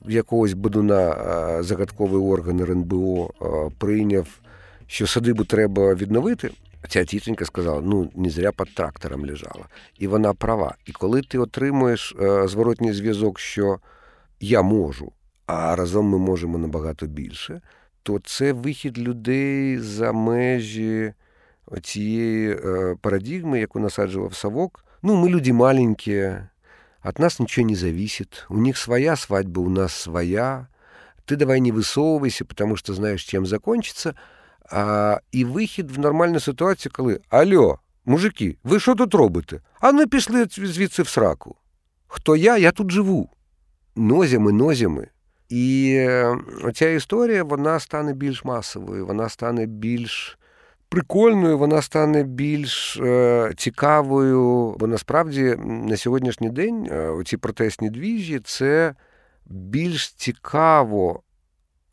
якогось 0.07 0.53
Бодуна 0.53 1.63
загадковий 1.63 2.21
орган 2.21 2.59
РНБО 2.59 3.29
прийняв, 3.77 4.27
що 4.87 5.07
садибу 5.07 5.43
треба 5.43 5.93
відновити. 5.93 6.51
Ця 6.89 7.05
тітонька 7.05 7.45
сказала: 7.45 7.81
ну 7.81 8.11
не 8.15 8.29
зря 8.29 8.51
під 8.51 8.75
трактором 8.75 9.25
лежала. 9.25 9.65
І 9.99 10.07
вона 10.07 10.33
права. 10.33 10.75
І 10.85 10.91
коли 10.91 11.21
ти 11.21 11.39
отримуєш 11.39 12.15
зворотній 12.45 12.93
зв'язок, 12.93 13.39
що 13.39 13.79
я 14.39 14.61
можу, 14.61 15.11
а 15.45 15.75
разом 15.75 16.05
ми 16.05 16.17
можемо 16.17 16.57
набагато 16.57 17.05
більше, 17.05 17.61
то 18.06 18.18
це 18.18 18.52
вихід 18.52 18.98
людей 18.98 19.78
за 19.78 20.12
межі 20.12 21.12
цієї 21.82 22.54
э, 22.54 22.96
парадигмы, 22.96 23.56
яку 23.56 23.80
насаджував 23.80 24.34
Савок. 24.34 24.84
Ну, 25.02 25.14
мы 25.14 25.28
люди 25.28 25.52
маленькие, 25.52 26.50
от 27.02 27.18
нас 27.18 27.40
ничего 27.40 27.66
не 27.66 27.74
зависит. 27.74 28.46
У 28.48 28.58
них 28.58 28.78
своя 28.78 29.16
свадьба, 29.16 29.60
у 29.60 29.68
нас 29.68 29.92
своя. 29.92 30.68
Ты 31.24 31.36
давай 31.36 31.60
не 31.60 31.72
высовывайся, 31.72 32.44
потому 32.44 32.76
что 32.76 32.94
знаешь, 32.94 33.24
чем 33.24 33.46
закончится. 33.46 34.14
А, 34.70 35.20
І 35.32 35.44
вихід 35.44 35.90
в 35.90 35.98
нормальну 35.98 36.40
ситуацію, 36.40 36.92
коли 36.94 37.20
Альо, 37.28 37.78
мужики, 38.04 38.56
ви 38.64 38.80
що 38.80 38.94
тут 38.94 39.14
робите? 39.14 39.60
А 39.80 39.92
не 39.92 40.06
пішли 40.06 40.46
звідси 40.50 41.02
в 41.02 41.08
сраку. 41.08 41.56
Хто 42.06 42.36
я? 42.36 42.58
Я 42.58 42.72
тут 42.72 42.90
живу. 42.90 43.30
Нозями, 43.96 44.52
нозями. 44.52 45.08
І 45.49 45.99
оця 46.63 46.89
історія 46.89 47.43
вона 47.43 47.79
стане 47.79 48.13
більш 48.13 48.45
масовою, 48.45 49.05
вона 49.05 49.29
стане 49.29 49.65
більш 49.65 50.37
прикольною, 50.89 51.57
вона 51.57 51.81
стане 51.81 52.23
більш 52.23 52.97
е, 52.97 53.53
цікавою, 53.57 54.75
бо 54.79 54.87
насправді 54.87 55.55
на 55.59 55.97
сьогоднішній 55.97 56.49
день 56.49 56.87
е, 56.91 57.07
оці 57.07 57.37
протестні 57.37 57.89
двіжі 57.89 58.39
це 58.43 58.95
більш 59.45 60.11
цікаво, 60.11 61.21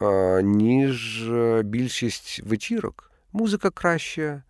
е, 0.03 0.43
ніж 0.43 1.29
е, 1.31 1.63
більшість 1.63 2.43
вечірок. 2.47 3.11
Музика 3.33 3.71
краща, 3.71 4.43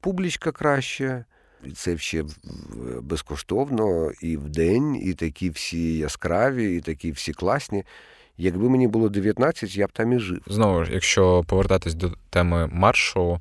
публічка 0.00 0.52
краща. 0.52 1.24
І 1.66 1.70
це 1.70 1.98
ще 1.98 2.24
безкоштовно 3.02 4.10
і 4.20 4.36
в 4.36 4.48
день, 4.48 4.96
і 4.96 5.14
такі 5.14 5.50
всі 5.50 5.96
яскраві, 5.96 6.76
і 6.76 6.80
такі 6.80 7.12
всі 7.12 7.32
класні. 7.32 7.84
Якби 8.38 8.68
мені 8.68 8.88
було 8.88 9.08
19, 9.08 9.76
я 9.76 9.86
б 9.86 9.92
там 9.92 10.12
і 10.12 10.18
жив. 10.18 10.40
Знову 10.46 10.84
ж, 10.84 10.92
якщо 10.92 11.44
повертатись 11.46 11.94
до 11.94 12.10
теми 12.30 12.68
маршу, 12.72 13.40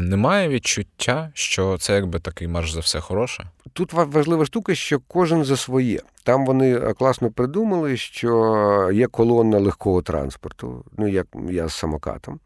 немає 0.00 0.48
відчуття, 0.48 1.30
що 1.34 1.78
це 1.78 1.94
якби 1.94 2.20
такий 2.20 2.48
марш 2.48 2.72
за 2.72 2.80
все 2.80 3.00
хороше. 3.00 3.44
Тут 3.72 3.92
важлива 3.92 4.44
штука, 4.44 4.74
що 4.74 5.00
кожен 5.08 5.44
за 5.44 5.56
своє. 5.56 6.00
Там 6.24 6.46
вони 6.46 6.76
е, 6.76 6.92
класно 6.92 7.30
придумали, 7.30 7.96
що 7.96 8.90
є 8.92 9.06
колона 9.06 9.58
легкого 9.58 10.02
транспорту, 10.02 10.84
ну 10.98 11.08
як 11.08 11.26
я 11.50 11.68
з 11.68 11.74
самокатом, 11.74 12.40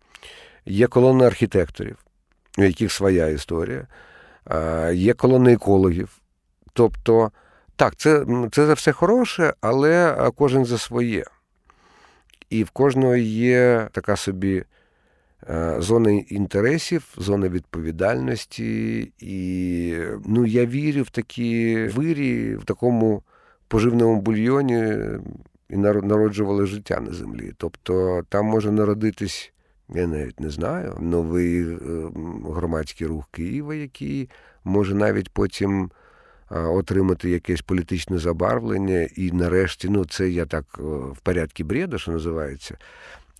є 0.66 0.86
колона 0.86 1.26
архітекторів, 1.26 1.96
у 2.58 2.62
яких 2.62 2.92
своя 2.92 3.26
історія, 3.26 3.86
є 4.92 5.14
колона 5.14 5.52
екологів. 5.52 6.18
Тобто, 6.72 7.30
так, 7.76 7.96
це, 7.96 8.26
це 8.52 8.66
за 8.66 8.74
все 8.74 8.92
хороше, 8.92 9.54
але 9.60 10.16
кожен 10.36 10.64
за 10.64 10.78
своє. 10.78 11.24
І 12.50 12.64
в 12.64 12.70
кожного 12.70 13.16
є 13.16 13.88
така 13.92 14.16
собі 14.16 14.64
Е, 15.50 15.76
зони 15.78 16.18
інтересів, 16.28 17.14
зона 17.16 17.48
відповідальності. 17.48 19.12
І 19.18 19.94
ну, 20.26 20.46
я 20.46 20.66
вірю 20.66 21.02
в 21.02 21.10
такі 21.10 21.76
вирі, 21.86 22.56
в 22.56 22.64
такому 22.64 23.22
поживному 23.68 24.20
бульйоні 24.20 24.96
і 25.70 25.76
народжували 25.76 26.66
життя 26.66 27.00
на 27.00 27.12
землі. 27.12 27.52
Тобто 27.56 28.22
там 28.28 28.46
може 28.46 28.72
народитись. 28.72 29.52
Я 29.94 30.06
навіть 30.06 30.40
не 30.40 30.50
знаю, 30.50 30.96
новий 31.00 31.62
е, 31.62 31.76
громадський 32.44 33.06
рух 33.06 33.28
Києва, 33.30 33.74
який 33.74 34.30
може 34.64 34.94
навіть 34.94 35.28
потім 35.32 35.90
отримати 36.50 37.30
якесь 37.30 37.62
політичне 37.62 38.18
забарвлення, 38.18 39.08
і 39.16 39.30
нарешті, 39.32 39.88
ну 39.88 40.04
це 40.04 40.30
я 40.30 40.46
так 40.46 40.64
е, 40.78 40.82
в 41.12 41.18
порядку 41.22 41.64
бреда, 41.64 41.98
що 41.98 42.12
називається, 42.12 42.76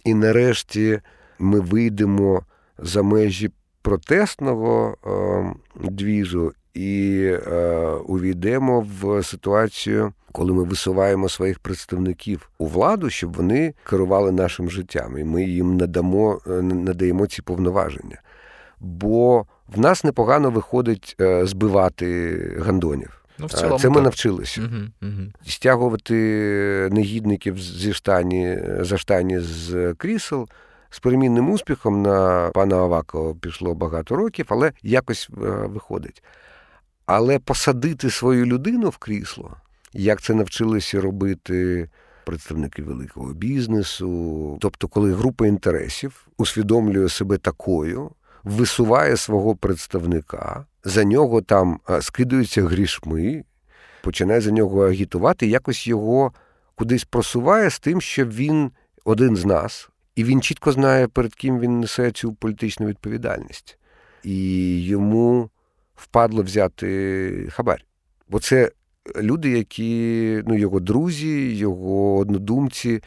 і 0.04 0.14
нарешті 0.14 1.00
ми 1.38 1.60
вийдемо 1.60 2.42
за 2.78 3.02
межі 3.02 3.50
протестного 3.82 4.96
е, 5.06 5.90
двіжу 5.90 6.52
і 6.74 7.22
е, 7.46 7.78
увійдемо 8.06 8.86
в 9.00 9.22
ситуацію, 9.22 10.12
коли 10.32 10.52
ми 10.52 10.64
висуваємо 10.64 11.28
своїх 11.28 11.58
представників 11.58 12.50
у 12.58 12.66
владу, 12.66 13.10
щоб 13.10 13.36
вони 13.36 13.74
керували 13.84 14.32
нашим 14.32 14.70
життям, 14.70 15.18
і 15.18 15.24
ми 15.24 15.44
їм 15.44 15.76
надамо, 15.76 16.40
е, 16.46 16.50
надаємо 16.62 17.26
ці 17.26 17.42
повноваження. 17.42 18.22
Бо 18.80 19.46
в 19.68 19.80
нас 19.80 20.04
непогано 20.04 20.50
виходить 20.50 21.16
збивати 21.42 22.38
гандонів. 22.58 23.24
Ну, 23.38 23.46
в 23.46 23.52
цілому, 23.52 23.78
Це 23.78 23.88
ми 23.88 23.94
так. 23.94 24.04
навчилися. 24.04 24.60
Угу, 24.60 25.10
угу. 25.12 25.22
Стягувати 25.46 26.14
негідників 26.92 27.58
зі 27.58 27.92
штані, 27.92 28.58
за 28.80 28.98
штані 28.98 29.40
з 29.40 29.94
крісел. 29.94 30.48
З 30.90 30.98
перемінним 30.98 31.50
успіхом 31.50 32.02
на 32.02 32.50
пана 32.54 32.76
Авакова 32.76 33.34
пішло 33.34 33.74
багато 33.74 34.16
років, 34.16 34.46
але 34.48 34.72
якось 34.82 35.28
е, 35.32 35.46
виходить. 35.46 36.22
Але 37.06 37.38
посадити 37.38 38.10
свою 38.10 38.46
людину 38.46 38.88
в 38.88 38.96
крісло, 38.96 39.56
як 39.92 40.22
це 40.22 40.34
навчилися 40.34 41.00
робити 41.00 41.88
представники 42.26 42.82
великого 42.82 43.32
бізнесу, 43.32 44.58
тобто, 44.60 44.88
коли 44.88 45.14
група 45.14 45.46
інтересів 45.46 46.26
усвідомлює 46.36 47.08
себе 47.08 47.38
такою, 47.38 48.10
висуває 48.44 49.16
свого 49.16 49.56
представника, 49.56 50.66
за 50.84 51.04
нього 51.04 51.42
там 51.42 51.80
скидаються 52.00 52.62
грішми, 52.62 53.44
починає 54.02 54.40
за 54.40 54.50
нього 54.50 54.86
агітувати, 54.86 55.46
якось 55.46 55.86
його 55.86 56.32
кудись 56.74 57.04
просуває 57.04 57.70
з 57.70 57.78
тим, 57.78 58.00
що 58.00 58.26
він 58.26 58.70
один 59.04 59.36
з 59.36 59.44
нас, 59.44 59.88
і 60.16 60.24
він 60.24 60.42
чітко 60.42 60.72
знає, 60.72 61.08
перед 61.08 61.34
ким 61.34 61.60
він 61.60 61.80
несе 61.80 62.10
цю 62.10 62.32
політичну 62.32 62.86
відповідальність. 62.86 63.78
І 64.22 64.80
йому 64.84 65.50
впадло 65.94 66.42
взяти 66.42 67.48
хабар. 67.52 67.84
Бо 68.28 68.40
це 68.40 68.70
люди, 69.16 69.50
які 69.50 70.42
ну, 70.46 70.54
його 70.54 70.80
друзі, 70.80 71.56
його 71.56 72.16
однодумці. 72.16 73.02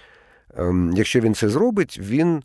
Ем, 0.58 0.94
якщо 0.96 1.20
він 1.20 1.36
це 1.36 1.50
зробить, 1.50 2.00
він 2.00 2.44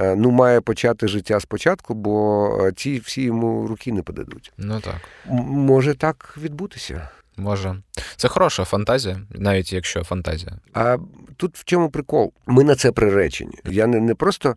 ну, 0.00 0.30
має 0.30 0.60
почати 0.60 1.08
життя 1.08 1.40
спочатку, 1.40 1.94
бо 1.94 2.70
ці 2.76 2.98
всі 2.98 3.22
йому 3.22 3.66
руки 3.66 3.92
не 3.92 4.02
подадуть. 4.02 4.52
Ну 4.58 4.80
так. 4.80 5.00
Може 5.46 5.94
так 5.94 6.34
відбутися. 6.42 7.08
Може. 7.36 7.76
Це 8.16 8.28
хороша 8.28 8.64
фантазія, 8.64 9.20
навіть 9.30 9.72
якщо 9.72 10.04
фантазія. 10.04 10.52
А 10.72 10.98
тут 11.36 11.58
в 11.58 11.64
чому 11.64 11.90
прикол? 11.90 12.32
Ми 12.46 12.64
на 12.64 12.74
це 12.74 12.92
приречені. 12.92 13.58
Я 13.64 13.86
не, 13.86 14.00
не 14.00 14.14
просто, 14.14 14.56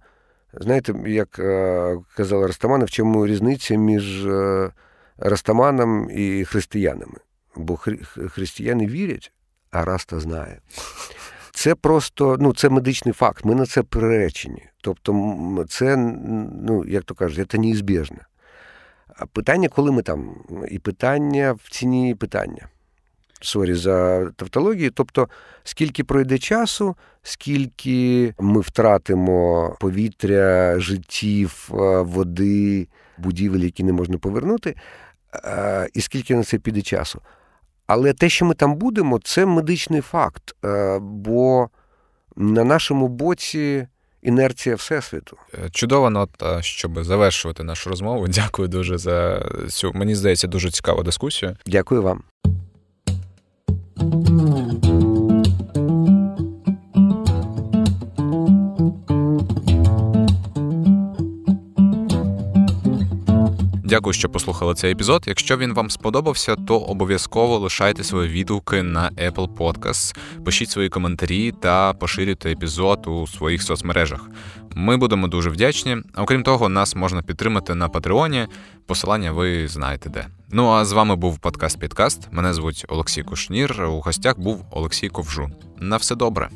знаєте, 0.53 0.93
як 1.05 1.39
е, 1.39 1.97
казав 2.15 2.45
Растаманов, 2.45 2.87
в 2.87 2.91
чому 2.91 3.27
різниця 3.27 3.75
між 3.75 4.25
е, 4.25 4.71
Растаманом 5.17 6.09
і 6.11 6.45
християнами. 6.45 7.17
Бо 7.55 7.75
хри, 7.75 7.97
християни 8.29 8.87
вірять, 8.87 9.31
а 9.71 9.85
Раста 9.85 10.19
знає. 10.19 10.59
Це 11.65 11.75
просто 11.75 12.37
ну, 12.39 12.53
це 12.53 12.69
медичний 12.69 13.13
факт. 13.13 13.45
Ми 13.45 13.55
на 13.55 13.65
це 13.65 13.83
приречені. 13.83 14.63
Тобто, 14.81 15.65
це, 15.69 15.97
ну, 16.67 16.85
як 16.87 17.03
то 17.03 17.15
кажуть, 17.15 17.51
це 17.51 17.57
неізбіжно. 17.57 18.17
А 19.17 19.25
питання, 19.25 19.69
коли 19.69 19.91
ми 19.91 20.01
там, 20.01 20.35
і 20.71 20.79
питання 20.79 21.53
в 21.53 21.69
ціні 21.69 22.15
питання. 22.15 22.67
Sorry 23.41 23.73
за 23.73 24.25
тавтологію. 24.31 24.91
Тобто, 24.91 25.29
скільки 25.63 26.03
пройде 26.03 26.37
часу, 26.37 26.95
скільки 27.23 28.33
ми 28.39 28.61
втратимо 28.61 29.75
повітря, 29.79 30.79
життів, 30.79 31.69
води, 32.01 32.87
будівель, 33.17 33.59
які 33.59 33.83
не 33.83 33.93
можна 33.93 34.17
повернути, 34.17 34.75
і 35.93 36.01
скільки 36.01 36.35
на 36.35 36.43
це 36.43 36.57
піде 36.57 36.81
часу. 36.81 37.21
Але 37.87 38.13
те, 38.13 38.29
що 38.29 38.45
ми 38.45 38.53
там 38.53 38.75
будемо, 38.75 39.19
це 39.23 39.45
медичний 39.45 40.01
факт, 40.01 40.55
бо 40.99 41.69
на 42.35 42.63
нашому 42.63 43.07
боці 43.07 43.87
інерція 44.21 44.75
Всесвіту. 44.75 45.37
Чудова 45.71 46.09
нота, 46.09 46.61
щоб 46.61 47.03
завершувати 47.03 47.63
нашу 47.63 47.89
розмову. 47.89 48.27
Дякую 48.29 48.67
дуже 48.67 48.97
за 48.97 49.45
цю, 49.69 49.91
мені 49.93 50.15
здається, 50.15 50.47
дуже 50.47 50.71
цікаву 50.71 51.03
дискусію. 51.03 51.55
Дякую 51.65 52.03
вам. 52.03 52.23
Дякую, 63.87 64.13
що 64.13 64.29
послухали 64.29 64.73
цей 64.73 64.91
епізод. 64.91 65.23
Якщо 65.27 65.57
він 65.57 65.73
вам 65.73 65.89
сподобався, 65.89 66.55
то 66.55 66.79
обов'язково 66.79 67.57
лишайте 67.57 68.03
свої 68.03 68.29
відгуки 68.29 68.83
на 68.83 69.09
Apple 69.09 69.47
Podcasts, 69.47 70.17
пишіть 70.45 70.69
свої 70.69 70.89
коментарі 70.89 71.51
та 71.61 71.93
поширюйте 71.93 72.51
епізод 72.51 73.07
у 73.07 73.27
своїх 73.27 73.63
соцмережах. 73.63 74.29
Ми 74.75 74.97
будемо 74.97 75.27
дуже 75.27 75.49
вдячні. 75.49 75.97
Окрім 76.17 76.43
того, 76.43 76.69
нас 76.69 76.95
можна 76.95 77.21
підтримати 77.21 77.75
на 77.75 77.89
Патреоні. 77.89 78.47
Посилання 78.85 79.31
ви 79.31 79.67
знаєте 79.67 80.09
де. 80.09 80.27
Ну 80.51 80.69
а 80.69 80.85
з 80.85 80.91
вами 80.91 81.15
був 81.15 81.39
подкаст 81.39 81.79
Підкаст. 81.79 82.27
Мене 82.31 82.53
звуть 82.53 82.85
Олексій 82.87 83.23
Кушнір. 83.23 83.83
У 83.83 83.99
гостях 83.99 84.39
був 84.39 84.65
Олексій 84.71 85.09
Ковжун. 85.09 85.53
На 85.79 85.97
все 85.97 86.15
добре. 86.15 86.49